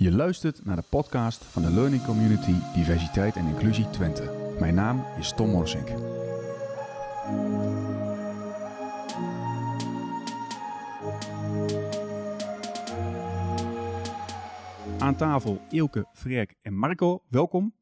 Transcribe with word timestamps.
Je 0.00 0.12
luistert 0.12 0.64
naar 0.64 0.76
de 0.76 0.84
podcast 0.88 1.44
van 1.44 1.62
de 1.62 1.70
Learning 1.70 2.04
Community 2.04 2.54
Diversiteit 2.74 3.36
en 3.36 3.46
Inclusie 3.46 3.90
Twente. 3.90 4.56
Mijn 4.60 4.74
naam 4.74 5.04
is 5.18 5.32
Tom 5.32 5.50
Morsink. 5.50 5.88
Aan 14.98 15.16
tafel 15.16 15.60
Ilke, 15.70 16.06
Freek 16.12 16.56
en 16.62 16.74
Marco. 16.74 17.22
Welkom. 17.28 17.74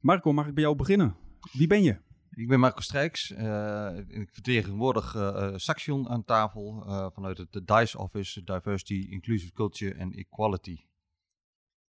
Marco, 0.00 0.32
mag 0.32 0.46
ik 0.46 0.54
bij 0.54 0.62
jou 0.62 0.76
beginnen? 0.76 1.16
Wie 1.52 1.66
ben 1.66 1.82
je? 1.82 2.00
Ik 2.30 2.48
ben 2.48 2.60
Marco 2.60 2.80
Strijks. 2.80 3.30
Uh, 3.30 3.98
ik 4.08 4.30
vertegenwoordig 4.32 5.14
uh, 5.14 5.52
Saxion 5.56 6.08
aan 6.08 6.24
tafel 6.24 6.82
vanuit 7.14 7.38
het 7.38 7.66
DICE 7.66 7.98
Office, 7.98 8.44
Diversity, 8.44 9.06
Inclusive 9.10 9.52
Culture 9.52 9.94
en 9.94 10.12
Equality. 10.12 10.88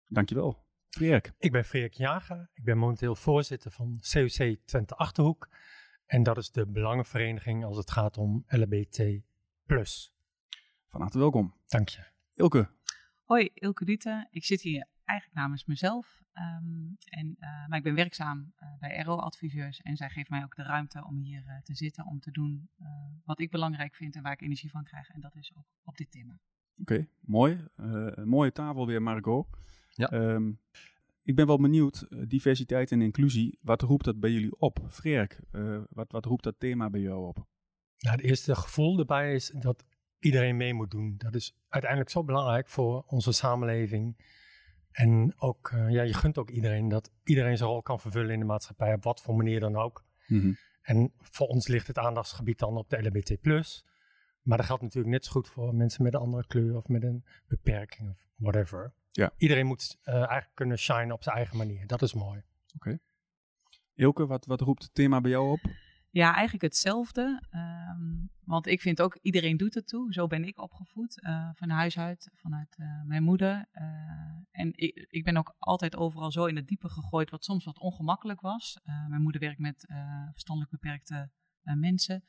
Dankjewel. 0.09 0.65
Freek. 0.89 1.31
Ik 1.37 1.51
ben 1.51 1.65
Freek 1.65 1.93
Jager. 1.93 2.49
Ik 2.53 2.63
ben 2.63 2.77
momenteel 2.77 3.15
voorzitter 3.15 3.71
van 3.71 3.99
COC 4.11 4.57
Twente 4.65 4.95
Achterhoek. 4.95 5.49
En 6.05 6.23
dat 6.23 6.37
is 6.37 6.51
de 6.51 6.67
belangenvereniging 6.67 7.65
als 7.65 7.77
het 7.77 7.91
gaat 7.91 8.17
om 8.17 8.43
LBT+. 8.47 9.21
Van 10.87 11.01
harte 11.01 11.19
welkom. 11.19 11.55
Dank 11.67 11.89
je. 11.89 12.03
Ilke. 12.33 12.69
Hoi, 13.23 13.49
Ilke 13.53 13.85
Dute. 13.85 14.27
Ik 14.31 14.45
zit 14.45 14.61
hier 14.61 14.87
eigenlijk 15.03 15.39
namens 15.39 15.65
mezelf. 15.65 16.21
Um, 16.33 16.97
en, 17.05 17.35
uh, 17.39 17.67
maar 17.67 17.77
ik 17.77 17.83
ben 17.83 17.95
werkzaam 17.95 18.53
uh, 18.59 18.79
bij 18.79 19.01
RO-adviseurs 19.01 19.81
en 19.81 19.97
zij 19.97 20.09
geeft 20.09 20.29
mij 20.29 20.43
ook 20.43 20.55
de 20.55 20.63
ruimte 20.63 21.05
om 21.05 21.17
hier 21.17 21.43
uh, 21.47 21.61
te 21.61 21.75
zitten 21.75 22.05
om 22.05 22.19
te 22.19 22.31
doen 22.31 22.69
wat 23.23 23.39
ik 23.39 23.51
belangrijk 23.51 23.95
vind 23.95 24.15
en 24.15 24.21
waar 24.21 24.31
ik 24.31 24.41
energie 24.41 24.69
van 24.69 24.83
krijg. 24.83 25.09
En 25.09 25.21
dat 25.21 25.35
is 25.35 25.53
ook 25.57 25.65
op 25.83 25.97
dit 25.97 26.11
thema. 26.11 26.39
Oké, 26.79 26.93
okay, 26.93 27.09
mooi. 27.19 27.65
mooie 28.23 28.51
tafel 28.51 28.85
weer, 28.85 29.01
Marco. 29.01 29.49
Ja. 29.97 30.11
Um, 30.11 30.59
ik 31.23 31.35
ben 31.35 31.47
wel 31.47 31.59
benieuwd, 31.59 32.07
diversiteit 32.27 32.91
en 32.91 33.01
inclusie, 33.01 33.57
wat 33.61 33.81
roept 33.81 34.05
dat 34.05 34.19
bij 34.19 34.31
jullie 34.31 34.59
op? 34.59 34.79
Freek, 34.89 35.39
wat, 35.89 36.11
wat 36.11 36.25
roept 36.25 36.43
dat 36.43 36.55
thema 36.57 36.89
bij 36.89 37.01
jou 37.01 37.27
op? 37.27 37.45
Nou, 37.97 38.15
het 38.15 38.25
eerste 38.25 38.55
gevoel 38.55 38.99
erbij 38.99 39.33
is 39.33 39.49
dat 39.59 39.83
iedereen 40.19 40.57
mee 40.57 40.73
moet 40.73 40.91
doen. 40.91 41.15
Dat 41.17 41.35
is 41.35 41.55
uiteindelijk 41.69 42.11
zo 42.11 42.23
belangrijk 42.23 42.67
voor 42.67 43.03
onze 43.07 43.31
samenleving. 43.31 44.17
En 44.91 45.33
ook, 45.37 45.71
uh, 45.71 45.89
ja, 45.89 46.01
je 46.01 46.13
gunt 46.13 46.37
ook 46.37 46.49
iedereen 46.49 46.87
dat 46.87 47.11
iedereen 47.23 47.57
zijn 47.57 47.69
rol 47.69 47.81
kan 47.81 47.99
vervullen 47.99 48.33
in 48.33 48.39
de 48.39 48.45
maatschappij, 48.45 48.93
op 48.93 49.03
wat 49.03 49.21
voor 49.21 49.35
manier 49.35 49.59
dan 49.59 49.75
ook. 49.75 50.05
Mm 50.27 50.39
-hmm. 50.39 50.57
En 50.81 51.13
voor 51.19 51.47
ons 51.47 51.67
ligt 51.67 51.87
het 51.87 51.97
aandachtsgebied 51.97 52.59
dan 52.59 52.77
op 52.77 52.89
de 52.89 53.03
LBT+. 53.03 53.45
Maar 54.41 54.57
dat 54.57 54.65
geldt 54.65 54.81
natuurlijk 54.81 55.13
net 55.13 55.25
zo 55.25 55.31
goed 55.31 55.47
voor 55.47 55.75
mensen 55.75 56.03
met 56.03 56.13
een 56.13 56.19
andere 56.19 56.47
kleur 56.47 56.75
of 56.75 56.87
met 56.87 57.03
een 57.03 57.25
beperking 57.47 58.09
of 58.09 58.27
whatever. 58.35 58.93
Ja. 59.17 59.33
Iedereen 59.37 59.65
moet 59.65 59.97
uh, 60.03 60.13
eigenlijk 60.13 60.51
kunnen 60.53 60.77
shine 60.77 61.13
op 61.13 61.23
zijn 61.23 61.35
eigen 61.35 61.57
manier. 61.57 61.87
Dat 61.87 62.01
is 62.01 62.13
mooi. 62.13 62.37
Oké. 62.75 62.75
Okay. 62.75 62.99
Ilke, 63.93 64.27
wat, 64.27 64.45
wat 64.45 64.61
roept 64.61 64.83
het 64.83 64.93
thema 64.93 65.21
bij 65.21 65.31
jou 65.31 65.51
op? 65.51 65.59
Ja, 66.09 66.33
eigenlijk 66.33 66.63
hetzelfde. 66.63 67.43
Um, 67.51 68.29
want 68.43 68.67
ik 68.67 68.81
vind 68.81 69.01
ook, 69.01 69.17
iedereen 69.21 69.57
doet 69.57 69.73
het 69.73 69.87
toe. 69.87 70.13
Zo 70.13 70.27
ben 70.27 70.43
ik 70.43 70.59
opgevoed, 70.59 71.21
uh, 71.23 71.49
van 71.53 71.69
huis 71.69 71.97
uit, 71.97 72.29
vanuit 72.33 72.77
uh, 72.79 73.01
mijn 73.03 73.23
moeder. 73.23 73.65
Uh, 73.73 73.83
en 74.51 74.71
ik, 74.75 75.07
ik, 75.09 75.23
ben 75.23 75.37
ook 75.37 75.55
altijd 75.57 75.95
overal 75.95 76.31
zo 76.31 76.45
in 76.45 76.55
het 76.55 76.67
diepe 76.67 76.89
gegooid, 76.89 77.29
wat 77.29 77.43
soms 77.43 77.65
wat 77.65 77.79
ongemakkelijk 77.79 78.41
was. 78.41 78.79
mijn 79.07 79.21
moeder 79.21 79.41
werkt 79.41 79.59
met 79.59 79.85
verstandelijk 80.31 80.71
beperkte 80.71 81.29
mensen. 81.61 82.23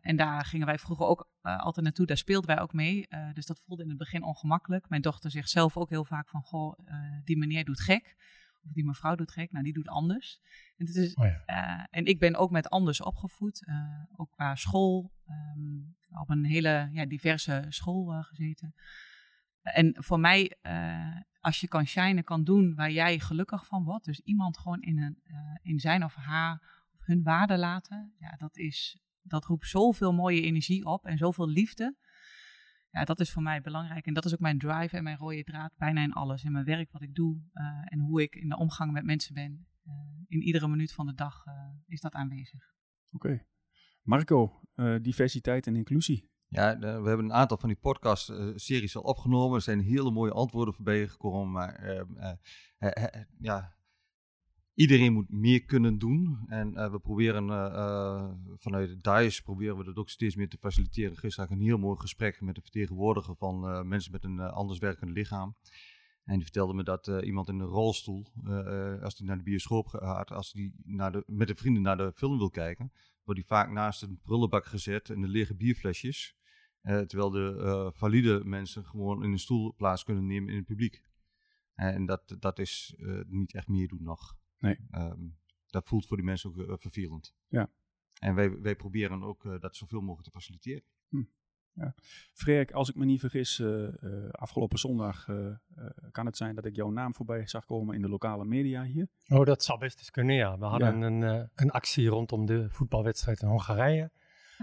En 0.00 0.16
daar 0.16 0.44
gingen 0.44 0.66
wij 0.66 0.78
vroeger 0.78 1.06
ook 1.06 1.30
altijd 1.42 1.84
naartoe, 1.84 2.06
daar 2.06 2.16
speelden 2.16 2.54
wij 2.54 2.60
ook 2.60 2.72
mee. 2.72 3.08
dus 3.32 3.46
dat 3.46 3.60
voelde 3.66 3.82
in 3.82 3.88
het 3.88 3.98
begin 3.98 4.22
ongemakkelijk. 4.22 4.88
Mijn 4.88 5.02
dochter 5.02 5.30
zegt 5.30 5.50
zelf 5.50 5.76
ook 5.76 5.90
heel 5.90 6.04
vaak 6.04 6.28
van, 6.28 6.42
goh, 6.42 6.78
die 7.24 7.38
meneer 7.38 7.64
doet 7.64 7.80
gek. 7.80 8.16
Of 8.62 8.72
die 8.72 8.84
mevrouw 8.84 9.14
doet 9.14 9.32
gek, 9.32 9.52
nou 9.52 9.64
die 9.64 9.72
doet 9.72 9.88
anders. 9.88 10.40
En, 10.76 10.86
het 10.86 10.96
is, 10.96 11.14
oh 11.14 11.26
ja. 11.46 11.86
en 11.90 12.04
ik 12.04 12.18
ben 12.18 12.36
ook 12.36 12.50
met 12.50 12.68
anders 12.68 13.00
opgevoed, 13.00 13.66
ook 14.16 14.30
qua 14.30 14.54
school, 14.54 15.12
um, 15.56 15.96
op 16.20 16.30
een 16.30 16.44
hele 16.44 16.88
ja, 16.92 17.06
diverse 17.06 17.66
school 17.68 18.22
gezeten. 18.22 18.74
En 19.62 19.94
voor 19.98 20.20
mij, 20.20 20.56
als 21.40 21.60
je 21.60 21.68
kan 21.68 21.86
shinen, 21.86 22.24
kan 22.24 22.44
doen 22.44 22.74
waar 22.74 22.90
jij 22.90 23.18
gelukkig 23.18 23.66
van 23.66 23.84
wordt, 23.84 24.04
dus 24.04 24.20
iemand 24.20 24.58
gewoon 24.58 24.82
in, 24.82 24.98
een, 24.98 25.22
in 25.62 25.78
zijn 25.80 26.04
of 26.04 26.14
haar 26.14 26.86
of 26.92 27.06
hun 27.06 27.22
waarde 27.22 27.58
laten, 27.58 28.14
ja, 28.18 28.34
dat, 28.36 28.56
is, 28.56 28.98
dat 29.28 29.44
roept 29.44 29.66
zoveel 29.66 30.12
mooie 30.12 30.42
energie 30.42 30.84
op 30.84 31.06
en 31.06 31.18
zoveel 31.18 31.48
liefde 31.48 31.96
ja, 32.90 33.04
dat 33.04 33.20
is 33.20 33.30
voor 33.30 33.42
mij 33.42 33.60
belangrijk. 33.60 34.06
En 34.06 34.14
dat 34.14 34.24
is 34.24 34.32
ook 34.32 34.40
mijn 34.40 34.58
drive 34.58 34.96
en 34.96 35.02
mijn 35.02 35.16
rode 35.16 35.44
draad 35.44 35.72
bijna 35.76 36.02
in 36.02 36.12
alles. 36.12 36.44
In 36.44 36.52
mijn 36.52 36.64
werk, 36.64 36.92
wat 36.92 37.02
ik 37.02 37.14
doe 37.14 37.40
uh, 37.54 37.64
en 37.84 37.98
hoe 37.98 38.22
ik 38.22 38.34
in 38.34 38.48
de 38.48 38.56
omgang 38.56 38.92
met 38.92 39.04
mensen 39.04 39.34
ben. 39.34 39.66
Uh, 39.86 39.94
in 40.26 40.42
iedere 40.42 40.68
minuut 40.68 40.92
van 40.92 41.06
de 41.06 41.14
dag 41.14 41.46
uh, 41.46 41.54
is 41.86 42.00
dat 42.00 42.12
aanwezig. 42.12 42.74
Oké. 43.10 43.26
Okay. 43.26 43.46
Marco, 44.02 44.60
diversiteit 45.02 45.66
en 45.66 45.76
inclusie. 45.76 46.30
Ja, 46.48 46.78
we 46.78 46.86
hebben 46.86 47.24
een 47.24 47.32
aantal 47.32 47.56
van 47.56 47.68
die 47.68 47.78
podcast-series 47.78 48.96
al 48.96 49.02
opgenomen. 49.02 49.56
Er 49.56 49.62
zijn 49.62 49.80
hele 49.80 50.10
mooie 50.10 50.32
antwoorden 50.32 50.74
voorbij 50.74 51.08
gekomen. 51.08 51.50
Maar 51.50 52.06
ja, 53.38 53.77
iedereen 54.78 55.12
moet 55.12 55.30
meer 55.30 55.64
kunnen 55.64 55.98
doen. 55.98 56.38
En 56.46 56.72
uh, 56.72 56.90
we 56.90 56.98
proberen 56.98 57.48
uh, 57.48 58.30
vanuit 58.54 59.04
DICE 59.04 59.42
proberen 59.42 59.76
we 59.76 59.84
dat 59.84 59.96
ook 59.96 60.08
steeds 60.08 60.36
meer 60.36 60.48
te 60.48 60.58
faciliteren. 60.60 61.16
Gisteren 61.16 61.48
had 61.48 61.56
ik 61.56 61.60
een 61.60 61.68
heel 61.68 61.78
mooi 61.78 61.98
gesprek 61.98 62.40
met 62.40 62.54
de 62.54 62.60
vertegenwoordiger 62.60 63.36
van 63.36 63.88
mensen 63.88 64.12
met 64.12 64.24
een 64.24 64.40
anders 64.40 64.78
werkend 64.78 65.10
lichaam. 65.10 65.56
En 66.24 66.34
die 66.34 66.42
vertelde 66.42 66.74
me 66.74 66.82
dat 66.82 67.06
iemand 67.06 67.48
in 67.48 67.58
een 67.58 67.66
rolstoel, 67.66 68.26
als 69.02 69.18
hij 69.18 69.26
naar 69.26 69.36
de 69.36 69.42
bioscoop 69.42 69.86
gaat, 69.86 70.30
als 70.30 70.52
de, 70.52 71.22
met 71.26 71.48
de 71.48 71.54
vrienden 71.54 71.82
naar 71.82 71.96
de 71.96 72.12
film 72.14 72.38
wil 72.38 72.50
kijken, 72.50 72.92
wordt 73.24 73.40
hij 73.40 73.48
vaak 73.48 73.70
naast 73.70 74.02
een 74.02 74.20
prullenbak 74.22 74.64
gezet 74.64 75.10
en 75.10 75.20
de 75.20 75.28
lege 75.28 75.54
bierflesjes. 75.54 76.36
terwijl 76.82 77.30
de 77.30 77.90
valide 77.94 78.44
mensen 78.44 78.84
gewoon 78.84 79.24
in 79.24 79.32
een 79.32 79.38
stoel 79.38 79.74
plaats 79.76 80.04
kunnen 80.04 80.26
nemen 80.26 80.50
in 80.50 80.56
het 80.56 80.66
publiek. 80.66 81.02
en 81.74 82.06
dat, 82.06 82.36
dat 82.38 82.58
is 82.58 82.94
niet 83.26 83.54
echt 83.54 83.68
meer 83.68 83.88
doen 83.88 84.02
nog. 84.02 84.37
Nee. 84.58 84.78
Um, 84.90 85.36
dat 85.66 85.86
voelt 85.86 86.06
voor 86.06 86.16
die 86.16 86.26
mensen 86.26 86.50
ook 86.50 86.56
uh, 86.56 86.72
vervelend. 86.76 87.34
Ja. 87.48 87.70
En 88.18 88.34
wij, 88.34 88.60
wij 88.60 88.76
proberen 88.76 89.22
ook 89.22 89.44
uh, 89.44 89.60
dat 89.60 89.76
zoveel 89.76 90.00
mogelijk 90.00 90.24
te 90.24 90.30
faciliteren. 90.30 90.82
Hm. 91.08 91.22
Ja. 91.72 91.94
Freek, 92.32 92.72
als 92.72 92.88
ik 92.88 92.94
me 92.94 93.04
niet 93.04 93.20
vergis, 93.20 93.58
uh, 93.58 93.88
afgelopen 94.30 94.78
zondag 94.78 95.24
kan 96.10 96.26
het 96.26 96.36
zijn 96.36 96.54
dat 96.54 96.64
ik 96.64 96.76
jouw 96.76 96.90
naam 96.90 97.14
voorbij 97.14 97.46
zag 97.46 97.64
komen 97.64 97.94
in 97.94 98.02
de 98.02 98.08
lokale 98.08 98.44
media 98.44 98.82
hier. 98.82 99.08
Oh, 99.28 99.44
dat 99.44 99.64
zou 99.64 99.78
best 99.78 99.98
eens 99.98 100.10
kunnen, 100.10 100.34
ja. 100.34 100.58
We 100.58 100.64
hadden 100.64 100.98
ja. 100.98 101.06
een, 101.06 101.50
een 101.54 101.70
actie 101.70 102.08
rondom 102.08 102.46
de 102.46 102.70
voetbalwedstrijd 102.70 103.42
in 103.42 103.48
Hongarije. 103.48 104.10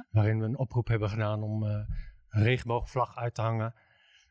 Waarin 0.09 0.39
we 0.39 0.45
een 0.45 0.57
oproep 0.57 0.87
hebben 0.87 1.09
gedaan 1.09 1.43
om 1.43 1.63
een 1.63 1.87
regenboogvlag 2.29 3.15
uit 3.17 3.33
te 3.33 3.41
hangen. 3.41 3.73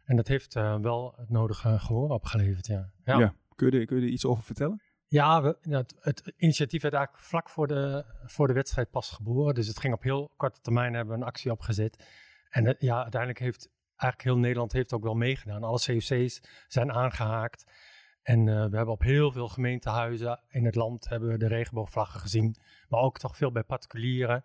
En 0.04 0.16
dat 0.16 0.28
heeft 0.28 0.54
wel 0.54 1.14
het 1.16 1.30
nodige 1.30 1.78
gehoor 1.78 2.10
opgeleverd, 2.10 2.66
ja. 2.66 2.90
ja. 3.04 3.18
ja. 3.18 3.34
Kun, 3.54 3.70
je, 3.70 3.84
kun 3.86 3.96
je 3.96 4.06
er 4.06 4.12
iets 4.12 4.24
over 4.24 4.44
vertellen? 4.44 4.80
Ja, 5.14 5.54
het, 6.00 6.32
initiatief 6.36 6.82
werd 6.82 6.94
eigenlijk 6.94 7.24
vlak 7.24 7.48
voor 7.48 7.66
de, 7.66 8.04
voor 8.24 8.46
de 8.46 8.52
wedstrijd 8.52 8.90
pas 8.90 9.10
geboren. 9.10 9.54
Dus 9.54 9.66
het 9.66 9.80
ging 9.80 9.94
op 9.94 10.02
heel 10.02 10.32
korte 10.36 10.60
termijn, 10.60 10.94
hebben 10.94 11.14
we 11.14 11.20
een 11.20 11.26
actie 11.26 11.50
opgezet. 11.50 12.04
En 12.48 12.66
het, 12.66 12.80
ja, 12.80 13.02
uiteindelijk 13.02 13.40
heeft 13.40 13.68
eigenlijk 13.96 14.22
heel 14.22 14.38
Nederland 14.38 14.72
heeft 14.72 14.92
ook 14.92 15.02
wel 15.02 15.14
meegedaan. 15.14 15.62
Alle 15.62 15.80
COC's 15.86 16.40
zijn 16.68 16.92
aangehaakt. 16.92 17.64
En 18.22 18.46
uh, 18.46 18.54
we 18.54 18.76
hebben 18.76 18.94
op 18.94 19.02
heel 19.02 19.32
veel 19.32 19.48
gemeentehuizen 19.48 20.40
in 20.48 20.64
het 20.64 20.74
land 20.74 21.08
hebben 21.08 21.28
we 21.28 21.38
de 21.38 21.46
regenboogvlaggen 21.46 22.20
gezien. 22.20 22.56
Maar 22.88 23.00
ook 23.00 23.18
toch 23.18 23.36
veel 23.36 23.52
bij 23.52 23.64
particulieren. 23.64 24.44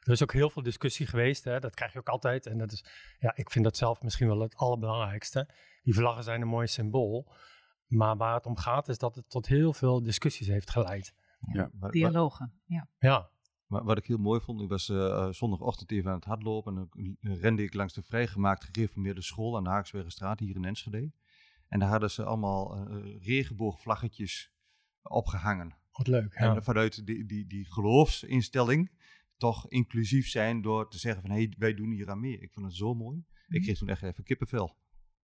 Er 0.00 0.12
is 0.12 0.22
ook 0.22 0.32
heel 0.32 0.50
veel 0.50 0.62
discussie 0.62 1.06
geweest. 1.06 1.44
Hè? 1.44 1.58
Dat 1.58 1.74
krijg 1.74 1.92
je 1.92 1.98
ook 1.98 2.08
altijd. 2.08 2.46
En 2.46 2.58
dat 2.58 2.72
is, 2.72 2.84
ja, 3.18 3.32
ik 3.36 3.50
vind 3.50 3.64
dat 3.64 3.76
zelf 3.76 4.02
misschien 4.02 4.28
wel 4.28 4.40
het 4.40 4.56
allerbelangrijkste. 4.56 5.48
Die 5.82 5.94
vlaggen 5.94 6.24
zijn 6.24 6.40
een 6.40 6.48
mooi 6.48 6.66
symbool. 6.66 7.32
Maar 7.90 8.16
waar 8.16 8.34
het 8.34 8.46
om 8.46 8.56
gaat 8.56 8.88
is 8.88 8.98
dat 8.98 9.14
het 9.14 9.30
tot 9.30 9.46
heel 9.46 9.72
veel 9.72 10.02
discussies 10.02 10.46
heeft 10.46 10.70
geleid. 10.70 11.14
Ja, 11.52 11.70
maar, 11.72 11.90
Dialogen, 11.90 12.52
ja. 12.64 12.88
Ja. 12.98 13.30
Maar 13.66 13.84
wat 13.84 13.98
ik 13.98 14.06
heel 14.06 14.18
mooi 14.18 14.40
vond, 14.40 14.60
ik 14.60 14.68
was 14.68 14.88
uh, 14.88 15.28
zondagochtend 15.30 15.90
even 15.90 16.10
aan 16.10 16.16
het 16.16 16.24
hardlopen 16.24 16.76
en 16.76 16.88
dan 17.20 17.34
rende 17.34 17.62
ik 17.62 17.74
langs 17.74 17.94
de 17.94 18.02
vrijgemaakt 18.02 18.64
gereformeerde 18.64 19.22
school 19.22 19.56
aan 19.56 19.64
de 19.64 19.70
Haaksbergenstraat 19.70 20.40
hier 20.40 20.56
in 20.56 20.64
Enschede. 20.64 21.12
En 21.68 21.78
daar 21.78 21.88
hadden 21.88 22.10
ze 22.10 22.24
allemaal 22.24 22.88
uh, 22.88 23.22
regenboogvlaggetjes 23.22 24.52
opgehangen. 25.02 25.76
Wat 25.92 26.06
leuk. 26.06 26.34
En 26.34 26.62
vanuit 26.62 27.06
die, 27.06 27.26
die, 27.26 27.46
die 27.46 27.64
geloofsinstelling 27.64 28.90
toch 29.36 29.68
inclusief 29.68 30.28
zijn 30.28 30.62
door 30.62 30.90
te 30.90 30.98
zeggen 30.98 31.22
van 31.22 31.30
hé, 31.30 31.36
hey, 31.36 31.54
wij 31.58 31.74
doen 31.74 31.90
hier 31.90 32.10
aan 32.10 32.20
mee. 32.20 32.38
Ik 32.38 32.52
vond 32.52 32.66
het 32.66 32.74
zo 32.74 32.94
mooi. 32.94 33.24
Ik 33.48 33.62
kreeg 33.62 33.78
toen 33.78 33.88
echt 33.88 34.02
even 34.02 34.24
kippenvel. 34.24 34.76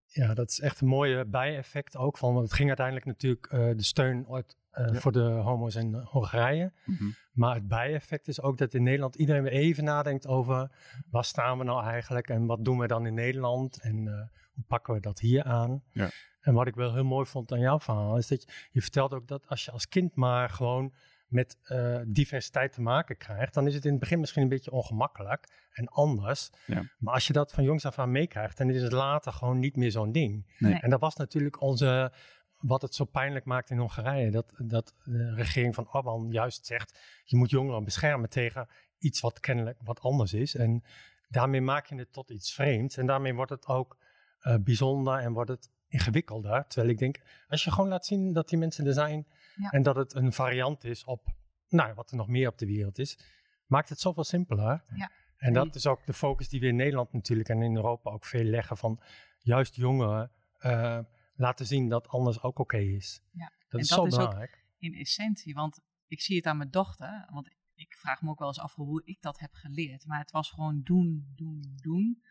Ja, 0.08 0.34
dat 0.34 0.50
is 0.50 0.60
echt 0.60 0.82
een 0.82 0.88
mooie 0.88 1.26
bijeffect 1.26 1.98
ook 1.98 2.18
van. 2.18 2.34
Want 2.34 2.46
het 2.46 2.54
ging 2.54 2.68
uiteindelijk 2.68 3.06
natuurlijk 3.06 3.52
uh, 3.54 3.60
de 3.76 3.84
steun 3.84 4.26
uit, 4.32 4.58
uh, 4.74 4.88
ja. 4.88 5.00
voor 5.00 5.12
de 5.12 5.20
homo's 5.20 5.76
in 5.76 5.96
Hongarije. 5.96 6.72
Mm 6.86 6.96
-hmm. 6.96 7.16
Maar 7.32 7.56
het 7.56 7.68
bijeffect 7.68 8.28
is 8.28 8.42
ook 8.42 8.58
dat 8.58 8.74
in 8.74 8.84
Nederland 8.84 9.16
iedereen 9.16 9.44
weer 9.44 9.52
even 9.52 9.84
nadenkt 9.84 10.28
over 10.28 10.72
waar 11.10 11.24
staan 11.24 11.58
we 11.58 11.64
nou 11.64 11.84
eigenlijk 11.84 12.30
en 12.30 12.46
wat 12.46 12.66
doen 12.66 12.78
we 12.78 12.88
dan 12.88 13.06
in 13.06 13.14
Nederland 13.14 13.82
en 13.82 14.06
uh, 14.06 14.22
hoe 14.54 14.64
pakken 14.68 14.94
we 14.94 15.00
dat 15.00 15.20
hier 15.20 15.44
aan. 15.44 15.84
Ja. 15.92 16.10
En 16.42 16.54
wat 16.54 16.68
ik 16.68 16.76
wel 16.76 16.94
heel 16.94 17.04
mooi 17.04 17.26
vond 17.26 17.52
aan 17.52 17.60
jouw 17.60 17.80
verhaal, 17.80 18.18
is 18.18 18.28
dat 18.28 18.42
je, 18.42 18.50
je 18.72 18.82
vertelt 18.82 19.14
ook 19.14 19.28
dat 19.28 19.48
als 19.48 19.66
je 19.66 19.72
als 19.72 19.88
kind 19.88 20.16
maar 20.16 20.50
gewoon 20.50 20.94
met 21.36 21.58
uh, 21.72 22.00
diversiteit 22.08 22.74
te 22.74 22.82
maken 22.82 23.18
krijgt, 23.18 23.54
dan 23.54 23.68
is 23.68 23.74
het 23.74 23.86
in 23.86 23.92
het 23.92 24.00
begin 24.00 24.20
misschien 24.20 24.42
een 24.42 24.50
beetje 24.50 24.72
ongemakkelijk 24.72 25.48
en 25.72 25.88
anders. 25.88 26.50
Ja. 26.66 26.84
Maar 26.98 27.14
als 27.14 27.28
je 27.28 27.34
dat 27.34 27.52
van 27.52 27.64
jongs 27.64 27.86
af 27.86 28.00
aan 28.00 28.12
meekrijgt, 28.12 28.58
dan 28.58 28.70
is 28.70 28.82
het 28.82 28.92
later 28.92 29.32
gewoon 29.32 29.60
niet 29.60 29.76
meer 29.76 29.92
zo'n 29.92 30.12
ding. 30.12 30.56
Nee. 30.58 30.80
En 30.80 30.90
dat 30.90 31.00
was 31.00 31.16
natuurlijk 31.16 31.62
onze, 31.62 32.12
wat 32.58 32.82
het 32.82 32.96
zo 32.96 33.06
pijnlijk 33.06 33.46
maakt 33.46 33.70
in 33.70 33.78
Hongarije, 33.78 34.32
dat, 34.32 34.54
dat 34.58 34.94
de 35.04 35.34
regering 35.34 35.76
van 35.76 35.90
Orbán 35.92 36.32
juist 36.32 36.66
zegt, 36.66 37.00
je 37.24 37.38
moet 37.38 37.50
jongeren 37.50 37.84
beschermen 37.84 38.30
tegen 38.30 38.68
iets 38.98 39.20
wat 39.20 39.40
kennelijk 39.40 39.80
wat 39.84 40.00
anders 40.00 40.34
is. 40.34 40.56
En 40.56 40.84
daarmee 41.28 41.62
maak 41.62 41.86
je 41.86 41.96
het 41.96 42.14
tot 42.14 42.30
iets 42.30 42.54
vreemds. 42.54 42.98
En 42.98 43.06
daarmee 43.06 43.34
wordt 43.34 43.52
het 43.52 43.68
ook 43.68 43.98
uh, 44.42 44.56
bijzonder 44.64 45.20
en 45.20 45.34
wordt 45.34 45.50
het 45.50 45.70
ingewikkelder. 45.88 46.68
Terwijl 46.68 46.92
ik 46.92 46.98
denk, 46.98 47.22
als 47.48 47.64
je 47.64 47.72
gewoon 47.72 47.90
laat 47.90 48.06
zien 48.06 48.34
dat 48.34 48.50
die 48.50 48.58
mensen 48.58 48.86
er 48.86 48.94
zijn 48.94 49.28
Ja. 49.56 49.70
en 49.70 49.84
dat 49.84 49.96
het 49.96 50.16
een 50.16 50.34
variant 50.34 50.84
is 50.84 51.04
op 51.04 51.36
nou, 51.68 51.94
wat 51.94 52.12
er 52.12 52.18
nog 52.18 52.28
meer 52.28 52.48
op 52.48 52.58
de 52.58 52.66
wereld 52.66 53.00
is, 53.00 53.20
maakt 53.66 53.90
het 53.90 54.00
zoveel 54.00 54.24
simpeler. 54.24 54.84
Ja. 54.96 55.12
En 55.38 55.54
dat 55.54 55.76
is 55.76 55.88
ook 55.88 56.06
de 56.06 56.14
focus 56.14 56.50
die 56.50 56.60
we 56.60 56.68
in 56.68 56.76
Nederland 56.76 57.14
natuurlijk 57.14 57.50
en 57.50 57.62
in 57.62 57.76
Europa 57.76 58.12
ook 58.12 58.26
veel 58.26 58.44
leggen 58.44 58.78
van 58.78 59.02
juist 59.40 59.76
jongeren 59.76 60.32
uh, 60.60 61.00
laten 61.36 61.66
zien 61.66 61.90
dat 61.90 62.08
anders 62.08 62.42
ook 62.42 62.60
oké 62.60 62.62
okay 62.62 62.86
is. 62.86 63.22
Ja. 63.32 63.52
Dat 63.60 63.72
En 63.72 63.80
is 63.80 63.88
dat 63.88 63.98
zo 63.98 64.06
is 64.06 64.16
belangrijk. 64.16 64.66
in 64.78 64.94
essentie. 64.94 65.54
Want 65.54 65.82
ik 66.08 66.22
zie 66.22 66.36
het 66.36 66.46
aan 66.46 66.58
mijn 66.58 66.72
dochter. 66.72 67.28
Want 67.30 67.50
ik 67.76 67.96
vraag 67.98 68.22
me 68.22 68.30
ook 68.30 68.40
wel 68.40 68.48
eens 68.48 68.60
af 68.60 68.76
hoe 68.76 69.02
ik 69.06 69.22
dat 69.22 69.40
heb 69.40 69.54
geleerd. 69.54 70.06
Maar 70.06 70.20
het 70.20 70.32
was 70.32 70.52
gewoon 70.52 70.82
doen, 70.84 71.34
doen, 71.36 71.74
doen. 71.76 72.24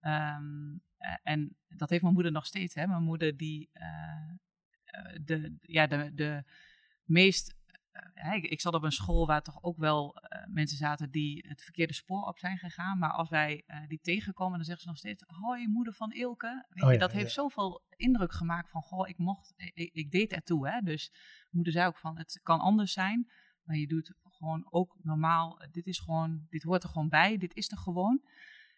Ehm, 0.00 0.76
eh, 0.96 1.16
en 1.22 1.56
dat 1.68 1.90
heeft 1.90 2.02
mijn 2.02 2.14
moeder 2.14 2.32
nog 2.32 2.46
steeds. 2.46 2.74
Hè? 2.74 2.86
Mijn 2.86 3.02
moeder 3.02 3.36
die 3.36 3.70
eh, 3.72 3.84
eh, 3.86 4.36
de, 5.24 5.56
ja, 5.60 5.86
de, 5.86 6.14
de 6.14 6.44
meest... 7.04 7.56
eh, 8.14 8.34
ik, 8.34 8.44
ik 8.44 8.60
zat 8.60 8.74
op 8.74 8.82
een 8.82 8.92
school 8.92 9.26
waar 9.26 9.42
toch 9.42 9.62
ook 9.62 9.76
wel 9.76 10.16
eh, 10.16 10.46
mensen 10.46 10.76
zaten 10.76 11.10
die 11.10 11.44
het 11.48 11.62
verkeerde 11.62 11.92
spoor 11.92 12.22
op 12.22 12.38
zijn 12.38 12.58
gegaan. 12.58 12.98
Maar 12.98 13.10
als 13.12 13.28
wij 13.28 13.62
eh, 13.66 13.86
die 13.86 14.00
tegenkomen, 14.00 14.56
dan 14.56 14.64
zeggen 14.64 14.82
ze 14.82 14.88
nog 14.88 14.98
steeds... 14.98 15.24
Hoi, 15.26 15.68
moeder 15.68 15.94
van 15.94 16.12
Ilke. 16.12 16.66
Weet 16.68 16.84
Oh 16.84 16.92
je, 16.92 16.98
dat 16.98 17.12
heeft 17.12 17.32
zoveel 17.32 17.84
indruk 17.96 18.32
gemaakt 18.32 18.70
van... 18.70 18.82
Goh, 18.82 19.08
ik 19.08 19.18
mocht, 19.18 19.52
ik, 19.56 19.92
ik 19.92 20.10
deed 20.10 20.32
ertoe. 20.32 20.68
Hè? 20.68 20.80
Dus 20.80 21.12
moeder 21.50 21.72
zei 21.72 21.86
ook 21.86 21.98
van, 21.98 22.18
het 22.18 22.40
kan 22.42 22.60
anders 22.60 22.92
zijn, 22.92 23.30
maar 23.62 23.76
je 23.76 23.86
doet 23.86 24.14
gewoon 24.22 24.66
ook 24.70 24.96
normaal. 25.02 25.62
Dit 25.70 25.86
is 25.86 25.98
gewoon, 25.98 26.46
dit 26.48 26.62
hoort 26.62 26.82
er 26.82 26.88
gewoon 26.88 27.08
bij, 27.08 27.36
dit 27.36 27.54
is 27.54 27.70
er 27.70 27.78
gewoon. 27.78 28.24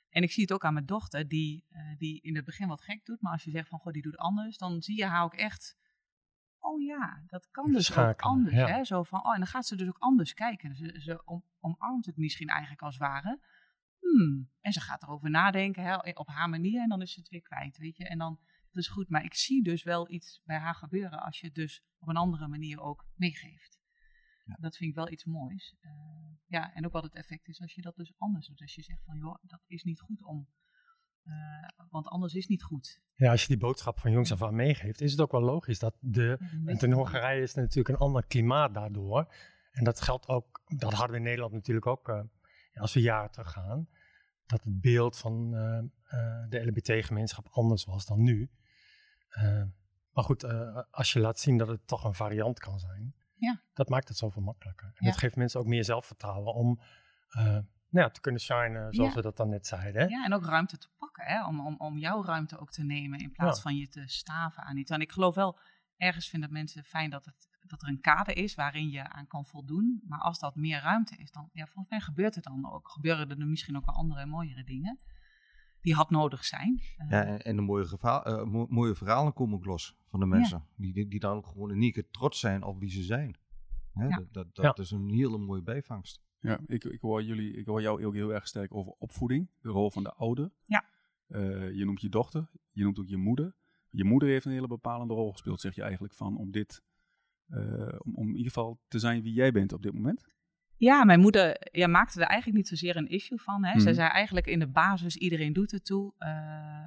En 0.09 0.23
ik 0.23 0.33
zie 0.33 0.43
het 0.43 0.53
ook 0.53 0.65
aan 0.65 0.73
mijn 0.73 0.87
dochter, 0.87 1.29
die, 1.29 1.67
die 1.99 2.21
in 2.21 2.37
het 2.37 2.45
begin 2.45 2.69
wat 2.69 2.83
gek 2.83 3.05
doet, 3.05 3.21
maar 3.21 3.33
als 3.33 3.45
je 3.45 3.51
zegt 3.51 3.69
van, 3.69 3.79
goh, 3.79 3.93
die 3.93 4.03
doet 4.03 4.17
anders, 4.17 4.57
dan 4.57 4.83
zie 4.83 4.97
je 4.97 5.05
haar 5.05 5.23
ook 5.23 5.35
echt, 5.35 5.77
oh 6.61 6.83
ja, 6.83 7.23
dat 7.27 7.51
kan 7.51 7.73
dus 7.73 7.97
ook 7.97 8.23
anders. 8.23 8.55
ja. 8.55 8.67
Hè? 8.67 8.85
Zo 8.85 9.03
van, 9.03 9.25
oh, 9.27 9.33
en 9.33 9.39
dan 9.39 9.49
gaat 9.49 9.67
ze 9.67 9.77
dus 9.77 9.89
ook 9.89 9.99
anders 9.99 10.35
kijken. 10.35 10.77
Ze, 10.77 11.01
ze 11.01 11.25
om, 11.25 11.45
omarmt 11.61 12.07
het 12.07 12.17
misschien 12.17 12.49
eigenlijk 12.49 12.83
als 12.83 12.95
het 12.99 13.03
ware. 13.03 13.41
Hmm. 13.99 14.51
En 14.61 14.73
ze 14.73 14.81
gaat 14.81 15.03
erover 15.03 15.31
nadenken, 15.31 15.83
hè, 15.83 15.97
op 16.15 16.29
haar 16.29 16.49
manier, 16.49 16.83
en 16.83 16.89
dan 16.89 17.03
is 17.03 17.13
ze 17.13 17.21
het 17.21 17.29
weer 17.29 17.43
kwijt, 17.43 17.79
weet 17.79 17.97
je. 17.97 18.05
En 18.09 18.19
dan, 18.19 18.39
dat 18.71 18.83
is 18.83 18.89
goed, 18.89 19.09
maar 19.09 19.25
ik 19.25 19.35
zie 19.35 19.63
dus 19.63 19.83
wel 19.83 20.11
iets 20.11 20.43
bij 20.45 20.59
haar 20.59 20.75
gebeuren 20.75 21.23
als 21.23 21.41
je 21.41 21.47
het 21.47 21.55
dus 21.55 21.85
op 21.99 22.09
een 22.09 22.17
andere 22.17 22.49
manier 22.49 22.81
ook 22.81 23.07
meegeeft. 23.15 23.79
Dat 24.57 24.77
vind 24.77 24.91
ik 24.91 24.97
wel 24.97 25.11
iets 25.11 25.25
moois. 25.25 25.77
Eh, 25.81 25.91
ja, 26.47 26.75
en 26.75 26.87
ook 26.87 26.93
wat 26.93 27.03
het 27.03 27.15
effect 27.15 27.49
is 27.49 27.61
als 27.61 27.75
je 27.75 27.83
dat 27.83 27.97
dus 27.97 28.15
anders 28.19 28.47
doet. 28.47 28.61
Als 28.61 28.75
je 28.75 28.83
zegt 28.83 29.05
van, 29.05 29.19
joh, 29.19 29.37
dat 29.43 29.61
is 29.67 29.83
niet 29.83 30.01
goed 30.01 30.23
om, 30.23 30.49
want 31.91 32.07
anders 32.07 32.35
is 32.35 32.47
niet 32.47 32.63
goed. 32.63 33.01
Ja, 33.15 33.31
als 33.31 33.43
je 33.43 33.49
die 33.49 33.57
boodschap 33.57 33.99
van 34.01 34.11
jongs 34.11 34.33
af 34.33 34.43
aan 34.43 34.55
meegeeft, 34.55 35.01
is 35.01 35.11
het 35.11 35.21
ook 35.21 35.33
wel 35.33 35.41
logisch 35.43 35.79
dat 35.79 35.95
de. 36.01 36.39
Want 36.65 36.83
in 36.83 36.93
Hongarije 36.93 37.43
is 37.43 37.55
het 37.55 37.65
natuurlijk 37.65 37.89
een 37.89 38.07
ander 38.07 38.27
klimaat 38.27 38.75
daardoor. 38.75 39.35
En 39.71 39.85
dat 39.85 40.01
geldt 40.01 40.29
ook, 40.29 40.63
dat 40.77 40.93
hadden 40.93 41.11
we 41.11 41.17
in 41.17 41.23
Nederland 41.23 41.53
natuurlijk 41.53 41.87
ook, 41.87 42.09
eh, 42.09 42.21
als 42.75 42.95
we 42.95 43.01
jaren 43.01 43.31
teruggaan. 43.31 43.89
Dat 44.47 44.65
het 44.65 44.81
beeld 44.81 45.19
van 45.19 45.55
eh, 45.55 45.79
eh, 46.05 46.49
de 46.49 46.67
LBT-gemeenschap 46.67 47.49
anders 47.51 47.85
was 47.85 48.07
dan 48.07 48.23
nu. 48.23 48.51
Eh, 49.29 49.63
maar 50.13 50.25
goed, 50.25 50.43
eh, 50.43 50.83
als 50.91 51.13
je 51.13 51.21
laat 51.21 51.39
zien 51.41 51.57
dat 51.59 51.69
het 51.69 51.87
toch 51.87 52.05
een 52.05 52.15
variant 52.15 52.59
kan 52.59 52.79
zijn, 52.79 53.15
Ja. 53.35 53.63
dat 53.73 53.89
maakt 53.89 54.09
het 54.09 54.17
zoveel 54.17 54.43
makkelijker. 54.43 54.87
En 54.87 54.93
Ja. 55.05 55.07
dat 55.11 55.19
geeft 55.19 55.37
mensen 55.37 55.61
ook 55.61 55.67
meer 55.67 55.85
zelfvertrouwen 55.85 56.55
om 56.55 56.81
eh, 57.29 57.59
ja, 57.91 58.11
te 58.11 58.21
kunnen 58.21 58.41
shinen, 58.41 58.93
zoals 58.95 59.11
Ja. 59.11 59.17
we 59.17 59.23
dat 59.23 59.37
dan 59.37 59.49
net 59.49 59.67
zeiden. 59.67 60.03
hè? 60.03 60.09
Ja, 60.09 60.25
en 60.25 60.33
ook 60.35 60.45
ruimte 60.45 60.79
te 60.79 60.89
pakken, 60.99 61.25
hè? 61.25 61.47
Om, 61.47 61.61
om, 61.67 61.75
om 61.79 61.99
jouw 61.99 62.25
ruimte 62.25 62.59
ook 62.59 62.71
te 62.71 62.83
nemen 62.85 63.19
in 63.19 63.33
plaats 63.33 63.57
Ja. 63.57 63.63
van 63.63 63.77
je 63.77 63.89
te 63.89 64.03
staven 64.07 64.63
aan 64.63 64.77
iets. 64.77 64.91
En 64.91 65.01
ik 65.01 65.13
geloof 65.13 65.35
wel, 65.35 65.59
ergens 65.97 66.29
vinden 66.29 66.53
mensen 66.53 66.85
fijn 66.85 67.11
dat, 67.11 67.25
het, 67.25 67.49
dat 67.67 67.83
er 67.83 67.89
een 67.89 68.01
kader 68.01 68.37
is 68.37 68.55
waarin 68.55 68.91
je 68.91 69.09
aan 69.09 69.27
kan 69.27 69.47
voldoen. 69.47 70.03
Maar 70.07 70.21
als 70.21 70.39
dat 70.39 70.55
meer 70.57 70.81
ruimte 70.81 71.17
is, 71.17 71.31
dan, 71.31 71.49
ja, 71.53 71.65
volgens 71.65 71.89
mij 71.89 72.01
gebeurt 72.01 72.35
het 72.35 72.45
dan 72.45 72.71
ook. 72.73 72.89
Gebeuren 72.91 73.31
er 73.41 73.47
misschien 73.47 73.77
ook 73.77 73.87
wel 73.87 73.95
andere 73.95 74.21
en 74.21 74.29
mooiere 74.29 74.65
dingen 74.65 74.99
die 75.81 75.95
had 75.95 76.11
nodig 76.11 76.45
zijn. 76.45 76.81
Eh, 76.97 77.11
Ja, 77.11 77.25
en, 77.25 77.39
en 77.39 77.57
de 77.57 77.63
mooie, 77.63 77.99
eh, 78.03 78.43
mo- 78.45 78.67
mooie 78.69 78.95
verhalen 78.95 79.33
komen 79.33 79.55
ook 79.57 79.65
los 79.65 79.97
van 80.07 80.21
de 80.21 80.27
mensen. 80.27 80.65
Die, 80.77 80.93
die, 80.93 81.09
die 81.09 81.21
dan 81.21 81.37
ook 81.37 81.47
gewoon 81.47 81.71
unieke 81.71 82.09
trots 82.11 82.41
zijn 82.41 82.63
op 82.63 82.79
wie 82.81 82.91
ze 82.91 83.03
zijn. 83.03 83.37
Hè, 83.93 84.07
Ja. 84.07 84.17
Dat, 84.17 84.33
dat, 84.33 84.55
dat 84.55 84.77
Ja. 84.77 84.83
is 84.83 84.91
een 84.91 85.11
hele 85.11 85.39
mooie 85.39 85.63
bijvangst. 85.63 86.21
Ja, 86.41 86.59
ik, 86.67 86.85
ik, 86.85 87.01
hoor 87.01 87.23
jullie, 87.23 87.57
ik 87.57 87.67
hoor 87.67 87.81
jou 87.83 88.05
ook 88.07 88.15
heel 88.15 88.35
erg 88.35 88.47
sterk 88.49 88.75
over 88.75 88.93
opvoeding, 88.99 89.49
de 89.61 89.69
rol 89.69 89.91
van 89.91 90.03
de 90.03 90.13
ouder. 90.13 90.51
Ja. 90.65 90.85
Eh, 91.27 91.73
je 91.73 91.85
noemt 91.85 92.01
je 92.01 92.09
dochter, 92.09 92.49
je 92.71 92.83
noemt 92.83 92.99
ook 92.99 93.09
je 93.09 93.17
moeder. 93.17 93.55
Je 93.91 94.05
moeder 94.05 94.29
heeft 94.29 94.45
een 94.45 94.53
hele 94.53 94.67
bepalende 94.67 95.15
rol 95.15 95.33
gespeeld, 95.33 95.61
zeg 95.61 95.75
je 95.75 95.83
eigenlijk, 95.83 96.15
van 96.15 96.37
om 96.37 96.51
dit, 96.51 96.83
eh, 97.49 97.61
om, 97.99 98.15
om 98.15 98.27
in 98.29 98.37
ieder 98.37 98.53
geval 98.53 98.81
te 98.89 98.99
zijn 98.99 99.23
wie 99.23 99.33
jij 99.33 99.53
bent 99.53 99.73
op 99.73 99.83
dit 99.83 99.93
moment. 99.93 100.27
Ja, 100.77 101.05
mijn 101.05 101.21
moeder 101.21 101.57
ja, 101.73 101.87
maakte 101.87 102.21
er 102.21 102.27
eigenlijk 102.27 102.57
niet 102.59 102.69
zozeer 102.69 102.97
een 102.97 103.09
issue 103.09 103.39
van. 103.41 103.65
Hè. 103.65 103.73
Zij 103.81 103.91
Mhm. 103.93 104.01
zei 104.01 104.09
eigenlijk 104.11 104.47
in 104.47 104.59
de 104.59 104.69
basis, 104.69 105.17
iedereen 105.17 105.53
doet 105.53 105.71
het 105.71 105.85
toe. 105.85 106.13
eh, 106.19 106.87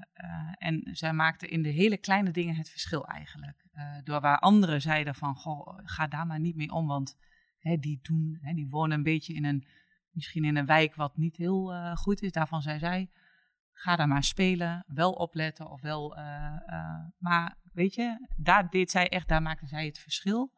en 0.58 0.90
zij 0.92 1.14
maakte 1.14 1.48
in 1.48 1.62
de 1.62 1.70
hele 1.70 1.98
kleine 1.98 2.32
dingen 2.32 2.56
het 2.56 2.70
verschil 2.70 3.06
eigenlijk. 3.08 3.64
Door 4.04 4.22
waar 4.22 4.40
anderen 4.40 4.82
zeiden 4.82 5.16
van, 5.16 5.36
goh, 5.36 5.80
ga 5.84 6.08
daar 6.08 6.26
maar 6.28 6.40
niet 6.40 6.56
mee 6.56 6.72
om. 6.72 6.88
Want 6.88 7.18
hè, 7.62 7.78
die 7.78 8.00
doen, 8.02 8.38
hè, 8.42 8.54
die 8.54 8.70
wonen 8.70 8.98
een 8.98 9.04
beetje 9.04 9.34
in 9.34 9.46
een, 9.46 9.68
misschien 10.12 10.44
in 10.44 10.56
een 10.56 10.66
wijk 10.66 10.96
wat 10.96 11.18
niet 11.18 11.38
heel 11.38 11.74
eh, 11.74 11.96
goed 11.96 12.22
is. 12.22 12.32
Daarvan 12.32 12.62
zei 12.62 12.80
zij, 12.80 13.10
ga 13.72 13.96
daar 13.96 14.08
maar 14.08 14.24
spelen, 14.24 14.84
wel 14.88 15.12
opletten 15.12 15.70
of 15.70 15.82
wel... 15.82 16.16
eh, 16.16 16.56
eh, 16.66 17.06
maar 17.18 17.58
weet 17.74 17.96
je, 17.96 18.28
daar 18.38 18.70
deed 18.70 18.92
zij 18.92 19.10
echt, 19.10 19.28
daar 19.28 19.42
maakte 19.42 19.68
zij 19.68 19.86
het 19.86 20.00
verschil, 20.00 20.54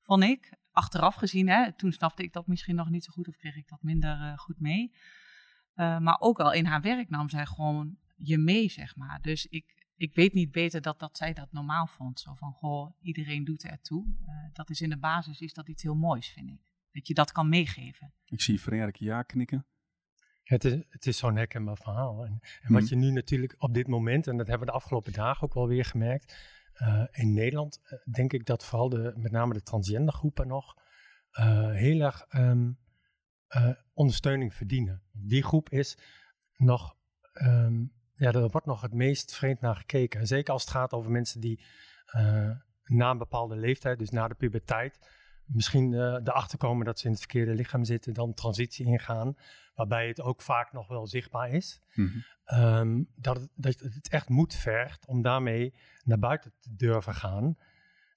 vond 0.00 0.22
ik 0.22 0.58
achteraf 0.70 1.14
gezien, 1.14 1.48
hè, 1.48 1.72
toen 1.72 1.92
snapte 1.92 2.22
ik 2.22 2.32
dat 2.32 2.46
misschien 2.46 2.76
nog 2.76 2.90
niet 2.90 3.04
zo 3.04 3.12
goed 3.12 3.28
of 3.28 3.36
kreeg 3.36 3.56
ik 3.56 3.68
dat 3.68 3.82
minder 3.82 4.38
goed 4.38 4.60
mee. 4.60 4.94
Maar 5.74 6.16
ook 6.18 6.40
al 6.40 6.52
in 6.52 6.66
haar 6.66 6.80
werk 6.80 7.08
nam 7.08 7.28
zij 7.28 7.46
gewoon 7.46 7.96
je 8.16 8.38
mee, 8.38 8.68
zeg 8.68 8.96
maar. 8.96 9.20
Dus 9.20 9.46
ik, 9.46 9.75
ik 9.96 10.14
weet 10.14 10.32
niet 10.32 10.52
beter 10.52 10.80
dat, 10.80 10.98
dat 10.98 11.16
zij 11.16 11.32
dat 11.32 11.52
normaal 11.52 11.86
vond. 11.86 12.20
Zo 12.20 12.34
van, 12.34 12.52
goh, 12.52 12.90
iedereen 13.00 13.44
doet 13.44 13.64
ertoe. 13.64 14.04
Eh 14.26 14.34
dat 14.52 14.70
is 14.70 14.80
in 14.80 14.88
de 14.90 14.98
basis 14.98 15.40
is 15.40 15.52
dat 15.54 15.68
iets 15.68 15.82
heel 15.82 15.94
moois, 15.94 16.28
vind 16.28 16.50
ik. 16.50 16.72
Dat 16.92 17.06
je 17.06 17.14
dat 17.14 17.32
kan 17.32 17.48
meegeven. 17.48 18.12
Ik 18.24 18.40
zie 18.40 18.58
Frederik 18.58 18.96
ja 18.96 19.22
knikken. 19.22 19.66
Het 20.42 20.64
is, 20.64 20.82
het 20.88 21.06
is 21.06 21.18
zo'n 21.18 21.36
herkenbaar 21.36 21.76
verhaal. 21.76 22.24
En, 22.26 22.40
en 22.62 22.72
wat 22.72 22.88
je 22.88 22.96
nu 22.96 23.10
natuurlijk 23.10 23.54
op 23.58 23.74
dit 23.74 23.86
moment, 23.88 24.26
en 24.26 24.36
dat 24.36 24.46
hebben 24.46 24.66
we 24.66 24.72
de 24.72 24.78
afgelopen 24.78 25.12
dagen 25.12 25.42
ook 25.42 25.54
wel 25.54 25.68
weer 25.68 25.84
gemerkt. 25.84 26.36
eh, 26.72 27.04
in 27.12 27.32
Nederland 27.32 27.80
eh, 27.84 27.98
denk 28.12 28.32
ik 28.32 28.46
dat 28.46 28.64
vooral 28.64 28.88
de, 28.88 29.12
met 29.16 29.32
name 29.32 29.52
de 29.54 29.62
transgender 29.62 30.14
groepen 30.14 30.46
nog 30.46 30.74
eh, 31.30 31.70
heel 31.70 32.00
erg 32.00 32.24
ehm, 32.28 32.72
eh, 33.46 33.70
ondersteuning 33.92 34.54
verdienen. 34.54 35.02
Die 35.12 35.42
groep 35.42 35.68
is 35.70 35.98
nog, 36.56 36.96
ehm, 37.32 37.84
ja, 38.16 38.32
er 38.32 38.48
wordt 38.48 38.66
nog 38.66 38.80
het 38.80 38.92
meest 38.92 39.34
vreemd 39.34 39.60
naar 39.60 39.76
gekeken. 39.76 40.20
En 40.20 40.26
zeker 40.26 40.52
als 40.52 40.62
het 40.62 40.70
gaat 40.70 40.92
over 40.92 41.10
mensen 41.10 41.40
die 41.40 41.60
eh, 42.06 42.50
na 42.84 43.10
een 43.10 43.18
bepaalde 43.18 43.56
leeftijd, 43.56 43.98
dus 43.98 44.10
na 44.10 44.28
de 44.28 44.34
puberteit, 44.34 44.98
misschien 45.44 45.94
eh, 45.94 46.00
erachter 46.00 46.58
komen 46.58 46.84
dat 46.84 46.98
ze 46.98 47.04
in 47.04 47.10
het 47.10 47.20
verkeerde 47.20 47.54
lichaam 47.54 47.84
zitten, 47.84 48.14
dan 48.14 48.34
transitie 48.34 48.86
ingaan 48.86 49.36
waarbij 49.74 50.08
het 50.08 50.20
ook 50.20 50.42
vaak 50.42 50.72
nog 50.72 50.88
wel 50.88 51.06
zichtbaar 51.06 51.50
is. 51.50 51.80
Mhm. 51.94 52.18
Ehm, 52.44 53.02
dat, 53.16 53.36
het, 53.36 53.50
dat 53.54 53.78
het 53.78 54.08
echt 54.08 54.28
moed 54.28 54.54
vergt 54.54 55.06
om 55.06 55.22
daarmee 55.22 55.74
naar 56.04 56.18
buiten 56.18 56.52
te 56.60 56.74
durven 56.76 57.14
gaan. 57.14 57.56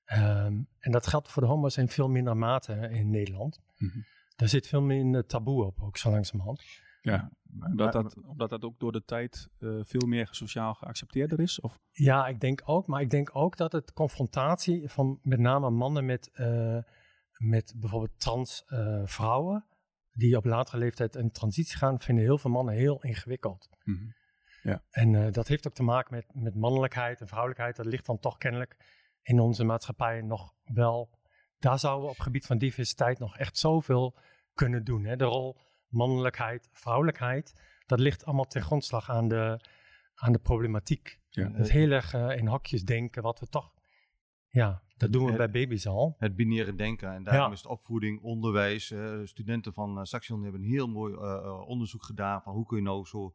Ehm, 0.06 0.62
en 0.80 0.92
dat 0.92 1.08
geldt 1.08 1.30
voor 1.30 1.42
de 1.42 1.48
homo's 1.48 1.78
in 1.78 1.90
veel 1.90 2.10
minder 2.10 2.38
mate 2.38 2.74
in 2.74 3.10
Nederland. 3.10 3.62
Mhm. 3.78 4.00
Daar 4.36 4.50
zit 4.50 4.68
veel 4.68 4.82
minder 4.82 5.26
taboe 5.26 5.66
op, 5.66 5.82
ook 5.82 5.98
zo 5.98 6.12
langzamerhand. 6.12 6.64
Ja, 7.02 7.32
omdat 7.60 7.92
dat, 7.92 8.24
omdat 8.24 8.50
dat 8.50 8.64
ook 8.64 8.80
door 8.80 8.92
de 8.92 9.04
tijd 9.04 9.50
eh, 9.60 9.80
veel 9.82 10.08
meer 10.08 10.28
sociaal 10.32 10.74
geaccepteerder 10.74 11.40
is? 11.40 11.60
Of? 11.60 11.80
Ja, 11.92 12.28
ik 12.28 12.40
denk 12.40 12.62
ook. 12.66 12.88
Maar 12.88 13.02
ik 13.02 13.10
denk 13.10 13.30
ook 13.34 13.58
dat 13.58 13.72
het 13.72 13.94
confrontatie 13.94 14.90
van 14.90 15.20
met 15.22 15.40
name 15.40 15.70
mannen 15.70 16.06
met, 16.06 16.30
eh, 16.34 16.78
met 17.38 17.74
bijvoorbeeld 17.78 18.20
trans 18.20 18.64
eh, 18.66 19.02
vrouwen, 19.06 19.66
die 20.12 20.38
op 20.38 20.46
latere 20.46 20.78
leeftijd 20.78 21.16
een 21.16 21.32
transitie 21.32 21.78
gaan, 21.78 22.00
vinden 22.00 22.24
heel 22.24 22.38
veel 22.38 22.52
mannen 22.52 22.74
heel 22.74 23.04
ingewikkeld. 23.04 23.70
Mhm. 23.84 24.06
Ja. 24.62 24.84
En 24.90 25.32
dat 25.32 25.48
heeft 25.48 25.68
ook 25.68 25.74
te 25.74 25.84
maken 25.84 26.16
met, 26.16 26.26
met 26.34 26.56
mannelijkheid 26.56 27.22
en 27.22 27.28
vrouwelijkheid. 27.28 27.76
Dat 27.76 27.86
ligt 27.86 28.06
dan 28.06 28.20
toch 28.20 28.38
kennelijk 28.38 28.76
in 29.22 29.40
onze 29.40 29.64
maatschappij 29.64 30.22
nog 30.22 30.54
wel. 30.64 31.10
Daar 31.58 31.80
zouden 31.80 32.04
we 32.04 32.10
op 32.10 32.16
het 32.16 32.26
gebied 32.26 32.46
van 32.46 32.58
diversiteit 32.58 33.20
nog 33.20 33.38
echt 33.38 33.58
zoveel 33.58 34.18
kunnen 34.54 34.84
doen. 34.84 35.06
Hè? 35.06 35.16
De 35.16 35.24
rol 35.24 35.58
mannelijkheid, 35.90 36.70
vrouwelijkheid, 36.74 37.54
dat 37.86 38.00
ligt 38.00 38.26
allemaal 38.26 38.46
ten 38.48 38.62
grondslag 38.62 39.10
aan 39.10 39.28
de, 39.28 39.60
aan 40.16 40.32
de 40.32 40.40
problematiek. 40.40 41.20
Ja. 41.30 41.52
Het 41.52 41.72
heel 41.72 41.92
erg 41.92 42.14
eh, 42.14 42.38
in 42.38 42.48
hokjes 42.48 42.84
denken, 42.84 43.24
wat 43.24 43.40
we 43.40 43.48
toch. 43.48 43.74
Ja, 44.52 44.84
dat 44.98 45.12
doen 45.12 45.22
we 45.24 45.28
Het- 45.30 45.38
bij 45.38 45.50
baby's 45.52 45.88
al. 45.88 46.16
Het 46.18 46.36
binaire 46.36 46.76
denken. 46.76 47.14
En 47.14 47.24
daarom 47.24 47.46
Ja. 47.48 47.52
is 47.54 47.62
het 47.62 47.72
opvoeding, 47.72 48.22
onderwijs. 48.22 48.92
eh, 48.92 49.20
studenten 49.24 49.74
van 49.74 49.98
uh, 49.98 50.04
Saxion 50.04 50.44
hebben 50.44 50.62
een 50.62 50.68
heel 50.68 50.88
mooi 50.88 51.14
eh, 51.14 51.34
eh, 51.34 51.68
onderzoek 51.68 52.04
gedaan 52.04 52.42
van 52.42 52.54
hoe 52.54 52.66
kun 52.66 52.78
je 52.78 52.84
nou 52.84 53.06
zo, 53.06 53.34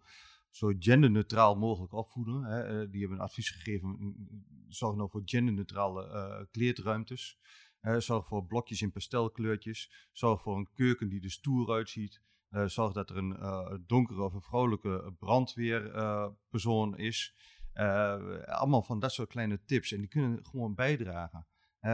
zo 0.50 0.72
genderneutraal 0.78 1.56
mogelijk 1.56 1.92
opvoeden. 1.92 2.42
Hè. 2.44 2.62
Eh, 2.62 2.90
die 2.90 3.00
hebben 3.00 3.18
een 3.18 3.24
advies 3.24 3.50
gegeven, 3.50 3.88
mm, 3.88 4.44
zorg 4.68 4.96
nou 4.96 5.10
voor 5.10 5.22
genderneutrale 5.24 6.06
eh 6.08 6.44
kleedruimtes. 6.50 7.38
Eh, 7.80 7.96
zorg 7.98 8.26
voor 8.26 8.46
blokjes 8.46 8.82
in 8.82 8.92
pastelkleurtjes. 8.92 10.08
Zorg 10.12 10.42
voor 10.42 10.56
een 10.56 10.68
keuken 10.74 11.08
die 11.08 11.22
er 11.22 11.30
stoer 11.30 11.72
uitziet. 11.72 12.22
Eh, 12.54 12.66
zorg 12.66 12.92
dat 12.92 13.10
er 13.10 13.16
een 13.16 13.36
eh, 13.36 13.74
donkere 13.86 14.22
of 14.22 14.34
een 14.34 14.40
vrouwelijke 14.40 15.14
brandweerpersoon 15.18 16.96
is. 16.96 17.34
Eh, 17.72 18.42
allemaal 18.44 18.82
van 18.82 18.98
dat 18.98 19.12
soort 19.12 19.28
kleine 19.28 19.64
tips. 19.64 19.92
En 19.92 19.98
die 19.98 20.08
kunnen 20.08 20.46
gewoon 20.46 20.74
bijdragen. 20.74 21.46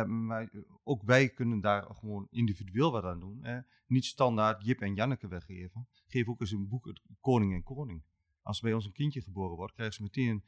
Maar 0.07 0.51
ook 0.85 1.03
wij 1.03 1.29
kunnen 1.29 1.61
daar 1.61 1.83
gewoon 1.95 2.27
individueel 2.31 2.93
wat 2.93 3.05
aan 3.05 3.21
doen. 3.21 3.65
Niet 3.87 4.05
standaard 4.05 4.65
Jip 4.65 4.81
en 4.81 4.95
Janneke 4.95 5.29
weggeven. 5.29 5.89
Geef 6.07 6.29
ook 6.29 6.41
eens 6.41 6.51
een 6.51 6.69
boek 6.69 6.93
Koning 7.21 7.55
en 7.55 7.63
Koning. 7.63 8.03
Als 8.43 8.61
bij 8.61 8.73
ons 8.73 8.85
een 8.85 8.93
kindje 8.93 9.21
geboren 9.21 9.57
wordt, 9.57 9.73
krijgen 9.73 9.95
ze 9.95 10.03
meteen. 10.03 10.45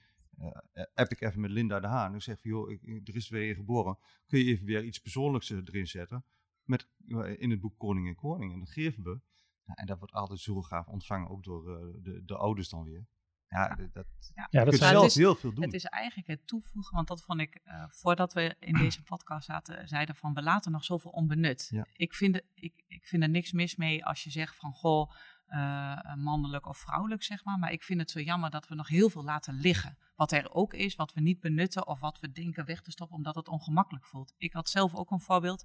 app 0.94 1.10
ik 1.10 1.20
even 1.20 1.40
met 1.40 1.50
Linda 1.50 1.80
de 1.80 1.86
Haan. 1.86 2.14
Ik 2.14 2.22
zeg 2.22 2.40
van, 2.40 2.50
joh, 2.50 2.70
ik, 2.70 3.08
er 3.08 3.16
is 3.16 3.28
weer 3.28 3.48
een 3.48 3.54
geboren. 3.54 3.98
Kun 4.26 4.38
je 4.38 4.44
even 4.44 4.66
weer 4.66 4.84
iets 4.84 4.98
persoonlijks 4.98 5.50
erin 5.50 5.86
zetten? 5.86 6.24
Met, 6.64 6.88
in 7.36 7.50
het 7.50 7.60
boek 7.60 7.78
Koning 7.78 8.08
en 8.08 8.14
Koning. 8.14 8.52
En 8.52 8.58
dat 8.58 8.70
geven 8.70 9.02
we. 9.02 9.20
Ja, 9.64 9.74
en 9.74 9.86
dat 9.86 9.98
wordt 9.98 10.14
altijd 10.14 10.40
zo 10.40 10.62
gaaf 10.62 10.86
ontvangen, 10.86 11.28
ook 11.30 11.42
door 11.44 11.76
eh, 11.78 11.86
de, 12.02 12.22
de 12.24 12.36
ouders 12.36 12.68
dan 12.68 12.84
weer. 12.84 13.06
Ja, 13.48 13.74
dat, 13.74 13.92
dat 13.92 14.06
Ja, 14.34 14.46
je 14.50 14.64
dat 14.64 14.74
zelf 14.74 15.04
is- 15.04 15.14
heel 15.14 15.34
veel 15.34 15.52
doen. 15.54 15.64
Het 15.64 15.72
is 15.74 15.84
eigenlijk 15.84 16.28
het 16.28 16.46
toevoegen, 16.46 16.94
want 16.94 17.08
dat 17.08 17.22
vond 17.22 17.40
ik 17.40 17.60
uh, 17.64 17.84
voordat 17.88 18.32
we 18.32 18.56
in 18.58 18.74
deze 18.74 19.02
podcast 19.02 19.46
zaten, 19.46 19.88
zeiden 19.88 20.14
van 20.16 20.34
we 20.34 20.42
laten 20.42 20.72
nog 20.72 20.84
zoveel 20.84 21.10
onbenut. 21.10 21.68
Ja. 21.70 21.86
Ik, 21.92 22.14
vind, 22.14 22.34
er- 22.34 22.44
ik, 22.54 22.84
ik 22.86 23.06
vind 23.06 23.22
er 23.22 23.28
niks 23.28 23.52
mis 23.52 23.76
mee 23.76 24.04
als 24.04 24.24
je 24.24 24.30
zegt 24.30 24.56
van 24.56 24.72
goh, 24.72 25.10
uh, 25.48 26.14
mannelijk 26.14 26.66
of 26.66 26.78
vrouwelijk 26.78 27.22
zeg 27.22 27.44
maar. 27.44 27.58
Maar 27.58 27.72
ik 27.72 27.82
vind 27.82 28.00
het 28.00 28.10
zo 28.10 28.20
jammer 28.20 28.50
dat 28.50 28.68
we 28.68 28.74
nog 28.74 28.88
heel 28.88 29.10
veel 29.10 29.24
laten 29.24 29.54
liggen. 29.54 29.98
Wat 30.14 30.32
er 30.32 30.50
ook 30.52 30.74
is, 30.74 30.94
wat 30.94 31.12
we 31.12 31.20
niet 31.20 31.40
benutten 31.40 31.86
of 31.86 32.00
wat 32.00 32.20
we 32.20 32.32
denken 32.32 32.64
weg 32.64 32.80
te 32.82 32.90
stoppen 32.90 33.16
omdat 33.16 33.34
het 33.34 33.48
ongemakkelijk 33.48 34.06
voelt. 34.06 34.34
Ik 34.36 34.52
had 34.52 34.68
zelf 34.68 34.94
ook 34.94 35.10
een 35.10 35.20
voorbeeld. 35.20 35.64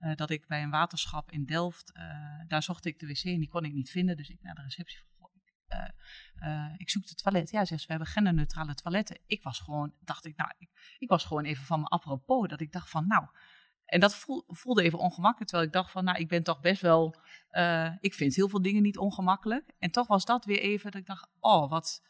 Uh, 0.00 0.14
dat 0.14 0.30
ik 0.30 0.46
bij 0.46 0.62
een 0.62 0.70
waterschap 0.70 1.30
in 1.30 1.44
Delft, 1.44 1.92
uh, 1.96 2.02
daar 2.48 2.62
zocht 2.62 2.84
ik 2.84 2.98
de 2.98 3.06
wc 3.06 3.24
en 3.24 3.38
die 3.38 3.48
kon 3.48 3.64
ik 3.64 3.72
niet 3.72 3.90
vinden. 3.90 4.16
Dus 4.16 4.28
ik 4.28 4.42
naar 4.42 4.54
de 4.54 4.62
receptie 4.62 4.98
uh, 5.68 6.48
uh, 6.48 6.74
ik 6.76 6.90
zoek 6.90 7.08
het 7.08 7.22
toilet. 7.22 7.50
Ja, 7.50 7.64
zegt 7.64 7.80
ze, 7.80 7.86
we 7.86 7.92
hebben 7.92 8.12
genderneutrale 8.12 8.74
toiletten. 8.74 9.18
Ik 9.26 9.42
was 9.42 9.58
gewoon, 9.58 9.94
dacht 10.00 10.24
ik, 10.24 10.36
nou, 10.36 10.50
ik, 10.98 11.08
was 11.08 11.24
gewoon 11.24 11.44
even 11.44 11.64
van 11.64 11.80
me 11.80 11.86
apropos. 11.86 12.48
Dat 12.48 12.60
ik 12.60 12.72
dacht 12.72 12.90
van, 12.90 13.06
nou, 13.06 13.26
en 13.84 14.00
dat 14.00 14.14
voel, 14.14 14.44
voelde 14.46 14.82
even 14.82 14.98
ongemakkelijk. 14.98 15.50
Terwijl 15.50 15.68
ik 15.68 15.74
dacht 15.74 15.90
van, 15.90 16.04
nou, 16.04 16.18
ik 16.18 16.28
ben 16.28 16.42
toch 16.42 16.60
best 16.60 16.82
wel, 16.82 17.16
ik 18.00 18.14
vind 18.14 18.34
heel 18.34 18.48
veel 18.48 18.62
dingen 18.62 18.82
niet 18.82 18.98
ongemakkelijk. 18.98 19.74
En 19.78 19.90
toch 19.90 20.06
was 20.06 20.24
dat 20.24 20.44
weer 20.44 20.60
even 20.60 20.90
dat 20.90 21.00
ik 21.00 21.06
dacht, 21.06 21.28
oh, 21.38 21.70
wat 21.70 22.02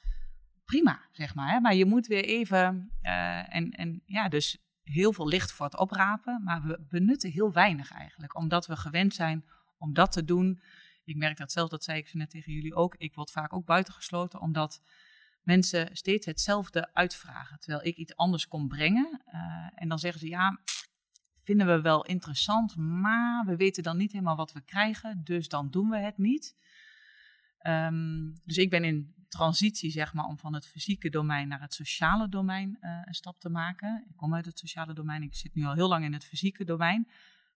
prima, 0.65 1.09
zeg 1.13 1.35
maar. 1.35 1.53
Hè? 1.53 1.61
Maar 1.61 1.75
je 1.75 1.85
moet 1.85 2.07
weer 2.07 2.25
even, 2.25 2.91
en, 3.01 3.71
en 3.71 4.03
ja, 4.05 4.29
dus 4.29 4.59
heel 4.91 5.13
veel 5.13 5.29
licht 5.29 5.53
voor 5.53 5.67
het 5.67 5.79
oprapen. 5.79 6.43
Maar 6.45 6.63
we 6.63 6.87
benutten 6.89 7.31
heel 7.31 7.53
weinig 7.53 7.93
eigenlijk. 7.93 8.37
Omdat 8.37 8.67
we 8.67 8.77
gewend 8.77 9.15
zijn 9.15 9.45
om 9.79 9.93
dat 9.93 10.13
te 10.13 10.25
doen. 10.25 10.61
Ik 11.05 11.17
merk 11.17 11.37
dat 11.37 11.53
zelf, 11.53 11.69
dat 11.69 11.85
zei 11.85 11.99
ik 11.99 12.15
net 12.15 12.31
tegen 12.31 12.53
jullie 12.53 12.75
ook. 12.75 12.95
Ik 12.95 13.15
word 13.15 13.31
vaak 13.31 13.53
ook 13.53 13.67
buitengesloten, 13.67 14.41
omdat 14.41 14.83
mensen 15.43 15.97
steeds 15.97 16.27
hetzelfde 16.27 16.95
uitvragen. 16.95 17.59
Terwijl 17.59 17.87
ik 17.87 17.97
iets 17.97 18.17
anders 18.17 18.49
kom 18.49 18.69
brengen. 18.69 19.23
Uh, 19.27 19.71
en 19.75 19.89
dan 19.89 19.99
zeggen 19.99 20.21
ze, 20.21 20.29
ja, 20.29 20.61
vinden 21.43 21.67
we 21.67 21.81
wel 21.81 22.05
interessant, 22.05 22.77
maar 22.77 23.45
we 23.47 23.57
weten 23.57 23.83
dan 23.83 23.97
niet 23.97 24.13
helemaal 24.13 24.37
wat 24.37 24.53
we 24.53 24.61
krijgen, 24.61 25.21
dus 25.25 25.49
dan 25.49 25.71
doen 25.71 25.91
we 25.91 25.97
het 25.97 26.19
niet. 26.19 26.57
Um, 27.63 28.35
dus 28.45 28.57
ik 28.57 28.71
ben 28.71 28.85
in 28.85 29.15
transitie, 29.31 29.91
zeg 29.91 30.15
maar, 30.15 30.25
om 30.25 30.39
van 30.39 30.55
het 30.55 30.67
fysieke 30.67 31.11
domein 31.11 31.49
naar 31.49 31.61
het 31.61 31.75
sociale 31.75 32.29
domein 32.29 32.79
uh, 32.81 33.01
een 33.05 33.15
stap 33.15 33.41
te 33.41 33.49
maken. 33.49 34.05
Ik 34.09 34.17
kom 34.17 34.35
uit 34.35 34.45
het 34.45 34.59
sociale 34.59 34.95
domein, 34.95 35.23
ik 35.23 35.35
zit 35.35 35.55
nu 35.55 35.65
al 35.65 35.75
heel 35.75 35.89
lang 35.89 36.05
in 36.05 36.13
het 36.13 36.25
fysieke 36.25 36.65
domein. 36.65 37.09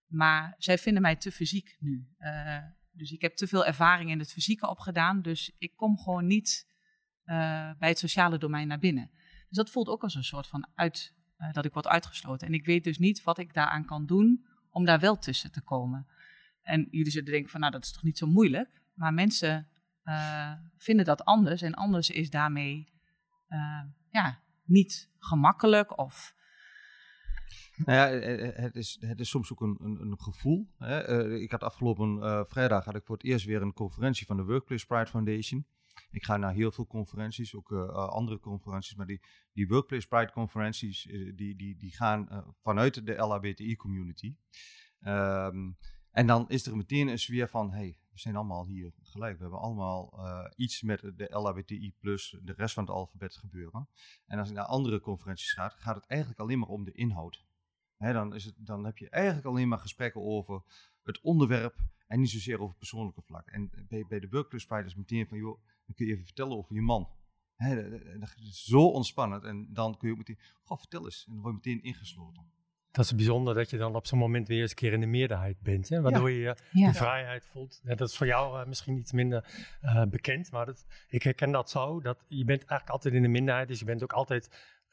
Maar 0.06 0.54
zij 0.58 0.78
vinden 0.78 1.02
mij 1.02 1.16
te 1.16 1.32
fysiek 1.32 1.76
nu. 1.80 2.08
Uh, 2.18 2.58
dus 2.92 3.12
ik 3.12 3.20
heb 3.20 3.36
te 3.36 3.46
veel 3.46 3.66
ervaring 3.66 4.10
in 4.10 4.18
het 4.18 4.32
fysieke 4.32 4.68
opgedaan. 4.68 5.22
Dus 5.22 5.52
ik 5.58 5.76
kom 5.76 5.98
gewoon 5.98 6.26
niet 6.26 6.68
uh, 7.24 7.34
bij 7.78 7.88
het 7.88 7.98
sociale 7.98 8.38
domein 8.38 8.68
naar 8.68 8.78
binnen. 8.78 9.10
Dus 9.48 9.56
dat 9.56 9.70
voelt 9.70 9.88
ook 9.88 10.02
als 10.02 10.14
een 10.14 10.24
soort 10.24 10.46
van 10.46 10.68
uit, 10.74 11.14
dat 11.52 11.64
ik 11.64 11.72
word 11.72 11.86
uitgesloten. 11.86 12.46
En 12.46 12.54
ik 12.54 12.66
weet 12.66 12.84
dus 12.84 12.98
niet 12.98 13.22
wat 13.22 13.38
ik 13.38 13.54
daaraan 13.54 13.84
kan 13.84 14.06
doen 14.06 14.46
om 14.70 14.84
daar 14.84 15.00
wel 15.00 15.18
tussen 15.18 15.52
te 15.52 15.60
komen. 15.60 16.06
En 16.62 16.88
jullie 16.90 17.12
zullen 17.12 17.32
denken 17.32 17.50
van, 17.50 17.60
nou 17.60 17.72
dat 17.72 17.84
is 17.84 17.92
toch 17.92 18.02
niet 18.02 18.18
zo 18.18 18.26
moeilijk. 18.26 18.82
Maar 18.94 19.14
mensen 19.14 19.68
uh, 20.04 20.52
vinden 20.76 21.04
dat 21.04 21.24
anders. 21.24 21.62
En 21.62 21.74
anders 21.74 22.10
is 22.10 22.30
daarmee 22.30 22.92
ja, 24.10 24.42
niet 24.64 25.10
gemakkelijk 25.18 25.98
of... 25.98 26.34
Nou 27.76 27.98
ja, 27.98 28.26
het 28.62 28.76
is, 28.76 28.96
het 29.00 29.20
is 29.20 29.28
soms 29.28 29.52
ook 29.52 29.60
een, 29.60 29.78
een, 29.80 30.00
een 30.00 30.20
gevoel. 30.20 30.70
Hè. 30.78 31.30
Ik 31.34 31.50
had 31.50 31.62
afgelopen 31.62 32.46
vrijdag 32.48 32.84
had 32.84 32.94
ik 32.94 33.04
voor 33.04 33.16
het 33.16 33.24
eerst 33.24 33.46
weer 33.46 33.62
een 33.62 33.72
conferentie 33.72 34.26
van 34.26 34.36
de 34.36 34.44
Workplace 34.44 34.86
Pride 34.86 35.06
Foundation. 35.06 35.66
Ik 36.10 36.24
ga 36.24 36.36
naar 36.36 36.52
heel 36.52 36.72
veel 36.72 36.86
conferenties, 36.86 37.54
ook 37.54 37.72
andere 37.92 38.40
conferenties, 38.40 38.94
maar 38.94 39.06
die, 39.06 39.20
die 39.52 39.68
Workplace 39.68 40.08
Pride 40.08 40.32
conferenties 40.32 41.02
die, 41.34 41.56
die, 41.56 41.76
die 41.76 41.94
gaan 41.94 42.54
vanuit 42.60 43.06
de 43.06 43.12
LHBTI 43.12 43.76
community. 43.76 44.36
Um, 45.00 45.76
en 46.10 46.26
dan 46.26 46.48
is 46.48 46.66
er 46.66 46.76
meteen 46.76 47.08
een 47.08 47.18
sfeer 47.18 47.48
van, 47.48 47.72
hey, 47.72 47.98
we 48.14 48.20
zijn 48.20 48.36
allemaal 48.36 48.66
hier 48.66 48.92
gelijk. 49.02 49.36
We 49.36 49.42
hebben 49.42 49.60
allemaal 49.60 50.14
iets 50.56 50.82
met 50.82 51.00
de 51.00 51.28
LHBTI 51.30 51.94
plus 51.98 52.36
de 52.42 52.52
rest 52.52 52.74
van 52.74 52.84
het 52.84 52.92
alfabet 52.92 53.36
gebeuren. 53.36 53.88
En 54.26 54.38
als 54.38 54.48
ik 54.48 54.54
naar 54.54 54.64
andere 54.64 55.00
conferenties 55.00 55.52
ga, 55.52 55.68
gaat 55.68 55.94
het 55.94 56.06
eigenlijk 56.06 56.40
alleen 56.40 56.58
maar 56.58 56.68
om 56.68 56.84
de 56.84 56.92
inhoud. 56.92 57.44
Dan, 57.98 58.34
is 58.34 58.44
het, 58.44 58.54
dan 58.58 58.84
heb 58.84 58.98
je 58.98 59.08
eigenlijk 59.08 59.46
alleen 59.46 59.68
maar 59.68 59.78
gesprekken 59.78 60.20
over 60.20 60.62
het 61.02 61.20
onderwerp 61.20 61.76
en 62.06 62.20
niet 62.20 62.30
zozeer 62.30 62.60
over 62.60 62.76
persoonlijke 62.76 63.22
vlak. 63.22 63.48
En 63.48 63.70
bij, 63.88 64.06
bij 64.08 64.20
de 64.20 64.28
Workplace 64.28 64.84
is 64.84 64.94
meteen 64.94 65.26
van, 65.26 65.38
joh, 65.38 65.60
dan 65.86 65.94
kun 65.94 66.06
je 66.06 66.12
even 66.12 66.24
vertellen 66.24 66.56
over 66.56 66.74
je 66.74 66.82
man. 66.82 67.08
Dat 68.18 68.34
is 68.36 68.64
zo 68.64 68.88
ontspannend. 68.88 69.44
En 69.44 69.72
dan 69.72 69.96
kun 69.96 70.08
je 70.08 70.16
meteen, 70.16 70.38
goh, 70.62 70.78
vertel 70.78 71.04
eens. 71.04 71.24
En 71.26 71.32
dan 71.32 71.42
word 71.42 71.54
je 71.54 71.70
meteen 71.70 71.84
ingesloten. 71.84 72.52
Dat 72.94 73.04
is 73.04 73.14
bijzonder 73.14 73.54
dat 73.54 73.70
je 73.70 73.76
dan 73.76 73.96
op 73.96 74.06
zo'n 74.06 74.18
moment 74.18 74.48
weer 74.48 74.60
eens 74.60 74.70
een 74.70 74.76
keer 74.76 74.92
in 74.92 75.00
de 75.00 75.06
meerderheid 75.06 75.60
bent. 75.60 75.88
Hè? 75.88 76.00
Waardoor 76.00 76.30
ja. 76.30 76.54
je 76.70 76.80
ja. 76.80 76.86
de 76.86 76.94
vrijheid 76.94 77.46
voelt. 77.46 77.80
Ja, 77.84 77.94
dat 77.94 78.08
is 78.08 78.16
voor 78.16 78.26
jou 78.26 78.60
uh, 78.60 78.66
misschien 78.66 78.96
iets 78.96 79.12
minder 79.12 79.68
uh, 79.82 80.02
bekend. 80.02 80.50
Maar 80.50 80.66
dat, 80.66 80.86
ik 81.08 81.22
herken 81.22 81.50
dat 81.50 81.70
zo. 81.70 82.00
Dat 82.00 82.24
je 82.28 82.44
bent 82.44 82.58
eigenlijk 82.58 82.90
altijd 82.90 83.14
in 83.14 83.22
de 83.22 83.28
minderheid. 83.28 83.68
Dus 83.68 83.78
je 83.78 83.84
bent 83.84 84.02
ook 84.02 84.12
altijd 84.12 84.50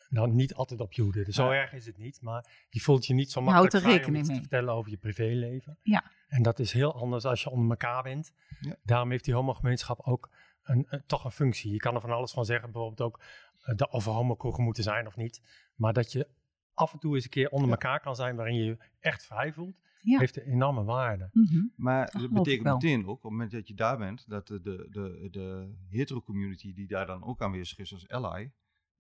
nou, 0.10 0.32
niet 0.32 0.54
altijd 0.54 0.80
op 0.80 0.94
je 0.94 1.02
hoede. 1.02 1.24
Dus 1.24 1.36
zo 1.36 1.50
erg 1.50 1.74
is 1.74 1.86
het 1.86 1.98
niet. 1.98 2.22
Maar 2.22 2.66
je 2.70 2.80
voelt 2.80 3.06
je 3.06 3.14
niet 3.14 3.32
zo 3.32 3.42
makkelijk 3.42 3.74
er 3.74 3.82
vrij 3.82 4.06
om 4.06 4.16
iets 4.16 4.28
mee. 4.28 4.38
te 4.38 4.42
vertellen 4.42 4.74
over 4.74 4.92
je 4.92 4.98
privéleven. 4.98 5.78
Ja. 5.82 6.12
En 6.28 6.44
dat 6.44 6.60
is 6.60 6.72
heel 6.72 6.96
anders 6.96 7.26
als 7.26 7.44
je 7.44 7.50
onder 7.50 7.70
elkaar 7.70 8.04
bent. 8.04 8.34
Ja. 8.60 8.76
Daarom 8.84 9.12
heeft 9.12 9.26
die 9.26 9.34
homogemeenschap 9.34 10.00
ook 10.02 10.30
een, 10.64 10.86
een, 10.90 11.04
toch 11.06 11.24
een 11.24 11.32
functie. 11.32 11.72
Je 11.72 11.78
kan 11.78 11.96
er 11.96 12.02
van 12.02 12.12
alles 12.12 12.32
van 12.32 12.46
zeggen. 12.46 12.72
Bijvoorbeeld 12.72 13.02
ook 13.02 13.24
uh, 13.66 13.76
of 13.90 14.06
er 14.06 14.12
homokroegen 14.12 14.64
moeten 14.64 14.84
zijn 14.84 15.08
of 15.08 15.16
niet. 15.16 15.42
Maar 15.76 15.94
dat 15.94 16.12
je 16.12 16.28
af 16.74 16.94
en 16.94 17.00
toe 17.00 17.16
eens 17.16 17.24
een 17.24 17.30
keer 17.30 17.50
onder 17.50 17.68
ja. 17.68 17.74
elkaar 17.74 18.00
kan 18.00 18.16
zijn... 18.16 18.36
waarin 18.36 18.56
je 18.56 18.64
je 18.64 18.78
echt 19.00 19.26
vrij 19.26 19.54
voelt. 19.54 19.80
Heeft 20.02 20.38
een 20.38 20.44
enorme 20.44 20.84
waarde. 20.84 21.30
Mm 21.32 21.46
-hmm. 21.46 21.72
Maar 21.76 22.12
dat, 22.12 22.22
dat 22.22 22.32
betekent 22.32 22.74
meteen 22.74 23.04
ook, 23.04 23.10
op 23.10 23.22
het 23.22 23.32
moment 23.32 23.52
dat 23.52 23.68
je 23.68 23.74
daar 23.74 23.98
bent... 23.98 24.30
dat 24.30 24.48
de, 24.48 24.62
de, 24.62 24.88
de, 24.92 25.28
de 25.32 25.74
hetero-community 25.90 26.74
die 26.74 26.88
daar 26.88 27.06
dan 27.06 27.24
ook 27.24 27.42
aanwezig 27.42 27.78
is 27.78 27.94
als 27.94 28.08
ally 28.08 28.52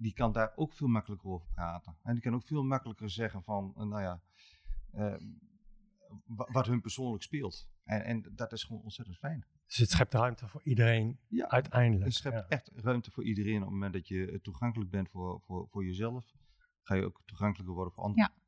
die 0.01 0.13
kan 0.13 0.32
daar 0.32 0.51
ook 0.56 0.74
veel 0.74 0.88
makkelijker 0.88 1.30
over 1.30 1.48
praten. 1.54 1.96
En 2.04 2.13
die 2.13 2.24
kan 2.24 2.34
ook 2.34 2.44
veel 2.44 2.63
makkelijker 2.63 3.10
zeggen 3.10 3.44
van, 3.44 3.74
uh, 3.78 3.84
nou 3.84 4.01
ja, 4.01 4.22
uh, 4.96 5.16
wat 6.25 6.68
hun 6.68 6.82
persoonlijk 6.82 7.24
speelt. 7.24 7.70
En, 7.84 8.04
en, 8.04 8.25
dat 8.36 8.51
is 8.51 8.63
gewoon 8.63 8.82
ontzettend 8.82 9.18
fijn. 9.18 9.46
Dus 9.66 9.78
het 9.78 9.90
schept 9.90 10.13
ruimte 10.13 10.48
voor 10.48 10.62
iedereen 10.63 11.20
ja, 11.28 11.50
uiteindelijk. 11.50 12.06
Het 12.06 12.13
schept 12.13 12.36
ja. 12.36 12.46
echt 12.48 12.72
ruimte 12.75 13.12
voor 13.12 13.24
iedereen. 13.24 13.56
Op 13.56 13.62
het 13.62 13.72
moment 13.72 13.94
dat 13.94 14.08
je 14.08 14.40
toegankelijk 14.42 14.90
bent 14.90 15.10
voor, 15.10 15.42
voor, 15.42 15.68
voor 15.68 15.86
jezelf, 15.86 16.34
ga 16.83 16.95
je 16.95 17.05
ook 17.05 17.21
toegankelijker 17.25 17.75
worden 17.75 17.93
voor 17.93 18.03
anderen. 18.03 18.31
Ja. 18.33 18.41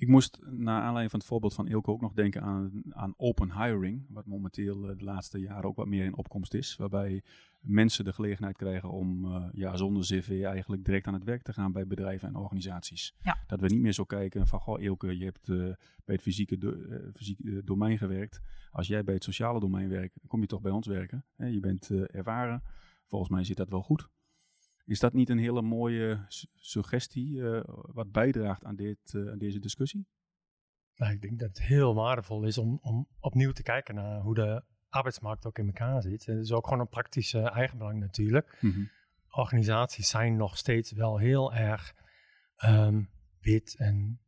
Ik 0.00 0.08
moest 0.08 0.38
naar 0.50 0.80
aanleiding 0.80 1.10
van 1.10 1.18
het 1.18 1.28
voorbeeld 1.28 1.54
van 1.54 1.68
Ilko 1.68 1.92
ook 1.92 2.00
nog 2.00 2.12
denken 2.12 2.42
aan, 2.42 2.82
aan 2.90 3.14
open 3.16 3.62
hiring, 3.62 4.06
wat 4.08 4.26
momenteel 4.26 4.88
eh, 4.88 4.98
de 4.98 5.04
laatste 5.04 5.38
jaren 5.38 5.64
ook 5.64 5.76
wat 5.76 5.86
meer 5.86 6.04
in 6.04 6.16
opkomst 6.16 6.54
is, 6.54 6.76
waarbij 6.76 7.22
mensen 7.60 8.04
de 8.04 8.12
gelegenheid 8.12 8.56
krijgen 8.56 8.90
om 8.90 9.24
uh, 9.24 9.44
ja, 9.52 9.76
zonder 9.76 10.02
cv 10.02 10.42
eigenlijk 10.44 10.84
direct 10.84 11.06
aan 11.06 11.14
het 11.14 11.24
werk 11.24 11.42
te 11.42 11.52
gaan 11.52 11.72
bij 11.72 11.86
bedrijven 11.86 12.28
en 12.28 12.36
organisaties. 12.36 13.14
Ja. 13.22 13.38
Dat 13.46 13.60
we 13.60 13.66
niet 13.66 13.80
meer 13.80 13.92
zo 13.92 14.04
kijken 14.04 14.46
van, 14.46 14.60
goh 14.60 14.80
Ilke, 14.80 15.18
je 15.18 15.24
hebt 15.24 15.48
uh, 15.48 15.56
bij 16.04 16.14
het 16.14 16.22
fysieke, 16.22 16.58
do 16.58 16.76
fysieke 17.12 17.64
domein 17.64 17.98
gewerkt. 17.98 18.40
Als 18.70 18.86
jij 18.86 19.04
bij 19.04 19.14
het 19.14 19.24
sociale 19.24 19.60
domein 19.60 19.88
werkt, 19.88 20.14
dan 20.20 20.28
kom 20.28 20.40
je 20.40 20.46
toch 20.46 20.60
bij 20.60 20.72
ons 20.72 20.86
werken. 20.86 21.24
Hè? 21.36 21.46
Je 21.46 21.60
bent 21.60 21.90
ervaren. 21.90 22.62
Volgens 23.06 23.30
mij 23.30 23.44
zit 23.44 23.56
dat 23.56 23.68
wel 23.68 23.82
goed. 23.82 24.08
Is 24.90 25.00
dat 25.00 25.12
niet 25.12 25.28
een 25.28 25.38
hele 25.38 25.62
mooie 25.62 26.24
suggestie 26.54 27.36
uh, 27.36 27.60
wat 27.92 28.10
bijdraagt 28.10 28.64
aan, 28.64 28.76
dit, 28.76 29.12
uh, 29.12 29.30
aan 29.30 29.38
deze 29.38 29.58
discussie? 29.58 30.06
Nou, 30.94 31.12
ik 31.12 31.20
denk 31.20 31.38
dat 31.38 31.48
het 31.48 31.62
heel 31.62 31.94
waardevol 31.94 32.44
is 32.44 32.58
om, 32.58 32.78
om 32.82 33.08
opnieuw 33.20 33.52
te 33.52 33.62
kijken 33.62 33.94
naar 33.94 34.20
hoe 34.20 34.34
de 34.34 34.64
arbeidsmarkt 34.88 35.46
ook 35.46 35.58
in 35.58 35.66
elkaar 35.66 36.02
zit. 36.02 36.26
Het 36.26 36.38
is 36.38 36.52
ook 36.52 36.64
gewoon 36.64 36.80
een 36.80 36.88
praktische 36.88 37.40
eigenbelang 37.40 38.00
natuurlijk. 38.00 38.56
Mm 38.60 38.70
-hmm. 38.72 38.90
Organisaties 39.30 40.08
zijn 40.08 40.36
nog 40.36 40.56
steeds 40.56 40.92
wel 40.92 41.18
heel 41.18 41.54
erg 41.54 41.94
um, 42.64 43.10
wit 43.40 43.76
en 43.76 44.20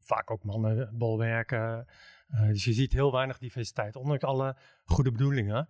vaak 0.00 0.30
ook 0.30 0.44
mannenbolwerken. 0.44 1.86
Uh, 2.28 2.46
dus 2.46 2.64
je 2.64 2.72
ziet 2.72 2.92
heel 2.92 3.12
weinig 3.12 3.38
diversiteit. 3.38 3.96
Ondanks 3.96 4.24
alle 4.24 4.56
goede 4.84 5.10
bedoelingen 5.10 5.68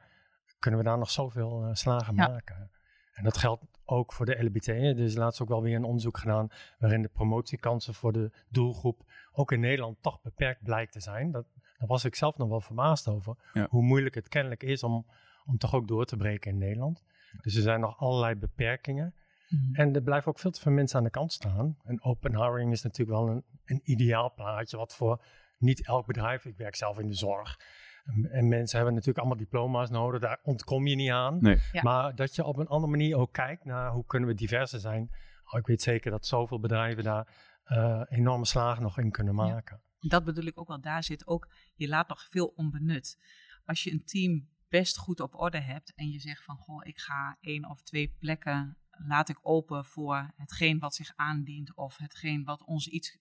kunnen 0.58 0.80
we 0.80 0.86
daar 0.86 0.98
nog 0.98 1.10
zoveel 1.10 1.70
slagen 1.72 2.14
Ja. 2.14 2.28
maken. 2.28 2.70
En 3.12 3.24
dat 3.24 3.36
geldt 3.36 3.73
ook 3.84 4.12
voor 4.12 4.26
de 4.26 4.44
LBT. 4.44 4.68
Er 4.68 4.98
is 4.98 5.16
laatst 5.16 5.42
ook 5.42 5.48
wel 5.48 5.62
weer 5.62 5.76
een 5.76 5.84
onderzoek 5.84 6.18
gedaan 6.18 6.48
waarin 6.78 7.02
de 7.02 7.08
promotiekansen 7.08 7.94
voor 7.94 8.12
de 8.12 8.30
doelgroep 8.48 9.04
ook 9.32 9.52
in 9.52 9.60
Nederland 9.60 9.96
toch 10.00 10.22
beperkt 10.22 10.62
blijkt 10.62 10.92
te 10.92 11.00
zijn. 11.00 11.30
Dat, 11.30 11.46
daar 11.78 11.88
was 11.88 12.04
ik 12.04 12.14
zelf 12.14 12.36
nog 12.36 12.48
wel 12.48 12.60
verbaasd 12.60 13.08
over. 13.08 13.36
Ja. 13.52 13.66
Hoe 13.70 13.82
moeilijk 13.82 14.14
het 14.14 14.28
kennelijk 14.28 14.62
is 14.62 14.82
om, 14.82 15.06
om 15.46 15.58
toch 15.58 15.74
ook 15.74 15.88
door 15.88 16.04
te 16.04 16.16
breken 16.16 16.50
in 16.50 16.58
Nederland. 16.58 17.04
Dus 17.42 17.56
er 17.56 17.62
zijn 17.62 17.80
nog 17.80 17.98
allerlei 17.98 18.34
beperkingen. 18.34 19.14
Mhm. 19.48 19.74
En 19.74 19.94
er 19.94 20.02
blijven 20.02 20.28
ook 20.28 20.38
veel 20.38 20.50
te 20.50 20.60
veel 20.60 20.72
mensen 20.72 20.98
aan 20.98 21.04
de 21.04 21.10
kant 21.10 21.32
staan. 21.32 21.76
En 21.84 22.02
open 22.02 22.36
hiring 22.36 22.72
is 22.72 22.82
natuurlijk 22.82 23.18
wel 23.18 23.28
een, 23.28 23.44
een 23.64 23.80
ideaal 23.84 24.32
plaatje, 24.34 24.76
wat 24.76 24.94
voor 24.94 25.24
niet 25.58 25.86
elk 25.86 26.06
bedrijf, 26.06 26.44
ik 26.44 26.56
werk 26.56 26.74
zelf 26.74 26.98
in 26.98 27.06
de 27.06 27.14
zorg. 27.14 27.58
En, 28.04 28.30
en 28.30 28.48
mensen 28.48 28.76
hebben 28.76 28.94
natuurlijk 28.94 29.18
allemaal 29.18 29.44
diploma's 29.44 29.90
nodig, 29.90 30.20
daar 30.20 30.38
ontkom 30.42 30.86
je 30.86 30.94
niet 30.94 31.10
aan. 31.10 31.36
Nee. 31.40 31.58
Ja. 31.72 31.82
Maar 31.82 32.14
dat 32.14 32.34
je 32.34 32.44
op 32.44 32.56
een 32.56 32.66
andere 32.66 32.90
manier 32.90 33.16
ook 33.16 33.32
kijkt 33.32 33.64
naar 33.64 33.90
hoe 33.90 34.04
kunnen 34.06 34.28
we 34.28 34.34
diverser 34.34 34.80
zijn. 34.80 35.10
Oh, 35.44 35.58
ik 35.58 35.66
weet 35.66 35.82
zeker 35.82 36.10
dat 36.10 36.26
zoveel 36.26 36.60
bedrijven 36.60 37.04
daar 37.04 37.28
eh, 37.64 38.02
enorme 38.08 38.46
slagen 38.46 38.82
nog 38.82 38.98
in 38.98 39.10
kunnen 39.10 39.34
Ja. 39.36 39.42
maken. 39.52 39.80
Dat 40.00 40.24
bedoel 40.24 40.44
ik 40.44 40.58
ook 40.60 40.68
wel. 40.68 40.80
Daar 40.80 41.04
zit 41.04 41.26
ook, 41.26 41.48
je 41.74 41.88
laat 41.88 42.08
nog 42.08 42.26
veel 42.30 42.46
onbenut. 42.56 43.18
Als 43.64 43.82
je 43.82 43.92
een 43.92 44.04
team 44.04 44.48
best 44.68 44.98
goed 44.98 45.20
op 45.20 45.34
orde 45.34 45.60
hebt 45.60 45.92
en 45.94 46.08
je 46.08 46.18
zegt 46.20 46.44
van, 46.44 46.56
goh, 46.56 46.86
ik 46.86 46.98
ga 46.98 47.36
één 47.40 47.70
of 47.70 47.82
twee 47.82 48.16
plekken 48.18 48.76
laat 48.90 49.28
ik 49.28 49.38
open 49.42 49.84
voor 49.84 50.32
hetgeen 50.36 50.78
wat 50.78 50.94
zich 50.94 51.12
aandient 51.16 51.74
of 51.76 51.96
hetgeen 51.96 52.44
wat 52.44 52.64
ons 52.64 52.88
iets 52.88 53.18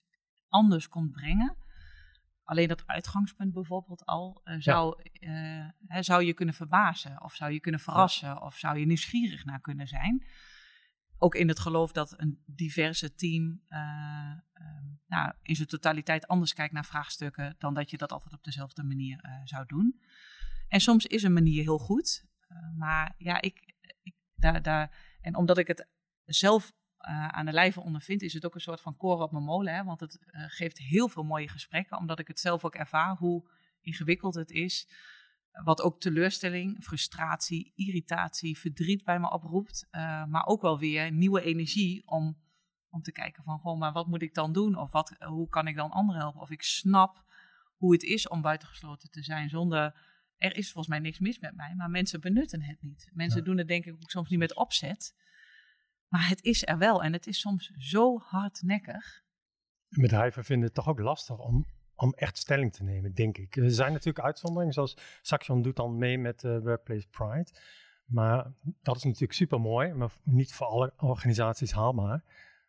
anders 0.47 0.87
komt 0.87 1.11
brengen. 1.11 1.55
Alleen 2.43 2.67
dat 2.67 2.87
uitgangspunt 2.87 3.53
bijvoorbeeld 3.53 4.05
al 4.05 4.41
eh, 4.43 4.55
zou, 4.59 5.01
eh, 5.13 5.67
hè, 5.87 6.03
zou 6.03 6.23
je 6.23 6.33
kunnen 6.33 6.55
verbazen 6.55 7.21
of 7.23 7.35
zou 7.35 7.51
je 7.51 7.59
kunnen 7.59 7.79
verrassen 7.79 8.41
of 8.41 8.57
zou 8.57 8.77
je 8.77 8.85
nieuwsgierig 8.85 9.45
naar 9.45 9.61
kunnen 9.61 9.87
zijn. 9.87 10.25
Ook 11.17 11.35
in 11.35 11.47
het 11.47 11.59
geloof 11.59 11.91
dat 11.91 12.19
een 12.19 12.43
diverse 12.45 13.15
team 13.15 13.61
eh, 13.67 13.79
ehm, 14.53 14.85
nou, 15.07 15.33
in 15.41 15.55
zijn 15.55 15.67
totaliteit 15.67 16.27
anders 16.27 16.53
kijkt 16.53 16.73
naar 16.73 16.85
vraagstukken 16.85 17.55
dan 17.57 17.73
dat 17.73 17.89
je 17.89 17.97
dat 17.97 18.11
altijd 18.11 18.33
op 18.33 18.43
dezelfde 18.43 18.83
manier 18.83 19.41
zou 19.43 19.65
doen. 19.65 20.01
En 20.67 20.79
soms 20.79 21.05
is 21.05 21.23
een 21.23 21.33
manier 21.33 21.61
heel 21.61 21.77
goed, 21.77 22.25
maar 22.77 23.15
ja, 23.17 23.41
ik, 23.41 23.75
ik 24.01 24.15
daar, 24.35 24.61
daar, 24.61 25.17
en 25.21 25.35
omdat 25.35 25.57
ik 25.57 25.67
het 25.67 25.87
zelf 26.25 26.73
eh, 27.03 27.27
aan 27.27 27.45
de 27.45 27.51
lijve 27.51 27.81
ondervind, 27.81 28.21
is 28.21 28.33
het 28.33 28.45
ook 28.45 28.55
een 28.55 28.61
soort 28.61 28.81
van 28.81 28.97
koren 28.97 29.23
op 29.25 29.31
mijn 29.31 29.43
molen. 29.43 29.73
Hè? 29.75 29.83
Want 29.83 29.99
het 29.99 30.19
eh, 30.25 30.43
geeft 30.47 30.77
heel 30.77 31.07
veel 31.09 31.23
mooie 31.23 31.47
gesprekken, 31.47 31.97
omdat 31.97 32.19
ik 32.19 32.27
het 32.27 32.39
zelf 32.39 32.65
ook 32.65 32.75
ervaar 32.75 33.15
hoe 33.17 33.49
ingewikkeld 33.81 34.35
het 34.35 34.51
is. 34.51 34.87
Wat 35.63 35.81
ook 35.81 35.99
teleurstelling, 35.99 36.83
frustratie, 36.83 37.71
irritatie, 37.75 38.57
verdriet 38.57 39.03
bij 39.03 39.19
me 39.19 39.31
oproept. 39.31 39.87
eh, 39.91 40.25
maar 40.25 40.45
ook 40.45 40.61
wel 40.61 40.79
weer 40.79 41.11
nieuwe 41.11 41.41
energie 41.41 42.07
om, 42.07 42.37
om 42.89 43.01
te 43.01 43.11
kijken 43.11 43.43
van, 43.43 43.59
goh, 43.59 43.79
maar 43.79 43.91
wat 43.93 44.07
moet 44.07 44.21
ik 44.21 44.33
dan 44.33 44.53
doen? 44.53 44.75
Of 44.77 44.91
wat, 44.91 45.15
hoe 45.19 45.49
kan 45.49 45.67
ik 45.67 45.75
dan 45.75 45.91
anderen 45.91 46.21
helpen? 46.21 46.41
Of 46.41 46.49
ik 46.49 46.61
snap 46.61 47.23
hoe 47.75 47.93
het 47.93 48.03
is 48.03 48.27
om 48.27 48.41
buitengesloten 48.41 49.09
te 49.11 49.23
zijn 49.23 49.49
zonder... 49.49 50.11
Er 50.37 50.55
is 50.57 50.65
volgens 50.71 50.87
mij 50.87 50.99
niks 50.99 51.19
mis 51.19 51.39
met 51.39 51.55
mij, 51.55 51.75
maar 51.75 51.89
mensen 51.89 52.21
benutten 52.21 52.61
het 52.61 52.81
niet. 52.81 53.09
Mensen 53.13 53.39
Ja. 53.39 53.45
doen 53.45 53.57
het 53.57 53.67
denk 53.67 53.85
ik 53.85 53.93
ook 53.93 54.09
soms 54.09 54.29
niet 54.29 54.39
met 54.39 54.55
opzet. 54.55 55.15
Maar 56.13 56.27
het 56.27 56.43
is 56.43 56.65
er 56.67 56.77
wel 56.77 57.03
en 57.03 57.13
het 57.13 57.27
is 57.27 57.39
soms 57.39 57.71
zo 57.77 58.19
hardnekkig. 58.19 59.23
Bedrijven 59.89 60.43
vinden 60.43 60.65
het 60.65 60.75
toch 60.75 60.87
ook 60.87 60.99
lastig 60.99 61.37
om, 61.37 61.65
om 61.95 62.13
echt 62.13 62.37
stelling 62.37 62.73
te 62.73 62.83
nemen, 62.83 63.13
denk 63.13 63.37
ik. 63.37 63.55
Er 63.55 63.71
zijn 63.71 63.91
natuurlijk 63.91 64.25
uitzonderingen, 64.25 64.73
zoals 64.73 64.97
Saxion 65.21 65.61
doet 65.61 65.75
dan 65.75 65.97
mee 65.97 66.17
met 66.17 66.43
eh, 66.43 66.57
Workplace 66.57 67.07
Pride. 67.07 67.47
Maar 68.05 68.51
dat 68.81 68.95
is 68.95 69.03
natuurlijk 69.03 69.33
super 69.33 69.59
mooi, 69.61 69.93
maar 69.93 70.11
niet 70.23 70.53
voor 70.53 70.67
alle 70.67 70.93
organisaties 70.97 71.71
haalbaar. 71.71 72.23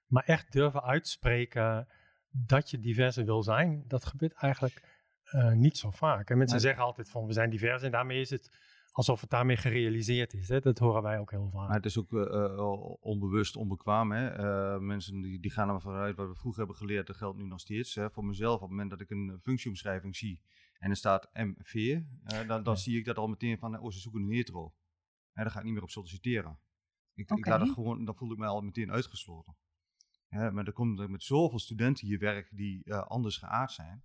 Maar 0.06 0.24
echt 0.24 0.52
durven 0.52 0.82
uitspreken 0.82 1.88
dat 2.30 2.70
je 2.70 2.80
diverser 2.80 3.24
wil 3.24 3.42
zijn, 3.42 3.84
dat 3.86 4.04
gebeurt 4.04 4.32
eigenlijk 4.34 4.82
eh, 5.24 5.52
niet 5.52 5.78
zo 5.78 5.90
vaak. 5.90 6.30
En 6.30 6.36
mensen 6.38 6.56
Maar- 6.56 6.66
zeggen 6.66 6.84
altijd 6.84 7.10
van 7.10 7.26
we 7.26 7.32
zijn 7.32 7.50
divers 7.50 7.82
en 7.82 7.90
daarmee 7.90 8.20
is 8.20 8.30
het 8.30 8.56
alsof 8.94 9.20
het 9.20 9.30
daarmee 9.30 9.56
gerealiseerd 9.56 10.34
is. 10.34 10.48
Hè? 10.48 10.60
Dat 10.60 10.78
horen 10.78 11.02
wij 11.02 11.18
ook 11.18 11.30
heel 11.30 11.50
vaak. 11.50 11.66
Maar 11.66 11.76
het 11.76 11.84
is 11.84 11.98
ook 11.98 12.12
eh, 12.12 12.44
eh, 12.44 13.02
onbewust, 13.04 13.56
onbekwaam. 13.56 14.12
Hè? 14.12 14.28
Eh, 14.28 14.80
mensen 14.80 15.20
die, 15.20 15.40
die 15.40 15.50
gaan 15.50 15.66
er 15.66 15.72
maar 15.72 15.82
vanuit 15.82 16.16
wat 16.16 16.28
we 16.28 16.34
vroeger 16.34 16.58
hebben 16.60 16.76
geleerd, 16.78 17.06
dat 17.06 17.16
geldt 17.16 17.38
nu 17.38 17.46
nog 17.46 17.60
steeds. 17.60 17.94
Hè? 17.94 18.10
Voor 18.10 18.24
mezelf, 18.24 18.54
op 18.54 18.60
het 18.60 18.70
moment 18.70 18.90
dat 18.90 19.00
ik 19.00 19.10
een 19.10 19.38
functieomschrijving 19.42 20.16
zie 20.16 20.40
en 20.78 20.90
er 20.90 20.96
staat 20.96 21.30
MV, 21.32 21.74
eh, 21.74 22.48
dan, 22.48 22.62
dan 22.62 22.74
Ja. 22.74 22.80
zie 22.80 22.98
ik 22.98 23.04
dat 23.04 23.16
al 23.16 23.26
meteen 23.28 23.58
van, 23.58 23.78
oh, 23.78 23.90
ze 23.90 23.98
zoeken 23.98 24.22
een 24.22 24.32
hetero. 24.32 24.74
Hè, 25.32 25.42
daar 25.42 25.50
ga 25.52 25.58
ik 25.58 25.64
niet 25.64 25.74
meer 25.74 25.82
op 25.82 25.90
solliciteren. 25.90 26.58
Ik, 27.14 27.30
ik 27.30 27.46
laat 27.46 27.60
het 27.60 27.70
gewoon, 27.70 28.04
dan 28.04 28.16
voel 28.16 28.32
ik 28.32 28.38
me 28.38 28.46
al 28.46 28.60
meteen 28.60 28.90
uitgesloten. 28.92 29.56
Hè, 30.28 30.52
maar 30.52 30.66
er 30.66 30.72
komt 30.72 30.98
er 30.98 31.10
met 31.10 31.22
zoveel 31.22 31.58
studenten 31.58 32.06
hier 32.06 32.18
werken 32.18 32.56
die 32.56 32.84
eh, 32.84 33.06
anders 33.06 33.36
geaard 33.36 33.72
zijn. 33.72 34.04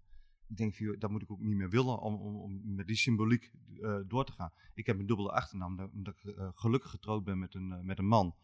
Ik 0.49 0.57
denk, 0.57 0.75
van, 0.75 0.95
dat 0.99 1.09
moet 1.09 1.21
ik 1.21 1.31
ook 1.31 1.39
niet 1.39 1.55
meer 1.55 1.69
willen 1.69 1.99
om, 1.99 2.15
om, 2.15 2.35
om 2.35 2.61
met 2.75 2.87
die 2.87 2.95
symboliek 2.95 3.51
eh, 3.81 3.99
door 4.07 4.25
te 4.25 4.31
gaan. 4.31 4.51
Ik 4.73 4.85
heb 4.85 4.99
een 4.99 5.05
dubbele 5.05 5.31
achternaam, 5.31 5.75
dat- 5.77 5.91
omdat 5.93 6.13
ik 6.13 6.35
eh, 6.35 6.49
gelukkig 6.53 6.89
getrouwd 6.89 7.23
ben 7.23 7.39
met 7.39 7.53
een, 7.53 7.71
eh, 7.71 7.79
met 7.79 7.99
een 7.99 8.07
man. 8.07 8.35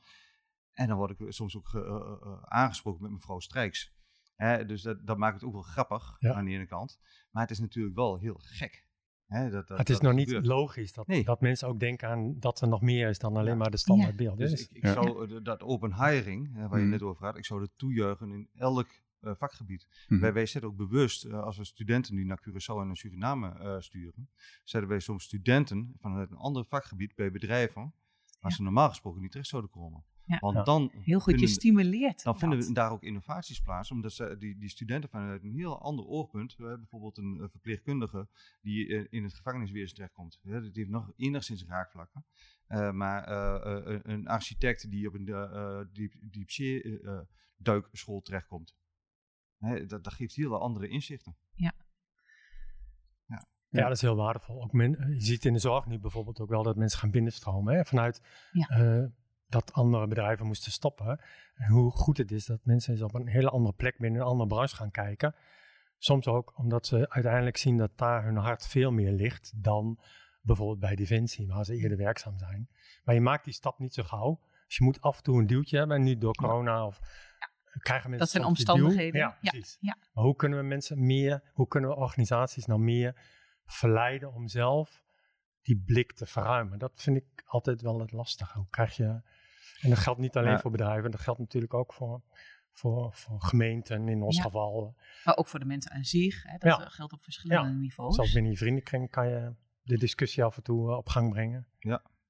En 0.73 0.87
dan 0.87 0.97
word 0.97 1.19
ik 1.19 1.25
soms 1.33 1.57
ook 1.57 1.67
ge- 1.67 1.85
eh, 1.85 2.27
eh, 2.31 2.43
aangesproken 2.43 3.01
met 3.01 3.11
mevrouw 3.11 3.39
Strijks. 3.39 3.93
Hè, 4.35 4.65
dus 4.65 4.81
dat, 4.81 5.07
dat 5.07 5.17
maakt 5.17 5.33
het 5.35 5.43
ook 5.43 5.53
wel 5.53 5.61
grappig 5.61 6.15
Ja. 6.19 6.33
aan 6.33 6.45
de 6.45 6.51
ene 6.51 6.65
kant. 6.67 6.99
Maar 7.31 7.41
het 7.41 7.51
is 7.51 7.59
natuurlijk 7.59 7.95
wel 7.95 8.17
heel 8.17 8.37
gek. 8.41 8.87
Hè, 9.25 9.49
dat, 9.49 9.67
dat, 9.67 9.77
het 9.77 9.89
is 9.89 9.95
dat 9.95 10.03
nog 10.03 10.13
niet 10.13 10.27
gebeurt. 10.27 10.45
logisch 10.45 10.93
dat, 10.93 11.07
Nee. 11.07 11.23
dat 11.23 11.41
mensen 11.41 11.67
ook 11.67 11.79
denken 11.79 12.09
aan 12.09 12.39
dat 12.39 12.61
er 12.61 12.67
nog 12.67 12.81
meer 12.81 13.09
is 13.09 13.19
dan 13.19 13.35
alleen 13.35 13.51
Ja. 13.53 13.55
maar 13.59 13.71
de 13.71 13.77
standaard 13.77 14.15
beeld. 14.15 14.37
Dus 14.37 14.51
Dus 14.51 14.61
ik, 14.61 14.71
ik 14.71 14.83
Ja. 14.83 14.93
zou 14.93 15.41
dat 15.41 15.61
open 15.63 15.93
hiring, 16.05 16.53
hè, 16.53 16.67
waar 16.67 16.77
je 16.79 16.83
Mhm. 16.85 16.91
net 16.93 17.01
over 17.01 17.25
had, 17.25 17.37
ik 17.37 17.45
zou 17.45 17.59
dat 17.59 17.71
toejuichen 17.75 18.31
in 18.31 18.49
elk 18.53 18.87
vakgebied. 19.33 19.87
Mhm. 20.07 20.19
Wij, 20.21 20.33
wij 20.33 20.45
zetten 20.45 20.69
ook 20.71 20.77
bewust, 20.77 21.23
eh, 21.25 21.43
als 21.43 21.57
we 21.57 21.63
studenten 21.65 22.15
nu 22.15 22.23
naar 22.23 22.39
Curaçao 22.49 22.79
en 22.79 22.87
naar 22.87 22.97
Suriname 22.97 23.49
eh, 23.59 23.79
sturen, 23.79 24.29
zetten 24.63 24.89
wij 24.89 24.99
soms 24.99 25.23
studenten 25.23 25.93
vanuit 25.99 26.31
een 26.31 26.37
ander 26.37 26.65
vakgebied 26.65 27.15
bij 27.15 27.31
bedrijven, 27.31 27.81
waar 28.39 28.51
Ja. 28.51 28.57
ze 28.57 28.63
normaal 28.63 28.89
gesproken 28.89 29.21
niet 29.21 29.31
terecht 29.31 29.49
zouden 29.49 29.71
komen. 29.71 30.03
Ja. 30.27 30.37
Want 30.39 30.55
Ja. 30.55 30.63
dan, 30.63 30.91
Heel 30.93 31.19
goed, 31.19 31.31
je 31.33 31.37
vinden, 31.39 31.55
stimuleert. 31.55 32.23
dan 32.23 32.37
vinden 32.39 32.59
we 32.59 32.73
daar 32.73 32.91
ook 32.91 33.03
innovaties 33.03 33.59
plaats, 33.61 33.91
omdat 33.91 34.13
ze, 34.13 34.35
die, 34.39 34.57
die 34.57 34.69
studenten 34.69 35.09
vanuit 35.09 35.43
een 35.43 35.53
heel 35.53 35.81
ander 35.81 36.05
oogpunt, 36.07 36.55
eh, 36.57 36.65
bijvoorbeeld 36.75 37.17
een 37.17 37.39
eh, 37.41 37.47
verpleegkundige 37.49 38.27
die 38.61 38.87
eh, 38.87 39.05
in 39.09 39.23
het 39.23 39.33
gevangeniswezen 39.33 39.95
terechtkomt, 39.95 40.39
hè, 40.43 40.61
dat 40.61 40.75
heeft 40.75 40.89
nog 40.89 41.11
enigszins 41.15 41.65
raakvlakken. 41.65 42.25
Eh, 42.67 42.91
maar 42.91 43.23
eh, 43.23 43.93
eh, 43.95 43.99
een 44.03 44.27
architect 44.27 44.89
die 44.91 45.07
op 45.07 45.13
een 45.13 45.27
uh, 45.27 45.79
diep, 45.91 46.13
diepzee 46.21 46.99
eh, 47.01 47.19
duikschool 47.57 48.21
terechtkomt. 48.21 48.75
Hè, 49.59 49.85
dat, 49.85 50.03
dat 50.03 50.13
geeft 50.13 50.35
hele 50.35 50.57
andere 50.57 50.87
inzichten. 50.87 51.35
Ja, 53.69 53.83
dat 53.83 53.95
is 53.95 54.01
heel 54.01 54.15
waardevol. 54.15 54.63
Ook 54.63 54.71
men, 54.71 55.13
je 55.13 55.21
ziet 55.21 55.45
in 55.45 55.53
de 55.53 55.59
zorg 55.59 55.85
nu 55.85 55.99
bijvoorbeeld 55.99 56.39
ook 56.39 56.49
wel 56.49 56.63
dat 56.63 56.75
mensen 56.75 56.99
gaan 56.99 57.11
binnenstromen. 57.11 57.75
Hè? 57.75 57.85
Vanuit 57.85 58.21
Ja. 58.51 58.67
eh, 58.67 59.05
dat 59.47 59.73
andere 59.73 60.07
bedrijven 60.07 60.45
moesten 60.45 60.71
stoppen. 60.71 61.19
En 61.55 61.71
hoe 61.71 61.91
goed 61.91 62.17
het 62.17 62.31
is 62.31 62.45
dat 62.45 62.59
mensen 62.63 62.93
eens 62.93 63.01
op 63.01 63.13
een 63.13 63.27
hele 63.27 63.49
andere 63.49 63.75
plek 63.75 63.97
binnen 63.97 64.21
een 64.21 64.27
andere 64.27 64.49
branche 64.49 64.75
gaan 64.75 64.91
kijken. 64.91 65.35
Soms 65.97 66.27
ook 66.27 66.57
omdat 66.57 66.85
ze 66.87 67.09
uiteindelijk 67.09 67.57
zien 67.57 67.77
dat 67.77 67.97
daar 67.97 68.23
hun 68.23 68.35
hart 68.37 68.67
veel 68.67 68.91
meer 68.91 69.11
ligt 69.11 69.53
dan 69.63 69.99
bijvoorbeeld 70.41 70.79
bij 70.79 70.95
Defensie, 70.95 71.47
waar 71.47 71.65
ze 71.65 71.75
eerder 71.75 71.97
werkzaam 71.97 72.37
zijn. 72.37 72.69
Maar 73.03 73.15
je 73.15 73.21
maakt 73.21 73.43
die 73.43 73.53
stap 73.53 73.79
niet 73.79 73.93
zo 73.93 74.03
gauw. 74.03 74.39
Dus 74.67 74.77
je 74.77 74.83
moet 74.83 75.01
af 75.01 75.17
en 75.17 75.23
toe 75.23 75.39
een 75.39 75.47
duwtje 75.47 75.77
hebben. 75.77 75.97
En 75.97 76.03
nu 76.03 76.17
door 76.17 76.33
corona 76.35 76.85
of 76.85 76.99
krijgen 77.81 78.09
mensen 78.09 78.27
Dat 78.27 78.35
zijn 78.35 78.45
omstandigheden. 78.45 79.19
Ja, 79.19 79.37
Ja, 79.41 79.49
precies. 79.51 79.77
ja. 79.79 79.97
Maar 80.13 80.23
hoe 80.23 80.35
kunnen 80.35 80.59
we 80.59 80.65
mensen 80.65 81.05
meer, 81.05 81.43
hoe 81.53 81.67
kunnen 81.67 81.89
we 81.89 81.95
organisaties 81.95 82.65
nou 82.65 82.79
meer 82.79 83.21
verleiden 83.65 84.33
om 84.33 84.47
zelf 84.47 85.03
die 85.61 85.83
blik 85.85 86.13
te 86.13 86.25
verruimen? 86.25 86.79
Dat 86.79 86.91
vind 87.01 87.17
ik 87.17 87.43
altijd 87.45 87.81
wel 87.81 87.99
het 87.99 88.11
lastige. 88.11 88.57
Hoe 88.57 88.69
krijg 88.69 88.95
je, 88.95 89.21
en 89.81 89.89
dat 89.89 89.97
geldt 89.97 90.19
niet 90.19 90.35
alleen 90.37 90.51
Ja. 90.51 90.59
voor 90.59 90.71
bedrijven, 90.71 91.11
dat 91.11 91.19
geldt 91.19 91.39
natuurlijk 91.39 91.73
ook 91.73 91.93
voor, 91.93 92.21
voor, 92.71 93.13
voor 93.13 93.41
gemeenten 93.41 94.07
in 94.09 94.21
ons 94.21 94.37
Ja. 94.37 94.43
geval. 94.43 94.95
Maar 95.23 95.37
ook 95.37 95.47
voor 95.47 95.59
de 95.59 95.65
mensen 95.65 95.91
aan 95.91 96.03
zich. 96.03 96.43
Hè, 96.43 96.57
dat 96.57 96.77
Ja. 96.77 96.85
eh, 96.85 96.91
geldt 96.91 97.13
op 97.13 97.21
verschillende 97.21 97.67
Ja. 97.69 97.75
niveaus. 97.75 98.15
Zelfs 98.15 98.33
binnen 98.33 98.51
je 98.51 98.57
vriendenkring 98.57 99.09
kan 99.09 99.27
je 99.29 99.55
de 99.81 99.97
discussie 99.97 100.43
af 100.43 100.57
en 100.57 100.63
toe 100.63 100.91
eh, 100.91 100.97
op 100.97 101.09
gang 101.09 101.29
brengen. 101.29 101.67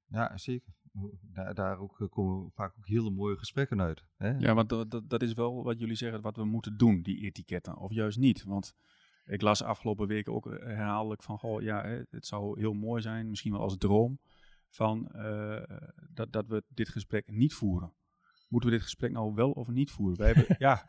Ja, 0.08 0.36
zeker. 0.38 0.74
Daar, 1.20 1.54
daar 1.54 1.78
ook, 1.78 2.00
eh, 2.00 2.08
komen 2.08 2.50
vaak 2.54 2.74
ook 2.78 2.86
hele 2.86 3.10
mooie 3.10 3.36
gesprekken 3.36 3.80
uit. 3.80 4.04
Hè? 4.16 4.30
Ja, 4.30 4.54
want 4.54 4.68
dat, 4.68 4.90
dat, 4.90 5.10
dat 5.10 5.22
is 5.22 5.32
wel 5.32 5.62
wat 5.62 5.78
jullie 5.78 5.94
zeggen, 5.94 6.20
wat 6.20 6.36
we 6.36 6.44
moeten 6.44 6.76
doen, 6.76 7.02
die 7.02 7.20
etiketten. 7.20 7.76
Of 7.76 7.92
juist 7.92 8.18
niet. 8.18 8.44
Want 8.44 8.74
ik 9.24 9.42
las 9.42 9.62
afgelopen 9.62 10.06
weken 10.06 10.32
ook 10.32 10.44
herhaaldelijk 10.44 11.22
van, 11.22 11.38
goh, 11.38 11.62
ja, 11.62 12.04
het 12.10 12.26
zou 12.26 12.60
heel 12.60 12.72
mooi 12.72 13.02
zijn, 13.02 13.28
misschien 13.28 13.52
wel 13.52 13.60
als 13.60 13.76
droom, 13.76 14.18
van 14.68 15.08
eh, 15.08 15.62
dat, 16.10 16.32
dat 16.32 16.46
we 16.46 16.64
dit 16.68 16.88
gesprek 16.88 17.30
niet 17.30 17.54
voeren. 17.54 17.92
Moeten 18.48 18.70
we 18.70 18.76
dit 18.76 18.84
gesprek 18.84 19.12
nou 19.12 19.34
wel 19.34 19.50
of 19.50 19.68
niet 19.68 19.90
voeren? 19.90 20.18
Wij 20.18 20.32
hebben, 20.32 20.56
ja, 20.68 20.88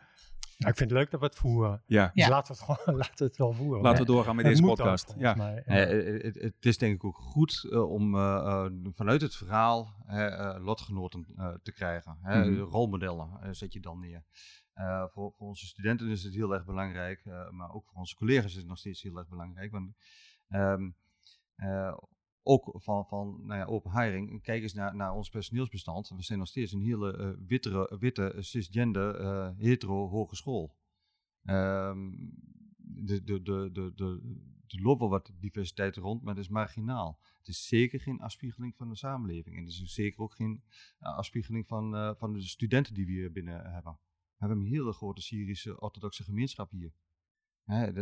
Nou, 0.58 0.72
ik 0.72 0.78
vind 0.78 0.90
het 0.90 1.00
leuk 1.00 1.12
dat 1.12 1.20
we 1.20 1.26
het 1.26 1.36
voeren. 1.36 1.84
ja, 1.86 2.12
Dus 2.14 2.24
Ja. 2.26 2.30
laten 2.30 2.56
we 2.56 2.62
het 2.62 2.80
gewoon 2.80 2.98
laten 3.02 3.18
we 3.18 3.24
het 3.24 3.38
wel 3.38 3.54
voeren. 3.54 3.82
laten 3.84 4.00
we 4.00 4.06
doorgaan 4.12 4.36
met 4.36 4.46
Het 4.46 4.54
deze 4.56 4.68
ook, 4.70 4.76
podcast. 4.76 5.16
Ja. 5.18 5.36
mij. 5.36 5.64
Eh, 5.66 6.24
het, 6.24 6.36
het 6.36 6.66
is 6.66 6.78
denk 6.78 6.96
ik 6.96 7.04
ook 7.04 7.18
goed 7.18 7.68
eh, 7.72 7.92
om 7.92 8.16
eh, 8.16 8.36
eh, 8.36 8.72
vanuit 8.94 9.22
het 9.22 9.36
verhaal 9.36 9.94
hè, 10.06 10.26
eh, 10.28 10.64
lotgenoten 10.66 11.28
eh, 11.36 11.54
te 11.64 11.72
krijgen. 11.72 12.18
Hè? 12.22 12.50
Mhm. 12.50 12.60
Rolmodellen 12.60 13.56
zet 13.56 13.74
je 13.74 13.80
dan 13.80 14.00
neer. 14.00 14.24
Eh, 14.74 15.06
voor, 15.08 15.34
voor 15.38 15.48
onze 15.48 15.66
studenten 15.68 16.08
is 16.10 16.24
het 16.24 16.34
heel 16.34 16.54
erg 16.54 16.66
belangrijk, 16.66 17.22
eh, 17.26 17.50
maar 17.50 17.72
ook 17.74 17.86
voor 17.88 17.98
onze 18.00 18.16
collega's 18.16 18.46
is 18.52 18.56
het 18.56 18.68
nog 18.68 18.78
steeds 18.78 19.02
heel 19.02 19.18
erg 19.18 19.28
belangrijk. 19.28 19.72
Want 19.72 19.92
ehm, 20.48 20.90
eh, 21.56 21.98
ook 22.48 22.72
van, 22.74 23.06
van 23.06 23.40
nou 23.46 23.60
ja, 23.60 23.66
open 23.66 23.92
hiring, 23.92 24.42
kijk 24.42 24.62
eens 24.62 24.74
naar, 24.74 24.96
naar 24.96 25.14
ons 25.14 25.30
personeelsbestand. 25.30 26.10
We 26.10 26.24
zijn 26.24 26.40
nog 26.40 26.48
steeds 26.48 26.72
een 26.72 26.82
hele 26.82 27.18
eh, 27.18 27.30
wittere, 27.48 27.98
witte, 28.00 28.36
cisgender, 28.38 29.16
eh, 29.16 29.50
hetero 29.58 30.10
hogeschool. 30.10 30.76
Ehm 31.44 32.10
de, 33.06 33.24
de, 33.24 33.42
de, 33.42 33.70
de, 33.72 33.94
de, 33.96 34.22
er 34.68 34.82
loopt 34.82 35.00
wel 35.00 35.10
wat 35.10 35.32
diversiteit 35.40 35.96
rond, 35.96 36.22
maar 36.24 36.36
het 36.36 36.44
is 36.44 36.50
marginaal. 36.50 37.20
Het 37.38 37.48
is 37.48 37.68
zeker 37.68 38.00
geen 38.00 38.22
afspiegeling 38.22 38.76
van 38.76 38.90
de 38.90 38.96
samenleving. 38.96 39.56
En 39.56 39.64
het 39.64 39.72
is 39.72 39.94
zeker 39.94 40.20
ook 40.20 40.36
geen 40.36 40.64
eh, 41.00 41.18
afspiegeling 41.18 41.68
van, 41.68 41.96
eh, 41.96 42.16
van 42.16 42.34
de 42.34 42.42
studenten 42.42 42.94
die 42.94 43.06
we 43.06 43.12
hier 43.12 43.32
binnen 43.32 43.72
hebben. 43.72 44.00
We 44.02 44.46
hebben 44.46 44.58
een 44.58 44.72
hele 44.72 44.94
grote 44.94 45.22
Syrische 45.22 45.80
orthodoxe 45.80 46.24
gemeenschap 46.24 46.72
hier. 46.72 46.94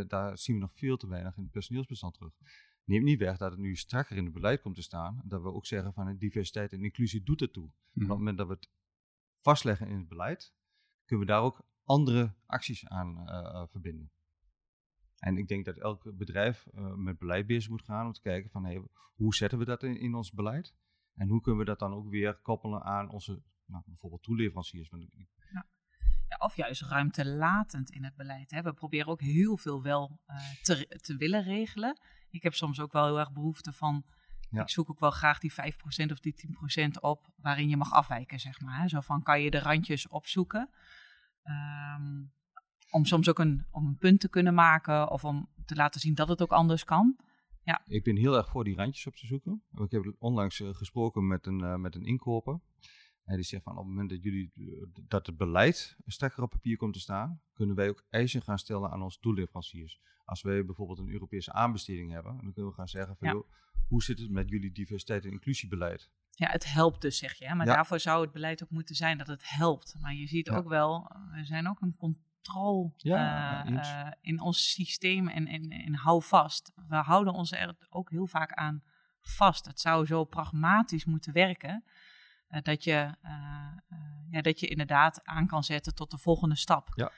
Daar 0.06 0.38
zien 0.38 0.54
we 0.54 0.60
nog 0.60 0.74
veel 0.74 0.96
te 0.96 1.08
weinig 1.08 1.36
in 1.36 1.42
het 1.42 1.52
personeelsbestand 1.52 2.14
terug. 2.14 2.34
Neemt 2.86 3.04
niet 3.04 3.18
weg 3.18 3.36
dat 3.36 3.50
het 3.50 3.60
nu 3.60 3.76
strakker 3.76 4.16
in 4.16 4.24
het 4.24 4.32
beleid 4.32 4.60
komt 4.60 4.74
te 4.74 4.82
staan. 4.82 5.22
Dat 5.24 5.42
we 5.42 5.52
ook 5.52 5.66
zeggen 5.66 5.92
van 5.92 6.08
eh, 6.08 6.18
diversiteit 6.18 6.72
en 6.72 6.84
inclusie 6.84 7.22
doet 7.22 7.40
ertoe. 7.40 7.64
Mhm. 7.64 8.04
Op 8.04 8.08
het 8.08 8.18
moment 8.18 8.38
dat 8.38 8.46
we 8.46 8.52
het 8.52 8.70
vastleggen 9.32 9.88
in 9.88 9.96
het 9.98 10.08
beleid, 10.08 10.54
kunnen 11.04 11.26
we 11.26 11.32
daar 11.32 11.42
ook 11.42 11.66
andere 11.82 12.34
acties 12.46 12.86
aan 12.86 13.28
eh, 13.28 13.38
eh, 13.38 13.68
verbinden. 13.68 14.10
En 15.18 15.36
ik 15.36 15.48
denk 15.48 15.64
dat 15.64 15.76
elk 15.76 16.16
bedrijf 16.16 16.66
met 16.96 17.18
beleid 17.18 17.46
bezig 17.46 17.70
moet 17.70 17.82
gaan 17.84 18.06
om 18.06 18.12
te 18.12 18.20
kijken 18.20 18.50
van 18.50 18.64
hey, 18.64 18.82
hoe 19.14 19.34
zetten 19.34 19.58
we 19.58 19.64
dat 19.64 19.82
in, 19.82 19.96
in 20.00 20.14
ons 20.14 20.32
beleid? 20.32 20.74
En 21.14 21.28
hoe 21.28 21.40
kunnen 21.40 21.60
we 21.60 21.66
dat 21.66 21.78
dan 21.78 21.92
ook 21.92 22.08
weer 22.08 22.34
koppelen 22.40 22.82
aan 22.82 23.10
onze 23.10 23.42
nou, 23.64 23.82
bijvoorbeeld 23.86 24.22
toeleveranciers? 24.22 24.88
Want 24.88 25.02
ik- 25.02 25.28
Ja, 25.52 25.66
of 26.38 26.56
juist 26.56 26.82
ruimtelatend 26.82 27.90
in 27.90 28.04
het 28.04 28.16
beleid. 28.16 28.50
Hè. 28.50 28.62
We 28.62 28.72
proberen 28.72 29.06
ook 29.06 29.20
heel 29.20 29.56
veel 29.56 29.82
wel 29.82 30.20
eh, 30.26 30.36
te, 30.62 30.98
te 31.00 31.16
willen 31.16 31.42
regelen. 31.42 31.98
Ik 32.30 32.42
heb 32.42 32.54
soms 32.54 32.80
ook 32.80 32.92
wel 32.92 33.04
heel 33.04 33.18
erg 33.18 33.32
behoefte 33.32 33.72
van. 33.72 34.04
Ja. 34.50 34.62
Ik 34.62 34.70
zoek 34.70 34.90
ook 34.90 35.00
wel 35.00 35.10
graag 35.10 35.38
die 35.38 35.52
5% 35.52 35.54
of 36.10 36.20
die 36.20 36.34
10% 36.84 36.90
op 37.00 37.28
waarin 37.36 37.68
je 37.68 37.76
mag 37.76 37.92
afwijken, 37.92 38.40
zeg 38.40 38.60
maar. 38.60 38.80
Hè. 38.80 38.88
Zo 38.88 39.00
van 39.00 39.22
kan 39.22 39.42
je 39.42 39.50
de 39.50 39.58
randjes 39.58 40.08
opzoeken. 40.08 40.70
Ehm, 41.42 42.24
om 42.90 43.04
soms 43.04 43.28
ook 43.28 43.38
een, 43.38 43.66
om 43.70 43.86
een 43.86 43.98
punt 43.98 44.20
te 44.20 44.28
kunnen 44.28 44.54
maken 44.54 45.10
of 45.10 45.24
om 45.24 45.48
te 45.64 45.74
laten 45.74 46.00
zien 46.00 46.14
dat 46.14 46.28
het 46.28 46.42
ook 46.42 46.52
anders 46.52 46.84
kan. 46.84 47.16
Ik 47.86 48.04
ben 48.04 48.16
heel 48.16 48.36
erg 48.36 48.48
voor 48.48 48.64
die 48.64 48.76
randjes 48.76 49.06
op 49.06 49.14
te 49.14 49.26
zoeken. 49.26 49.62
Ik 49.74 49.90
heb 49.90 50.14
onlangs 50.18 50.60
eh, 50.60 50.68
gesproken 50.74 51.26
met 51.26 51.46
een, 51.46 51.60
eh, 51.60 51.76
met 51.76 51.94
een 51.94 52.04
inkoper. 52.04 52.60
En 53.26 53.34
die 53.34 53.44
zegt 53.44 53.62
van 53.62 53.72
op 53.72 53.78
het 53.78 53.86
moment 53.88 54.10
dat, 54.10 54.22
jullie, 54.22 54.52
eh, 54.56 54.86
dat 55.08 55.26
het 55.26 55.36
beleid 55.36 55.96
strakker 56.06 56.42
op 56.42 56.50
papier 56.50 56.76
komt 56.76 56.92
te 56.92 57.00
staan, 57.00 57.40
kunnen 57.52 57.76
wij 57.76 57.88
ook 57.88 58.04
eisen 58.10 58.42
gaan 58.42 58.58
stellen 58.58 58.90
aan 58.90 59.02
onze 59.02 59.18
toeleveranciers. 59.20 60.00
Als 60.24 60.42
wij 60.42 60.64
bijvoorbeeld 60.64 60.98
een 60.98 61.10
Europese 61.10 61.52
aanbesteding 61.52 62.12
hebben, 62.12 62.32
dan 62.42 62.52
kunnen 62.52 62.70
we 62.70 62.76
gaan 62.76 62.88
zeggen 62.88 63.16
van 63.16 63.28
Ja. 63.28 63.34
joh, 63.34 63.48
hoe 63.88 64.02
zit 64.02 64.18
het 64.18 64.30
met 64.30 64.48
jullie 64.48 64.72
diversiteit 64.72 65.24
en 65.24 65.30
inclusiebeleid? 65.30 66.10
Ja, 66.30 66.50
het 66.50 66.72
helpt 66.72 67.00
dus, 67.00 67.18
zeg 67.18 67.34
je. 67.34 67.46
Hè? 67.46 67.54
Maar 67.54 67.66
Ja. 67.66 67.74
daarvoor 67.74 68.00
zou 68.00 68.22
het 68.22 68.32
beleid 68.32 68.62
ook 68.62 68.70
moeten 68.70 68.94
zijn 68.94 69.18
dat 69.18 69.26
het 69.26 69.42
helpt. 69.48 69.94
Maar 70.00 70.14
je 70.14 70.26
ziet 70.26 70.46
Ja. 70.46 70.56
ook 70.56 70.68
wel, 70.68 71.10
we 71.30 71.44
zijn 71.44 71.68
ook 71.68 71.80
een 71.80 71.96
controle 71.96 72.92
eh, 72.98 74.06
eh, 74.06 74.12
in 74.20 74.40
ons 74.40 74.70
systeem 74.70 75.28
en, 75.28 75.46
en, 75.46 75.70
en 75.70 75.94
hou 75.94 76.22
vast. 76.22 76.72
We 76.88 76.96
houden 76.96 77.32
ons 77.32 77.52
er 77.52 77.74
ook 77.88 78.10
heel 78.10 78.26
vaak 78.26 78.52
aan 78.52 78.82
vast. 79.20 79.66
Het 79.66 79.80
zou 79.80 80.06
zo 80.06 80.24
pragmatisch 80.24 81.04
moeten 81.04 81.32
werken. 81.32 81.84
Eh, 82.48 82.62
dat, 82.62 82.84
je, 82.84 83.14
eh, 83.22 83.32
eh, 83.88 83.98
ja, 84.30 84.40
dat 84.40 84.60
je 84.60 84.66
inderdaad 84.66 85.20
aan 85.24 85.46
kan 85.46 85.64
zetten 85.64 85.94
tot 85.94 86.10
de 86.10 86.18
volgende 86.18 86.56
stap. 86.56 86.88
Ja. 86.94 87.12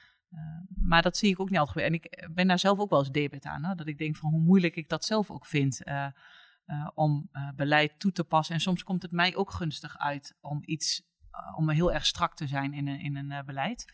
Maar 0.81 1.03
dat 1.03 1.17
zie 1.17 1.31
ik 1.31 1.41
ook 1.41 1.51
niet 1.51 1.59
altijd 1.59 1.77
gebeuren. 1.77 2.11
En 2.11 2.25
ik 2.25 2.35
ben 2.35 2.47
daar 2.47 2.59
zelf 2.59 2.79
ook 2.79 2.91
wel 2.91 2.99
eens 2.99 3.11
debet 3.11 3.45
aan. 3.45 3.65
Hè? 3.65 3.75
Dat 3.75 3.87
ik 3.87 3.99
denk 3.99 4.17
van 4.17 4.31
hoe 4.31 4.41
moeilijk 4.41 4.77
ik 4.77 4.89
dat 4.89 5.05
zelf 5.05 5.31
ook 5.31 5.47
vind. 5.47 5.83
om 6.95 7.31
beleid 7.57 8.01
toe 8.01 8.13
te 8.13 8.25
passen. 8.25 8.55
En 8.55 8.61
soms 8.61 8.85
komt 8.85 9.03
het 9.03 9.11
mij 9.11 9.37
ook 9.37 9.51
gunstig 9.51 9.99
uit 9.99 10.37
om 10.41 10.63
iets, 10.65 11.03
om 11.57 11.71
heel 11.71 11.93
erg 11.93 12.07
strak 12.07 12.37
te 12.37 12.47
zijn 12.47 12.73
in 12.73 12.89
een, 12.89 13.01
in 13.01 13.17
een 13.17 13.45
beleid. 13.45 13.93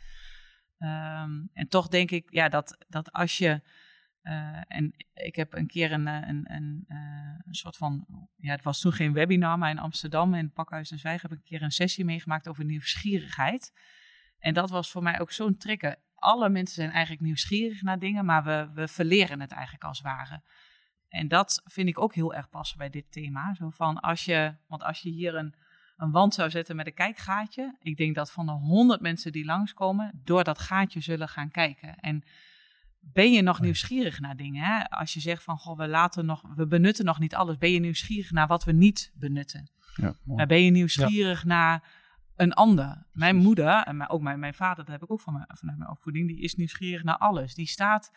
Ehm, 0.78 1.46
en 1.52 1.68
toch 1.68 1.88
denk 1.88 2.10
ik 2.10 2.30
ja, 2.30 2.48
dat, 2.48 2.84
dat 2.88 3.12
als 3.12 3.38
je. 3.38 3.62
Eh, 4.24 4.60
en 4.66 4.94
ik 5.14 5.36
heb 5.36 5.54
een 5.54 5.66
keer 5.66 5.92
een, 5.92 6.06
eh, 6.06 6.28
een, 6.28 6.44
een, 6.52 6.84
eh, 6.88 6.98
een 7.44 7.54
soort 7.54 7.76
van. 7.76 8.06
Ja, 8.36 8.50
het 8.50 8.62
was 8.62 8.80
toen 8.80 8.92
geen 8.92 9.12
webinar, 9.12 9.58
maar 9.58 9.70
in 9.70 9.78
Amsterdam 9.78 10.34
in 10.34 10.52
Pakhuis 10.52 10.90
en 10.90 10.98
Zwijg 10.98 11.22
heb 11.22 11.32
ik 11.32 11.36
een 11.36 11.44
keer 11.44 11.62
een 11.62 11.70
sessie 11.70 12.04
meegemaakt 12.04 12.48
over 12.48 12.64
nieuwsgierigheid. 12.64 13.72
En 14.38 14.54
dat 14.54 14.70
was 14.70 14.90
voor 14.90 15.02
mij 15.02 15.20
ook 15.20 15.30
zo'n 15.32 15.56
trigger. 15.56 15.96
Alle 16.14 16.48
mensen 16.48 16.74
zijn 16.74 16.90
eigenlijk 16.90 17.22
nieuwsgierig 17.22 17.82
naar 17.82 17.98
dingen, 17.98 18.24
maar 18.24 18.44
we, 18.44 18.70
we 18.74 18.88
verleren 18.88 19.40
het 19.40 19.52
eigenlijk 19.52 19.84
als 19.84 19.98
het 19.98 20.06
ware. 20.06 20.42
En 21.08 21.28
dat 21.28 21.62
vind 21.64 21.88
ik 21.88 21.98
ook 21.98 22.14
heel 22.14 22.34
erg 22.34 22.48
passen 22.48 22.78
bij 22.78 22.90
dit 22.90 23.12
thema. 23.12 23.54
Zo 23.54 23.70
van 23.70 24.00
als 24.00 24.24
je, 24.24 24.54
want 24.66 24.82
als 24.82 25.00
je 25.00 25.10
hier 25.10 25.34
een, 25.34 25.54
een 25.96 26.10
wand 26.10 26.34
zou 26.34 26.50
zetten 26.50 26.76
met 26.76 26.86
een 26.86 26.94
kijkgaatje, 26.94 27.76
ik 27.80 27.96
denk 27.96 28.14
dat 28.14 28.32
van 28.32 28.46
de 28.46 28.52
honderd 28.52 29.00
mensen 29.00 29.32
die 29.32 29.44
langskomen, 29.44 30.20
door 30.24 30.44
dat 30.44 30.58
gaatje 30.58 31.00
zullen 31.00 31.28
gaan 31.28 31.50
kijken. 31.50 31.96
En 31.96 32.24
ben 33.12 33.32
je 33.32 33.42
nog 33.42 33.60
nieuwsgierig 33.60 34.20
naar 34.20 34.36
dingen? 34.36 34.64
Hè? 34.64 34.90
Als 34.90 35.14
je 35.14 35.20
zegt 35.20 35.42
van, 35.42 35.58
goh, 35.58 35.76
we, 35.76 35.88
laten 35.88 36.26
nog, 36.26 36.42
we 36.56 36.66
benutten 36.66 37.04
nog 37.04 37.18
niet 37.18 37.34
alles, 37.34 37.58
ben 37.58 37.70
je 37.70 37.80
nieuwsgierig 37.80 38.30
naar 38.30 38.46
wat 38.46 38.64
we 38.64 38.72
niet 38.72 39.12
benutten? 39.14 39.70
Ja. 39.94 40.14
Maar 40.24 40.46
ben 40.46 40.62
je 40.62 40.70
nieuwsgierig 40.70 41.44
naar 41.44 41.82
een 42.36 42.52
ander? 42.52 43.06
Mijn 43.12 43.36
moeder, 43.36 43.82
en 43.82 44.08
ook 44.08 44.20
mijn, 44.20 44.38
mijn 44.38 44.54
vader, 44.54 44.84
dat 44.84 44.92
heb 44.94 45.02
ik 45.02 45.10
ook 45.10 45.20
van 45.20 45.32
mijn, 45.32 45.44
vanuit 45.48 45.78
mijn 45.78 45.90
opvoeding, 45.90 46.28
die 46.28 46.40
is 46.40 46.54
nieuwsgierig 46.54 47.02
naar 47.02 47.18
alles. 47.18 47.54
Die 47.54 47.66
staat 47.66 48.10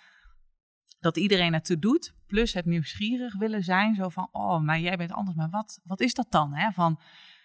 dat 0.99 1.17
iedereen 1.17 1.53
het 1.53 1.75
doet, 1.79 2.15
plus 2.27 2.53
het 2.53 2.65
nieuwsgierig 2.65 3.35
willen 3.35 3.63
zijn. 3.63 3.95
Zo 3.95 4.09
van, 4.09 4.29
oh, 4.31 4.61
maar 4.61 4.79
jij 4.79 4.97
bent 4.97 5.11
anders, 5.11 5.37
maar 5.37 5.49
wat, 5.49 5.81
wat 5.83 6.01
is 6.01 6.13
dat 6.13 6.31
dan? 6.31 6.53
Hè? 6.53 6.71
Van, 6.71 6.99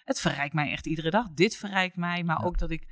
het 0.04 0.20
verrijkt 0.20 0.54
mij 0.54 0.70
echt 0.70 0.86
iedere 0.86 1.10
dag. 1.10 1.30
Dit 1.30 1.56
verrijkt 1.56 1.96
mij, 1.96 2.24
maar 2.24 2.40
Ja. 2.40 2.46
ook 2.46 2.58
dat 2.58 2.70
ik, 2.70 2.88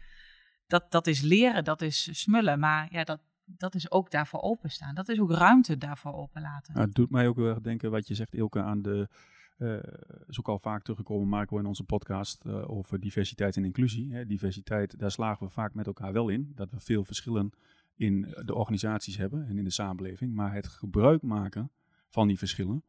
dat, 0.66 0.90
dat 0.90 1.06
is 1.06 1.20
leren, 1.20 1.64
dat 1.64 1.82
is 1.82 2.20
smullen. 2.20 2.58
Maar 2.58 2.88
ja, 2.90 3.04
dat, 3.04 3.20
dat 3.56 3.74
is 3.74 3.90
ook 3.90 4.10
daarvoor 4.10 4.40
openstaan. 4.40 4.94
Dat 4.94 5.08
is 5.08 5.20
ook 5.20 5.30
ruimte 5.30 5.78
daarvoor 5.78 6.12
openlaten. 6.12 6.74
Nou, 6.74 6.86
het 6.86 6.94
doet 6.94 7.10
mij 7.10 7.28
ook 7.28 7.36
heel 7.36 7.46
erg 7.46 7.60
denken 7.60 7.90
wat 7.90 8.08
je 8.08 8.14
zegt, 8.14 8.34
Ilke, 8.34 8.62
aan 8.62 8.82
de. 8.82 9.08
eh 9.56 9.78
is 10.26 10.38
ook 10.38 10.48
al 10.48 10.58
vaak 10.58 10.82
teruggekomen, 10.82 11.28
Marco, 11.28 11.58
in 11.58 11.66
onze 11.66 11.84
podcast 11.84 12.44
eh, 12.44 12.70
over 12.70 13.00
diversiteit 13.00 13.56
en 13.56 13.64
inclusie. 13.64 14.12
Hè. 14.14 14.26
Diversiteit, 14.26 14.98
daar 14.98 15.10
slagen 15.10 15.46
we 15.46 15.52
vaak 15.52 15.74
met 15.74 15.86
elkaar 15.86 16.12
wel 16.12 16.28
in. 16.28 16.52
Dat 16.54 16.70
we 16.70 16.80
veel 16.80 17.04
verschillen 17.04 17.50
in 17.94 18.34
de 18.44 18.54
organisaties 18.54 19.16
hebben 19.16 19.46
en 19.46 19.58
in 19.58 19.64
de 19.64 19.70
samenleving. 19.70 20.34
Maar 20.34 20.54
het 20.54 20.66
gebruik 20.68 21.22
maken 21.22 21.70
van 22.08 22.28
die 22.28 22.38
verschillen, 22.38 22.82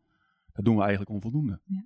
dat 0.51 0.65
doen 0.65 0.75
we 0.75 0.81
eigenlijk 0.81 1.11
onvoldoende. 1.11 1.59
Ja. 1.65 1.85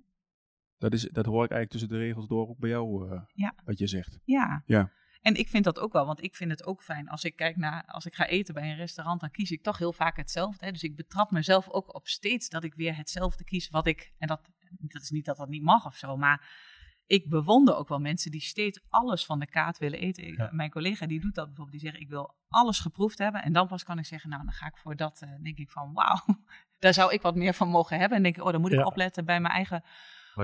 Dat, 0.78 0.92
is, 0.92 1.02
dat 1.02 1.26
hoor 1.26 1.44
ik 1.44 1.50
eigenlijk 1.50 1.70
tussen 1.70 1.88
de 1.88 1.98
regels 1.98 2.26
door 2.26 2.48
ook 2.48 2.58
bij 2.58 2.70
jou, 2.70 3.10
eh, 3.10 3.20
Ja. 3.34 3.54
wat 3.64 3.78
je 3.78 3.86
zegt. 3.86 4.18
Ja. 4.24 4.62
Ja. 4.66 4.90
En 5.22 5.34
ik 5.34 5.48
vind 5.48 5.64
dat 5.64 5.78
ook 5.78 5.92
wel, 5.92 6.06
want 6.06 6.22
ik 6.22 6.34
vind 6.34 6.50
het 6.50 6.64
ook 6.66 6.82
fijn 6.82 7.08
als 7.08 7.24
ik 7.24 7.36
kijk 7.36 7.56
naar, 7.56 7.84
als 7.86 8.06
ik 8.06 8.14
ga 8.14 8.26
eten 8.26 8.54
bij 8.54 8.70
een 8.70 8.76
restaurant, 8.76 9.20
dan 9.20 9.30
kies 9.30 9.50
ik 9.50 9.62
toch 9.62 9.78
heel 9.78 9.92
vaak 9.92 10.16
hetzelfde. 10.16 10.64
Hè? 10.64 10.72
Dus 10.72 10.82
ik 10.82 10.96
betrap 10.96 11.30
mezelf 11.30 11.68
ook 11.68 11.94
op 11.94 12.06
steeds 12.08 12.48
dat 12.48 12.64
ik 12.64 12.74
weer 12.74 12.96
hetzelfde 12.96 13.44
kies 13.44 13.68
wat 13.68 13.86
ik, 13.86 14.12
en 14.18 14.26
dat, 14.28 14.40
dat 14.78 15.02
is 15.02 15.10
niet 15.10 15.24
dat 15.24 15.36
dat 15.36 15.48
niet 15.48 15.62
mag 15.62 15.86
of 15.86 15.96
zo, 15.96 16.16
maar 16.16 16.48
ik 17.06 17.28
bewonder 17.28 17.76
ook 17.76 17.88
wel 17.88 17.98
mensen 17.98 18.30
die 18.30 18.40
steeds 18.40 18.80
alles 18.88 19.24
van 19.26 19.38
de 19.38 19.46
kaart 19.46 19.78
willen 19.78 19.98
eten. 19.98 20.32
Ja. 20.32 20.48
Mijn 20.52 20.70
collega 20.70 21.06
die 21.06 21.20
doet 21.20 21.34
dat 21.34 21.46
bijvoorbeeld. 21.46 21.80
Die 21.80 21.90
zegt, 21.90 22.02
ik 22.02 22.08
wil 22.08 22.34
alles 22.48 22.80
geproefd 22.80 23.18
hebben. 23.18 23.42
En 23.42 23.52
dan 23.52 23.66
pas 23.66 23.84
kan 23.84 23.98
ik 23.98 24.04
zeggen, 24.06 24.30
nou, 24.30 24.42
dan 24.44 24.52
ga 24.52 24.66
ik 24.66 24.76
voor 24.76 24.96
dat. 24.96 25.22
eh, 25.22 25.30
denk 25.42 25.58
ik 25.58 25.70
van, 25.70 25.92
wauw, 25.92 26.24
daar 26.78 26.94
zou 26.94 27.12
ik 27.12 27.22
wat 27.22 27.34
meer 27.34 27.54
van 27.54 27.68
mogen 27.68 27.98
hebben. 27.98 28.16
En 28.16 28.22
denk 28.22 28.36
ik, 28.36 28.44
oh, 28.44 28.52
dan 28.52 28.60
moet 28.60 28.72
ik 28.72 28.78
Ja. 28.78 28.84
opletten 28.84 29.24
bij 29.24 29.40
mijn 29.40 29.54
eigen 29.54 29.82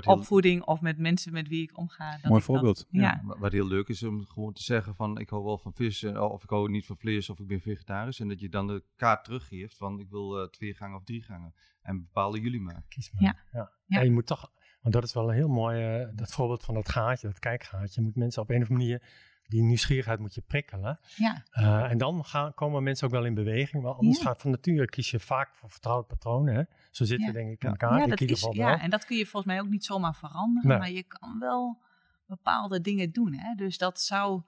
heel, 0.00 0.14
opvoeding 0.14 0.62
of 0.62 0.80
met 0.80 0.98
mensen 0.98 1.32
met 1.32 1.48
wie 1.48 1.62
ik 1.62 1.78
omga. 1.78 2.10
dat 2.10 2.22
Mooi 2.22 2.24
ik 2.24 2.30
dat- 2.32 2.42
voorbeeld. 2.44 2.86
ja. 2.90 3.20
wa- 3.24 3.38
wat 3.38 3.52
heel 3.52 3.66
leuk 3.66 3.88
is 3.88 4.02
om 4.02 4.24
gewoon 4.26 4.52
te 4.52 4.62
zeggen 4.62 4.94
van 4.94 5.18
ik 5.18 5.28
hou 5.30 5.44
wel 5.44 5.58
van 5.58 5.74
vis 5.74 6.02
eh, 6.02 6.20
of 6.30 6.42
ik 6.42 6.50
hou 6.50 6.70
niet 6.70 6.86
van 6.86 6.96
vlees 6.96 7.30
of 7.30 7.38
ik 7.38 7.46
ben 7.46 7.60
vegetarisch. 7.60 8.20
En 8.20 8.28
dat 8.28 8.40
je 8.40 8.48
dan 8.48 8.66
de 8.66 8.82
kaart 8.96 9.24
teruggeeft 9.24 9.76
van 9.76 9.98
ik 10.00 10.08
wil 10.10 10.38
eh, 10.42 10.48
twee 10.48 10.74
gangen 10.74 10.96
of 10.96 11.04
drie 11.04 11.22
gangen. 11.22 11.54
En 11.82 12.00
bepalen 12.00 12.40
jullie 12.40 12.60
maar. 12.60 12.84
Kies 12.88 13.12
maar. 13.12 13.22
Ja. 13.22 13.36
Ja. 13.52 13.70
Ja. 13.86 13.98
En 13.98 14.04
je 14.04 14.10
moet 14.12 14.26
toch, 14.26 14.52
want 14.80 14.94
dat 14.94 15.04
is 15.04 15.12
wel 15.14 15.28
een 15.28 15.34
heel 15.34 15.48
mooi, 15.48 15.82
eh, 16.02 16.08
dat 16.14 16.32
voorbeeld 16.32 16.64
van 16.64 16.74
dat 16.74 16.88
gaatje, 16.88 17.26
dat 17.26 17.38
kijkgaatje. 17.38 18.00
Je 18.00 18.06
moet 18.06 18.16
mensen 18.16 18.42
op 18.42 18.50
een 18.50 18.62
of 18.62 18.68
andere 18.70 18.78
manier, 18.86 19.02
die 19.42 19.62
nieuwsgierigheid 19.62 20.18
moet 20.18 20.34
je 20.34 20.40
prikkelen. 20.40 20.98
Ja, 21.16 21.42
Eh, 21.50 21.90
en 21.90 21.98
dan 21.98 22.24
gaan, 22.24 22.54
komen 22.54 22.82
mensen 22.82 23.06
ook 23.06 23.12
wel 23.12 23.24
in 23.24 23.34
beweging. 23.34 23.82
Want 23.82 23.96
anders 23.98 24.18
Ja. 24.18 24.24
gaat 24.24 24.40
van 24.40 24.50
nature 24.50 24.86
kies 24.86 25.10
je 25.10 25.20
vaak 25.20 25.54
voor 25.54 25.70
vertrouwde 25.70 26.06
patronen. 26.06 26.54
Hè? 26.54 26.62
Zo 26.90 27.04
zitten 27.04 27.26
Ja. 27.26 27.32
we 27.32 27.38
denk 27.38 27.52
ik 27.52 27.62
in 27.62 27.68
elkaar. 27.68 27.92
ja, 27.92 27.98
dat 27.98 28.04
in 28.06 28.20
ieder 28.20 28.36
is, 28.36 28.42
geval 28.42 28.54
ja, 28.56 28.80
en 28.80 28.90
dat 28.90 29.04
kun 29.04 29.16
je 29.16 29.26
volgens 29.26 29.52
mij 29.52 29.60
ook 29.62 29.68
niet 29.68 29.84
zomaar 29.84 30.14
veranderen. 30.14 30.68
Nee. 30.68 30.78
Maar 30.78 30.90
je 30.90 31.02
kan 31.02 31.38
wel 31.38 31.82
bepaalde 32.26 32.80
dingen 32.80 33.12
doen. 33.12 33.34
Hè? 33.34 33.54
Dus 33.54 33.78
dat 33.78 34.00
zou, 34.00 34.42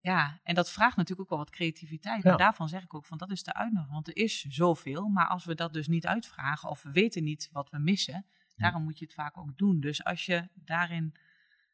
ja, 0.00 0.40
en 0.42 0.54
dat 0.54 0.70
vraagt 0.70 0.96
natuurlijk 0.96 1.20
ook 1.20 1.28
wel 1.36 1.38
wat 1.46 1.54
creativiteit. 1.54 2.22
Ja. 2.22 2.28
Maar 2.28 2.38
daarvan 2.38 2.68
zeg 2.68 2.82
ik 2.82 2.94
ook 2.94 3.06
van 3.06 3.18
dat 3.18 3.30
is 3.30 3.42
de 3.42 3.54
uitnodiging. 3.54 3.94
Want 3.94 4.08
er 4.08 4.16
is 4.16 4.40
zoveel. 4.48 5.08
Maar 5.08 5.26
als 5.28 5.44
we 5.44 5.54
dat 5.54 5.72
dus 5.72 5.88
niet 5.88 6.06
uitvragen 6.06 6.68
of 6.68 6.82
we 6.82 6.90
weten 6.92 7.24
niet 7.24 7.48
wat 7.52 7.70
we 7.70 7.78
missen, 7.78 8.24
daarom 8.56 8.82
moet 8.82 8.98
je 8.98 9.04
het 9.04 9.14
vaak 9.14 9.36
ook 9.38 9.58
doen. 9.58 9.80
Dus 9.80 10.04
als 10.04 10.26
je 10.26 10.48
daarin 10.54 11.14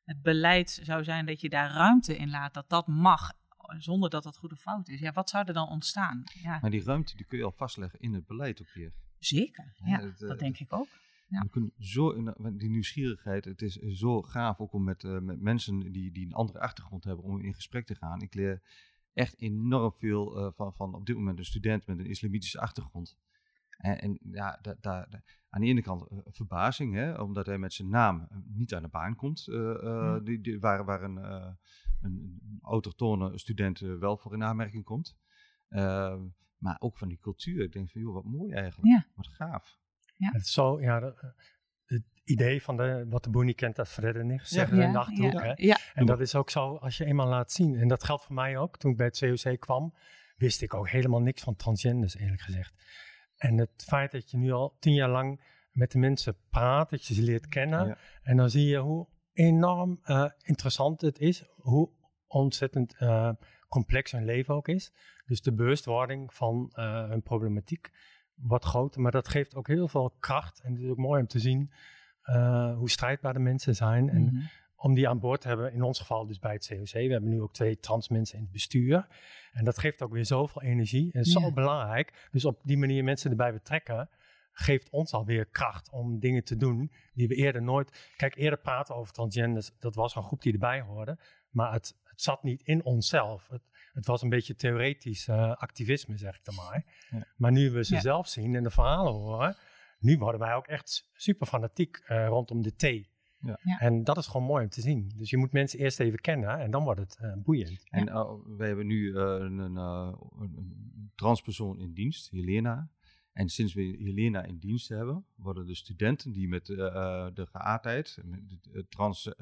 het 0.09 0.23
beleid 0.23 0.81
zou 0.83 1.05
zijn 1.05 1.27
dat 1.27 1.40
je 1.40 1.49
daar 1.49 1.71
ruimte 1.71 2.16
in 2.16 2.31
laat, 2.31 2.55
dat 2.55 2.68
dat 2.68 2.87
mag. 2.87 3.33
Zonder 3.79 4.11
dat 4.11 4.23
dat 4.23 4.37
goed 4.37 4.53
of 4.53 4.61
fout 4.61 4.88
is. 4.88 5.01
Ja, 5.01 5.12
wat 5.12 5.31
zou 5.31 5.47
er 5.47 5.55
dan 5.55 5.68
ontstaan? 5.68 6.23
Ja, 6.42 6.59
Maar 6.61 6.71
die 6.71 6.85
ruimte 6.85 7.16
die 7.16 7.27
kun 7.27 7.38
je 7.38 7.44
al 7.44 7.53
vastleggen 7.53 8.01
in 8.01 8.14
het 8.14 8.27
beleid 8.27 8.61
ook 8.61 8.73
weer. 8.75 8.92
zeker. 9.18 9.75
Ja, 9.85 9.99
Ja, 9.99 10.07
het, 10.07 10.23
eh, 10.23 10.29
dat 10.29 10.38
denk 10.38 10.59
ik 10.59 10.73
ook. 10.73 10.88
Ja. 11.27 11.40
We 11.40 11.49
kunnen 11.49 11.73
zo, 11.79 12.33
die 12.53 12.71
nieuwsgierigheid, 12.71 13.44
het 13.44 13.62
is 13.62 13.75
zo 13.77 14.23
gaaf 14.23 14.59
ook 14.59 14.73
om 14.73 14.85
met, 14.85 15.05
eh, 15.05 15.18
met 15.18 15.40
mensen 15.40 15.92
die, 15.92 16.12
die 16.12 16.27
een 16.27 16.33
andere 16.33 16.61
achtergrond 16.61 17.05
hebben 17.05 17.25
om 17.25 17.40
in 17.40 17.55
gesprek 17.55 17.87
te 17.87 17.94
gaan. 17.94 18.21
Ik 18.21 18.35
leer 18.35 18.62
echt 19.12 19.40
enorm 19.40 19.92
veel 19.92 20.37
eh, 20.37 20.53
van, 20.55 20.73
van 20.73 20.94
op 20.94 21.07
dit 21.07 21.16
moment 21.16 21.38
een 21.38 21.44
student 21.44 21.87
met 21.87 21.99
een 21.99 22.07
islamitische 22.07 22.61
achtergrond. 22.61 23.16
En, 23.79 23.99
en 24.01 24.19
ja, 24.31 24.59
da, 24.62 24.75
da- 24.81 25.07
da- 25.11 25.23
aan 25.51 25.61
de 25.61 25.67
ene 25.67 25.83
kant 25.83 26.11
eh, 26.11 26.19
verbazing, 26.25 26.95
hè, 26.95 27.12
omdat 27.21 27.47
hij 27.47 27.59
met 27.59 27.73
zijn 27.73 27.88
naam 27.88 28.27
eh, 28.31 28.37
niet 28.45 28.75
aan 28.75 28.83
de 28.83 28.88
baan 28.88 29.17
komt, 29.17 29.49
eh, 29.49 29.71
eh, 29.71 29.83
Ja. 29.83 30.19
die, 30.21 30.41
die, 30.41 30.61
waar, 30.61 30.85
waar 30.85 31.03
een, 31.03 31.19
eh, 31.19 31.53
een, 32.01 32.41
een 32.43 32.59
autochtone 32.62 33.38
student 33.38 33.79
wel 33.79 34.17
voor 34.17 34.35
in 34.35 34.45
aanmerking 34.45 34.85
komt. 34.85 35.17
Ehm, 35.69 36.21
maar 36.59 36.77
ook 36.79 36.99
van 36.99 37.09
die 37.09 37.19
cultuur. 37.19 37.62
Ik 37.64 37.73
denk 37.73 37.91
van, 37.91 38.01
joh, 38.01 38.14
wat 38.14 38.25
mooi 38.25 38.53
eigenlijk. 38.53 38.88
Ja. 38.88 39.07
Wat 39.14 39.27
gaaf. 39.29 39.79
Het 40.17 40.43
is 40.43 40.53
zo, 40.53 40.81
ja, 40.81 41.01
dat, 41.01 41.21
het 41.85 42.03
idee 42.25 42.62
van 42.62 42.77
de, 42.77 43.07
wat 43.09 43.25
de 43.25 43.31
boer 43.31 43.45
niet 43.45 43.57
kent, 43.57 43.77
dat 43.77 43.88
verder 43.88 44.25
niet 44.25 44.41
zeggen 44.45 44.77
Ja. 44.77 44.85
in 44.87 44.93
de 44.93 44.99
Achterhoek. 44.99 45.33
ja, 45.33 45.41
Hè? 45.43 45.53
ja, 45.57 45.79
En 45.95 46.07
dat 46.07 46.21
is 46.21 46.35
ook 46.35 46.51
zo, 46.51 46.77
als 46.77 46.97
je 46.97 47.05
eenmaal 47.05 47.29
laat 47.29 47.53
zien, 47.53 47.75
en 47.77 47.88
dat 47.88 48.05
geldt 48.05 48.25
voor 48.25 48.35
mij 48.35 48.59
ook, 48.59 48.77
toen 48.79 48.91
ik 48.91 48.97
bij 48.97 49.07
het 49.07 49.19
COC 49.43 49.61
kwam, 49.61 49.95
wist 50.37 50.62
ik 50.62 50.75
ook 50.75 50.88
helemaal 50.88 51.21
niks 51.21 51.43
van 51.43 51.57
transgenders, 51.57 52.17
eerlijk 52.17 52.41
gezegd. 52.41 52.75
En 53.38 53.59
het 53.59 53.85
feit 53.87 54.12
dat 54.12 54.31
je 54.31 54.37
nu 54.37 54.53
al 54.53 54.77
tien 54.79 54.94
jaar 54.94 55.09
lang 55.11 55.40
met 55.72 55.92
de 55.92 55.98
mensen 55.98 56.37
praat, 56.51 56.90
dat 56.90 57.07
je 57.07 57.14
ze 57.14 57.22
leert 57.22 57.48
kennen, 57.48 57.87
Ja. 57.87 57.98
en 58.22 58.37
dan 58.37 58.51
zie 58.51 58.66
je 58.66 58.77
hoe 58.79 59.07
enorm 59.33 59.98
eh, 60.03 60.24
interessant 60.42 61.01
het 61.01 61.18
is, 61.18 61.44
hoe 61.57 61.90
ontzettend 62.27 62.94
eh, 62.96 63.31
complex 63.68 64.12
hun 64.12 64.24
leven 64.24 64.55
ook 64.55 64.68
is. 64.68 64.92
Dus 65.27 65.40
de 65.42 65.53
bewustwording 65.53 66.35
van 66.35 66.70
eh, 66.72 67.09
hun 67.09 67.22
problematiek 67.22 67.90
wordt 68.35 68.64
groter, 68.64 69.01
maar 69.01 69.12
dat 69.12 69.29
geeft 69.29 69.55
ook 69.55 69.66
heel 69.66 69.88
veel 69.88 70.14
kracht. 70.18 70.61
En 70.61 70.72
het 70.72 70.83
is 70.83 70.88
ook 70.90 70.96
mooi 70.96 71.20
om 71.20 71.27
te 71.27 71.38
zien 71.38 71.72
hoe 72.77 72.90
strijdbaar 72.90 73.33
de 73.33 73.38
mensen 73.38 73.74
zijn. 73.74 74.09
En 74.09 74.22
Mhm. 74.22 74.37
Om 74.81 74.95
die 74.95 75.09
aan 75.09 75.19
boord 75.19 75.41
te 75.41 75.49
hebben, 75.49 75.73
in 75.73 75.83
ons 75.83 75.99
geval 75.99 76.27
dus 76.27 76.38
bij 76.38 76.53
het 76.53 76.67
COC. 76.69 76.91
We 76.93 76.99
hebben 77.12 77.31
nu 77.31 77.41
ook 77.41 77.53
twee 77.53 77.79
trans 77.81 78.09
mensen 78.09 78.37
in 78.37 78.43
het 78.43 78.53
bestuur. 78.53 79.07
En 79.53 79.64
dat 79.64 79.79
geeft 79.79 80.03
ook 80.03 80.12
weer 80.12 80.25
zoveel 80.27 80.62
energie. 80.62 81.12
En 81.12 81.23
Ja. 81.25 81.41
zo 81.41 81.53
belangrijk. 81.53 82.29
Dus 82.31 82.45
op 82.45 82.61
die 82.64 82.79
manier 82.79 83.05
mensen 83.05 83.31
erbij 83.31 83.53
betrekken, 83.53 84.09
geeft 84.53 84.91
ons 84.91 85.12
alweer 85.12 85.47
kracht 85.47 85.91
om 85.91 86.19
dingen 86.19 86.45
te 86.45 86.57
doen 86.57 86.93
die 87.14 87.29
we 87.29 87.35
eerder 87.35 87.62
nooit... 87.62 88.12
Kijk, 88.17 88.37
eerder 88.37 88.59
praten 88.59 88.95
over 88.95 89.12
transgenders, 89.12 89.71
dat 89.79 89.95
was 89.95 90.14
een 90.14 90.23
groep 90.23 90.43
die 90.43 90.53
erbij 90.53 90.81
hoorde. 90.81 91.19
Maar 91.51 91.73
het, 91.73 91.95
het 92.05 92.23
zat 92.23 92.43
niet 92.43 92.62
in 92.62 92.85
onszelf. 92.85 93.49
Het, 93.49 93.62
het 93.93 94.07
was 94.07 94.23
een 94.23 94.29
beetje 94.29 94.55
theoretisch 94.55 95.29
eh, 95.29 95.55
activisme, 95.57 96.17
zeg 96.17 96.37
ik 96.37 96.45
dan 96.45 96.55
maar. 96.55 96.85
Ja. 97.11 97.27
Maar 97.37 97.53
nu 97.53 97.71
we 97.71 97.85
ze 97.85 97.95
Ja. 97.95 98.01
zelf 98.01 98.29
zien 98.29 98.55
en 98.55 98.62
de 98.62 98.71
verhalen 98.71 99.12
horen, 99.12 99.57
nu 99.99 100.19
worden 100.19 100.41
wij 100.41 100.55
ook 100.55 100.67
echt 100.67 101.09
super 101.12 101.47
fanatiek 101.47 101.97
eh, 101.97 102.27
rondom 102.27 102.62
de 102.62 102.75
thee. 102.75 103.09
Ja. 103.40 103.59
Ja. 103.62 103.79
En 103.79 104.05
dat 104.05 104.16
is 104.16 104.27
gewoon 104.27 104.46
mooi 104.46 104.64
om 104.64 104.70
te 104.70 104.81
zien. 104.81 105.12
Dus 105.16 105.31
je 105.31 105.37
moet 105.37 105.53
mensen 105.53 105.79
eerst 105.79 106.01
even 106.01 106.20
kennen 106.20 106.59
en 106.59 106.70
dan 106.70 106.85
wordt 106.85 107.01
het 107.01 107.18
eh, 107.20 107.33
boeiend. 107.37 107.85
En 107.90 108.09
uh, 108.09 108.31
wij 108.57 108.66
hebben 108.66 108.87
nu 108.87 109.03
uh, 109.05 109.16
een, 109.16 109.59
een, 109.59 109.77
een, 109.77 111.11
transpersoon 111.14 111.81
in 111.81 111.92
dienst, 111.92 112.31
Helena. 112.31 112.90
En 113.33 113.48
sinds 113.48 113.74
we 113.74 113.83
Helena 113.83 114.44
in 114.44 114.59
dienst 114.59 114.88
hebben, 114.88 115.24
worden 115.35 115.66
de 115.66 115.74
studenten 115.74 116.33
die 116.33 116.48
met 116.48 116.68
uh, 116.68 116.77
de 117.35 117.46
geaardheid, 117.46 118.18
met 118.24 118.40
de 118.48 118.87
trans 118.88 119.35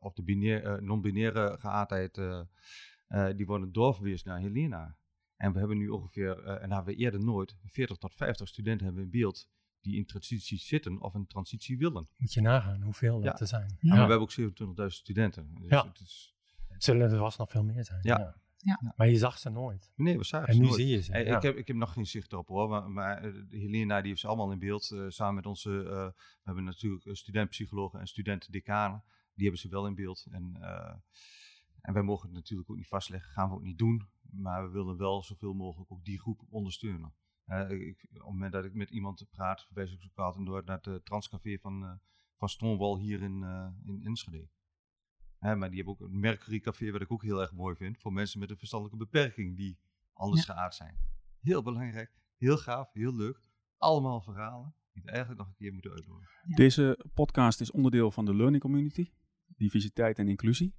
of 0.00 0.12
de 0.14 0.22
binair, 0.22 0.82
non-binaire 0.82 1.56
geaardheid, 1.58 2.14
die 3.36 3.46
worden 3.46 3.72
doorverwezen 3.72 4.28
naar 4.28 4.40
Helena. 4.40 4.96
En 5.36 5.52
we 5.52 5.58
hebben 5.58 5.78
nu 5.78 5.88
ongeveer, 5.88 6.44
en 6.44 6.72
hebben 6.72 6.94
we 6.94 7.00
eerder 7.00 7.24
nooit, 7.24 7.56
40 7.64 7.96
tot 7.96 8.14
50 8.14 8.48
studenten 8.48 8.86
hebben 8.86 9.04
in 9.04 9.10
beeld 9.10 9.48
die 9.86 9.96
in 9.96 10.06
transitie 10.06 10.58
zitten 10.58 11.00
of 11.00 11.14
in 11.14 11.26
transitie 11.26 11.78
willen. 11.78 12.08
Moet 12.16 12.32
je 12.32 12.40
nagaan 12.40 12.82
hoeveel 12.82 13.18
Ja. 13.22 13.30
dat 13.30 13.40
er 13.40 13.46
zijn. 13.46 13.76
Ja. 13.80 13.94
Maar 13.94 14.04
we 14.04 14.10
hebben 14.10 14.20
ook 14.20 14.32
27.000 14.32 14.86
studenten. 14.86 15.54
Dus 15.54 15.68
Ja. 15.70 15.86
het 15.86 16.00
is... 16.00 16.34
Het 16.68 16.84
zullen 16.84 17.10
er 17.10 17.18
vast 17.18 17.38
nog 17.38 17.50
veel 17.50 17.64
meer 17.64 17.84
zijn. 17.84 18.00
Ja. 18.02 18.18
Ja. 18.18 18.36
Ja. 18.58 18.92
Maar 18.96 19.08
je 19.08 19.16
zag 19.16 19.38
ze 19.38 19.50
nooit. 19.50 19.92
Nee, 19.96 20.18
we 20.18 20.24
zagen 20.24 20.48
En 20.48 20.54
ze 20.54 20.60
nu 20.60 20.66
nooit. 20.66 20.80
zie 20.80 20.88
je 20.88 21.02
ze. 21.02 21.12
Ja. 21.12 21.36
ik, 21.36 21.42
heb, 21.42 21.56
ik 21.56 21.66
heb 21.66 21.76
nog 21.76 21.92
geen 21.92 22.06
zicht 22.06 22.32
erop 22.32 22.48
hoor, 22.48 22.68
maar, 22.68 22.90
maar 22.90 23.16
eh, 23.24 23.32
de 23.48 23.58
Helena 23.58 23.98
die 23.98 24.08
heeft 24.08 24.20
ze 24.20 24.26
allemaal 24.26 24.52
in 24.52 24.58
beeld. 24.58 24.90
eh, 24.90 25.04
samen 25.08 25.34
met 25.34 25.46
onze, 25.46 25.70
uh, 25.70 25.88
we 25.88 26.12
hebben 26.42 26.64
natuurlijk 26.64 27.08
studentpsychologen 27.16 28.00
en 28.00 28.06
studenten-decanen. 28.06 29.04
Die 29.34 29.42
hebben 29.44 29.60
ze 29.60 29.68
wel 29.68 29.86
in 29.86 29.94
beeld. 29.94 30.26
En, 30.30 30.56
uh, 30.60 30.94
en 31.80 31.92
wij 31.92 32.02
mogen 32.02 32.26
het 32.26 32.36
natuurlijk 32.36 32.70
ook 32.70 32.76
niet 32.76 32.88
vastleggen, 32.88 33.30
gaan 33.30 33.48
we 33.48 33.54
ook 33.54 33.62
niet 33.62 33.78
doen. 33.78 34.08
Maar 34.30 34.62
we 34.64 34.70
willen 34.70 34.96
wel 34.96 35.22
zoveel 35.22 35.52
mogelijk 35.54 35.92
ook 35.92 36.04
die 36.04 36.18
groep 36.20 36.40
ondersteunen. 36.50 37.12
Ik, 37.68 38.06
op 38.08 38.14
het 38.14 38.22
moment 38.22 38.52
dat 38.52 38.64
ik 38.64 38.74
met 38.74 38.90
iemand 38.90 39.26
praat, 39.30 39.64
verwijs 39.64 39.92
ik 39.92 40.04
ook 40.04 40.16
altijd 40.16 40.46
door 40.46 40.62
naar 40.64 40.78
het 40.80 41.04
transcafé 41.04 41.58
van, 41.58 41.82
uh, 41.82 41.92
van 42.36 42.48
Stonewall 42.48 43.00
hier 43.00 43.22
in, 43.22 43.42
uh, 43.42 43.68
in 43.84 44.00
Enschede. 44.04 44.48
Hè, 45.38 45.56
maar 45.56 45.68
die 45.68 45.76
hebben 45.82 45.94
ook 45.94 46.10
een 46.10 46.20
Mercury 46.20 46.60
Café, 46.60 46.90
wat 46.90 47.00
ik 47.00 47.12
ook 47.12 47.22
heel 47.22 47.40
erg 47.40 47.52
mooi 47.52 47.76
vind, 47.76 47.98
voor 47.98 48.12
mensen 48.12 48.40
met 48.40 48.50
een 48.50 48.58
verstandelijke 48.58 49.04
beperking 49.04 49.56
die 49.56 49.78
anders 50.12 50.46
ja. 50.46 50.54
geaard 50.54 50.74
zijn. 50.74 50.98
Heel 51.40 51.62
belangrijk, 51.62 52.20
heel 52.36 52.56
gaaf, 52.56 52.92
heel 52.92 53.14
leuk. 53.14 53.40
Allemaal 53.76 54.20
verhalen 54.20 54.74
die 54.92 55.02
we 55.02 55.10
eigenlijk 55.10 55.38
nog 55.40 55.48
een 55.48 55.56
keer 55.56 55.72
moeten 55.72 55.90
uitdoen. 55.90 56.20
Ja. 56.46 56.56
Deze 56.56 57.04
podcast 57.14 57.60
is 57.60 57.70
onderdeel 57.70 58.10
van 58.10 58.24
de 58.24 58.34
Learning 58.34 58.62
Community, 58.62 59.12
diversiteit 59.46 60.18
en 60.18 60.28
inclusie. 60.28 60.74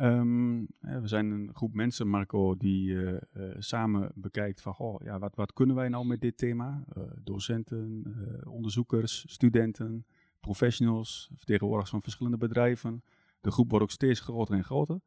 Um, 0.00 0.66
we 0.80 1.08
zijn 1.08 1.30
een 1.30 1.54
groep 1.54 1.74
mensen, 1.74 2.08
Marco, 2.08 2.56
die 2.56 2.90
uh, 2.90 3.12
uh, 3.12 3.54
samen 3.58 4.12
bekijkt 4.14 4.60
van, 4.60 4.74
goh, 4.74 5.00
ja, 5.04 5.18
wat, 5.18 5.34
wat 5.34 5.52
kunnen 5.52 5.76
wij 5.76 5.88
nou 5.88 6.06
met 6.06 6.20
dit 6.20 6.38
thema? 6.38 6.84
Uh, 6.96 7.04
docenten, 7.24 8.02
onderzoekers, 8.48 9.24
studenten, 9.28 10.06
professionals, 10.40 11.30
vertegenwoordigers 11.34 11.90
van 11.90 12.02
verschillende 12.02 12.38
bedrijven. 12.38 13.02
De 13.40 13.50
groep 13.50 13.70
wordt 13.70 13.84
ook 13.84 13.90
steeds 13.90 14.20
groter 14.20 14.54
en 14.54 14.64
groter. 14.64 15.00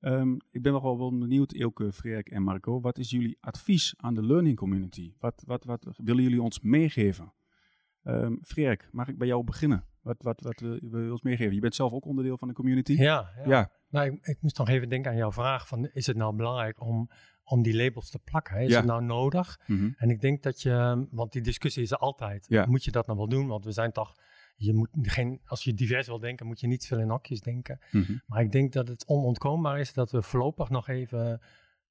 Um, 0.00 0.38
ik 0.50 0.62
ben 0.62 0.72
nog 0.72 0.82
wel, 0.82 0.98
wel 0.98 1.18
benieuwd, 1.18 1.52
Eelke, 1.52 1.92
Freek 1.92 2.28
en 2.28 2.42
Marco, 2.42 2.80
wat 2.80 2.98
is 2.98 3.10
jullie 3.10 3.36
advies 3.40 3.94
aan 3.96 4.14
de 4.14 4.22
learning 4.22 4.56
community? 4.56 5.12
Wat, 5.18 5.42
wat, 5.46 5.64
wat 5.64 5.86
willen 5.96 6.22
jullie 6.22 6.42
ons 6.42 6.60
meegeven? 6.60 7.32
Um, 8.04 8.40
mag 8.90 9.08
ik 9.08 9.18
bij 9.18 9.26
jou 9.26 9.44
beginnen? 9.44 9.84
Wat, 10.04 10.16
wat, 10.22 10.40
wat 10.40 10.60
wil 10.60 11.00
je 11.00 11.10
ons 11.10 11.22
meegeven? 11.22 11.54
Je 11.54 11.60
bent 11.60 11.74
zelf 11.74 11.92
ook 11.92 12.04
onderdeel 12.04 12.38
van 12.38 12.48
de 12.48 12.54
community. 12.54 12.92
Ja, 12.92 13.30
ja. 13.36 13.50
ja. 13.50 13.70
Nou, 13.88 14.06
ik, 14.06 14.26
ik, 14.26 14.36
moest 14.40 14.58
nog 14.58 14.68
even 14.68 14.88
denken 14.88 15.10
aan 15.10 15.16
jouw 15.16 15.32
vraag: 15.32 15.68
van, 15.68 15.88
is 15.92 16.06
het 16.06 16.16
nou 16.16 16.34
belangrijk 16.34 16.80
om, 16.80 17.10
om 17.44 17.62
die 17.62 17.76
labels 17.76 18.10
te 18.10 18.18
plakken? 18.18 18.54
Hè? 18.54 18.62
Is 18.62 18.70
ja. 18.70 18.76
het 18.76 18.86
nou 18.86 19.04
nodig? 19.04 19.60
Mm 19.66 19.78
-hmm. 19.78 19.94
En 19.96 20.10
ik 20.10 20.20
denk 20.20 20.42
dat 20.42 20.62
je, 20.62 21.06
want 21.10 21.32
die 21.32 21.42
discussie 21.42 21.82
is 21.82 21.90
er 21.90 21.98
altijd. 21.98 22.46
Ja. 22.48 22.66
Moet 22.66 22.84
je 22.84 22.90
dat 22.90 23.06
nou 23.06 23.18
wel 23.18 23.28
doen? 23.28 23.46
Want 23.46 23.64
we 23.64 23.72
zijn 23.72 23.92
toch, 23.92 24.14
je 24.56 24.74
moet 24.74 24.88
geen, 24.92 25.40
als 25.44 25.64
je 25.64 25.74
divers 25.74 26.06
wil 26.06 26.18
denken, 26.18 26.46
moet 26.46 26.60
je 26.60 26.66
niet 26.66 26.86
veel 26.86 27.00
in 27.00 27.10
hokjes 27.10 27.40
denken. 27.40 27.80
Mm 27.90 28.02
-hmm. 28.02 28.22
Maar 28.26 28.40
ik 28.40 28.52
denk 28.52 28.72
dat 28.72 28.88
het 28.88 29.06
onontkoombaar 29.06 29.80
is 29.80 29.92
dat 29.92 30.10
we 30.10 30.22
voorlopig 30.22 30.70
nog 30.70 30.88
even 30.88 31.40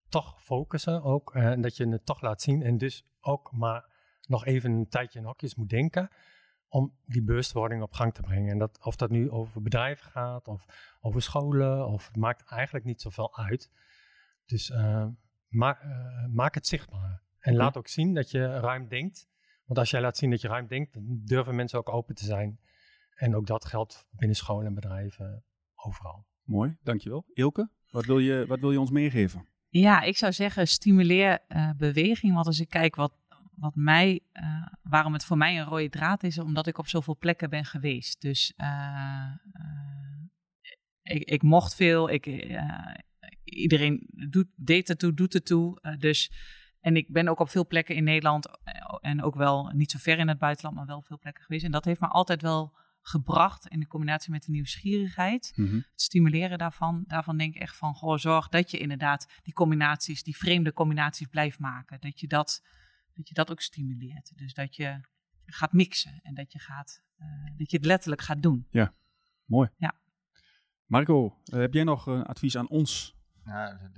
toch 0.09 0.43
focussen 0.43 1.03
ook. 1.03 1.33
En 1.35 1.61
dat 1.61 1.77
je 1.77 1.87
het 1.87 2.05
toch 2.05 2.21
laat 2.21 2.41
zien. 2.41 2.61
En 2.61 2.77
dus 2.77 3.05
ook 3.21 3.51
maar 3.51 3.85
nog 4.27 4.45
even 4.45 4.71
een 4.71 4.89
tijdje 4.89 5.19
in 5.19 5.25
hokjes 5.25 5.55
moet 5.55 5.69
denken 5.69 6.09
om 6.73 6.93
die 7.05 7.23
bewustwording 7.23 7.81
op 7.81 7.93
gang 7.93 8.13
te 8.13 8.21
brengen. 8.21 8.51
En 8.51 8.57
dat, 8.57 8.79
of 8.83 8.95
dat 8.95 9.09
nu 9.09 9.29
over 9.29 9.61
bedrijven 9.61 10.11
gaat 10.11 10.47
of 10.47 10.65
over 11.01 11.21
scholen, 11.21 11.87
of 11.87 12.07
het 12.07 12.15
maakt 12.15 12.49
eigenlijk 12.49 12.85
niet 12.85 13.01
zoveel 13.01 13.37
uit. 13.37 13.71
Dus 14.45 14.69
uh, 14.69 15.07
maak, 15.47 15.83
uh, 15.83 16.25
maak 16.31 16.53
het 16.53 16.67
zichtbaar. 16.67 17.21
En 17.39 17.55
laat 17.55 17.77
ook 17.77 17.87
zien 17.87 18.13
dat 18.13 18.31
je 18.31 18.59
ruim 18.59 18.87
denkt. 18.87 19.27
Want 19.65 19.79
als 19.79 19.89
jij 19.89 20.01
laat 20.01 20.17
zien 20.17 20.29
dat 20.29 20.41
je 20.41 20.47
ruim 20.47 20.67
denkt, 20.67 20.93
dan 20.93 21.21
durven 21.25 21.55
mensen 21.55 21.79
ook 21.79 21.89
open 21.89 22.15
te 22.15 22.25
zijn. 22.25 22.59
En 23.15 23.35
ook 23.35 23.47
dat 23.47 23.65
geldt 23.65 24.07
binnen 24.11 24.37
scholen 24.37 24.65
en 24.65 24.73
bedrijven 24.73 25.43
overal. 25.75 26.25
Mooi, 26.43 26.77
dankjewel. 26.83 27.25
Ilke, 27.33 27.69
wat 27.89 28.05
wil 28.05 28.19
je, 28.19 28.45
wat 28.47 28.59
wil 28.59 28.71
je 28.71 28.79
ons 28.79 28.91
meegeven? 28.91 29.47
Ja, 29.67 30.01
ik 30.01 30.17
zou 30.17 30.31
zeggen, 30.31 30.67
stimuleer 30.67 31.39
uh, 31.47 31.69
beweging. 31.77 32.33
Want 32.33 32.45
als 32.45 32.59
ik 32.59 32.69
kijk 32.69 32.95
wat, 32.95 33.13
wat 33.55 33.75
mij, 33.75 34.19
uh, 34.33 34.67
waarom 34.81 35.13
het 35.13 35.25
voor 35.25 35.37
mij 35.37 35.59
een 35.59 35.65
rode 35.65 35.89
draad 35.89 36.23
is, 36.23 36.39
omdat 36.39 36.67
ik 36.67 36.77
op 36.77 36.87
zoveel 36.87 37.17
plekken 37.17 37.49
ben 37.49 37.65
geweest. 37.65 38.21
Dus 38.21 38.53
uh, 38.57 39.31
ik, 41.01 41.23
ik, 41.23 41.41
mocht 41.41 41.75
veel, 41.75 42.09
ik, 42.09 42.25
iedereen 43.43 44.07
doet, 44.29 44.47
deed 44.55 44.87
het 44.87 44.99
toe, 44.99 45.13
doet 45.13 45.33
het 45.33 45.45
toe. 45.45 45.95
dus, 45.99 46.31
en 46.79 46.95
ik 46.95 47.11
ben 47.11 47.27
ook 47.27 47.39
op 47.39 47.49
veel 47.49 47.67
plekken 47.67 47.95
in 47.95 48.03
Nederland 48.03 48.49
en 49.01 49.23
ook 49.23 49.35
wel 49.35 49.71
niet 49.73 49.91
zo 49.91 49.97
ver 50.01 50.19
in 50.19 50.27
het 50.27 50.39
buitenland, 50.39 50.75
maar 50.75 50.85
wel 50.85 51.01
veel 51.01 51.19
plekken 51.19 51.43
geweest. 51.43 51.65
En 51.65 51.71
dat 51.71 51.85
heeft 51.85 51.99
me 51.99 52.07
altijd 52.07 52.41
wel 52.41 52.73
gebracht 53.03 53.67
in 53.67 53.79
de 53.79 53.87
combinatie 53.87 54.31
met 54.31 54.43
de 54.43 54.51
nieuwsgierigheid. 54.51 55.53
Mhm. 55.55 55.75
Het 55.75 56.01
stimuleren 56.01 56.57
daarvan. 56.57 57.03
Daarvan 57.07 57.37
denk 57.37 57.55
ik 57.55 57.61
echt 57.61 57.75
van, 57.75 57.93
goh, 57.93 58.17
zorg 58.17 58.49
dat 58.49 58.71
je 58.71 58.77
inderdaad 58.77 59.27
die 59.43 59.53
combinaties, 59.53 60.23
die 60.23 60.37
vreemde 60.37 60.73
combinaties 60.73 61.27
blijft 61.27 61.59
maken. 61.59 61.97
Dat 62.01 62.19
je 62.19 62.27
dat, 62.27 62.63
dat, 63.13 63.27
je 63.27 63.33
dat 63.33 63.51
ook 63.51 63.61
stimuleert. 63.61 64.37
Dus 64.37 64.53
dat 64.53 64.75
je 64.75 65.01
gaat 65.45 65.73
mixen 65.73 66.19
en 66.21 66.33
dat 66.33 66.51
je, 66.51 66.59
gaat, 66.59 67.03
uh, 67.19 67.57
dat 67.57 67.71
je 67.71 67.77
het 67.77 67.85
letterlijk 67.85 68.21
gaat 68.21 68.41
doen. 68.41 68.67
Ja, 68.69 68.95
mooi. 69.45 69.69
Ja. 69.77 69.99
Marco, 70.85 71.25
uh, 71.25 71.59
heb 71.59 71.73
jij 71.73 71.83
nog 71.83 72.05
een 72.05 72.23
advies 72.23 72.57
aan 72.57 72.69
ons? 72.69 73.15
Ja, 73.45 73.91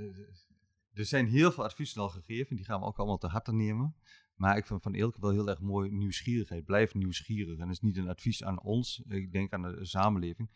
er 0.93 1.05
zijn 1.05 1.27
heel 1.27 1.51
veel 1.51 1.63
adviezen 1.63 2.01
al 2.01 2.09
gegeven, 2.09 2.55
die 2.55 2.65
gaan 2.65 2.79
we 2.79 2.85
ook 2.85 2.97
allemaal 2.97 3.17
te 3.17 3.27
harte 3.27 3.53
nemen. 3.53 3.95
Maar 4.35 4.57
ik 4.57 4.65
vind 4.65 4.81
van 4.81 4.93
Eelke 4.93 5.19
wel 5.19 5.31
heel 5.31 5.49
erg 5.49 5.59
mooi 5.59 5.91
nieuwsgierigheid. 5.91 6.65
Blijf 6.65 6.93
nieuwsgierig. 6.93 7.53
En 7.59 7.65
dat 7.65 7.75
is 7.75 7.79
niet 7.79 7.97
een 7.97 8.09
advies 8.09 8.43
aan 8.43 8.61
ons, 8.61 9.03
ik 9.07 9.31
denk 9.31 9.53
aan 9.53 9.61
de 9.61 9.85
samenleving. 9.85 10.49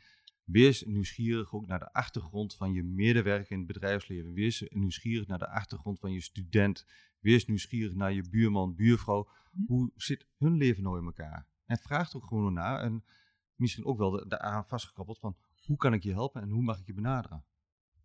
Wees 0.51 0.83
nieuwsgierig 0.83 1.53
ook 1.53 1.67
naar 1.67 1.79
de 1.79 1.93
achtergrond 1.93 2.55
van 2.55 2.73
je 2.73 2.83
medewerker 2.83 3.51
in 3.51 3.57
het 3.57 3.67
bedrijfsleven. 3.67 4.33
Wees 4.33 4.65
nieuwsgierig 4.69 5.27
naar 5.27 5.39
de 5.39 5.49
achtergrond 5.49 5.99
van 5.99 6.11
je 6.11 6.21
student. 6.21 6.85
Wees 7.19 7.45
nieuwsgierig 7.45 7.93
naar 7.93 8.13
je 8.13 8.29
buurman, 8.29 8.75
buurvrouw. 8.75 9.29
Hoe 9.67 9.91
zit 9.95 10.27
hun 10.37 10.57
leven 10.57 10.83
nou 10.83 10.99
in 10.99 11.05
elkaar? 11.05 11.47
En 11.65 11.77
vraag 11.77 12.13
er 12.13 12.21
gewoon 12.21 12.53
naar. 12.53 12.79
En 12.79 13.03
misschien 13.55 13.85
ook 13.85 13.97
wel 13.97 14.27
daaraan 14.27 14.65
vastgekoppeld 14.65 15.19
van 15.19 15.37
hoe 15.65 15.77
kan 15.77 15.93
ik 15.93 16.03
je 16.03 16.11
helpen 16.11 16.41
en 16.41 16.49
hoe 16.49 16.63
mag 16.63 16.79
ik 16.79 16.85
je 16.85 16.93
benaderen? 16.93 17.43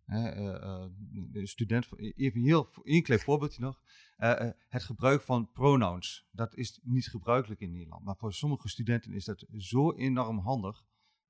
Hè, 0.05 0.37
uh, 0.37 0.45
uh, 0.45 0.87
de 1.31 1.47
student, 1.47 1.89
even 1.99 2.41
heel 2.41 2.69
een 2.83 3.03
klein 3.03 3.21
voorbeeldje 3.21 3.61
nog. 3.61 3.81
Uh, 4.19 4.51
het 4.69 4.83
gebruik 4.83 5.23
van 5.23 5.53
pronouns, 5.53 6.29
dat 6.31 6.55
is 6.55 6.81
niet 6.83 7.09
gebruikelijk 7.09 7.61
in 7.61 7.71
Nederland. 7.71 8.05
Maar 8.05 8.17
voor 8.17 8.33
sommige 8.33 8.69
studenten 8.69 9.13
is 9.13 9.25
dat 9.25 9.47
zo 9.57 9.93
enorm 9.93 10.39
handig, 10.39 10.85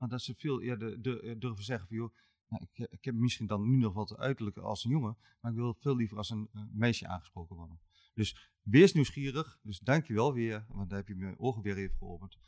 dat 0.09 0.23
ze 0.23 0.35
veel 0.35 0.63
eerder 0.63 1.03
durven 1.39 1.65
zeggen 1.65 1.89
van, 1.89 1.97
joh, 1.97 2.15
nou, 2.49 2.67
ik, 2.73 2.89
ik, 2.91 3.05
heb 3.05 3.15
misschien 3.15 3.47
dan 3.47 3.69
nu 3.71 3.77
nog 3.77 3.95
wat 3.95 4.17
uiterlijk 4.17 4.57
als 4.57 4.85
een 4.85 4.91
jongen, 4.91 5.17
maar 5.41 5.51
ik 5.51 5.57
wil 5.57 5.75
veel 5.79 5.97
liever 5.97 6.17
als 6.17 6.31
een 6.31 6.49
meisje 6.73 7.07
aangesproken 7.07 7.57
worden. 7.57 7.81
Dus 8.15 8.53
wees 8.63 8.93
nieuwsgierig, 8.93 9.59
dus 9.63 9.79
dankjewel 9.79 10.33
weer, 10.33 10.65
want 10.69 10.89
daar 10.89 10.99
heb 10.99 11.09
je 11.09 11.17
mijn 11.17 11.39
ogen 11.39 11.63
weer 11.63 11.77
even 11.77 11.97
geopend. 11.97 12.39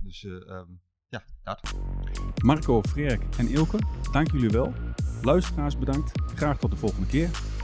dus 0.00 0.22
um, 0.22 0.80
ja, 1.08 1.24
dat. 1.42 1.74
Marco, 2.42 2.82
Freek 2.82 3.22
en 3.38 3.48
Ilke, 3.48 3.78
dank 4.12 4.30
jullie 4.30 4.50
wel. 4.50 4.74
Luisteraars 5.22 5.78
bedankt. 5.78 6.20
Graag 6.34 6.58
tot 6.58 6.70
de 6.70 6.76
volgende 6.76 7.06
keer. 7.06 7.57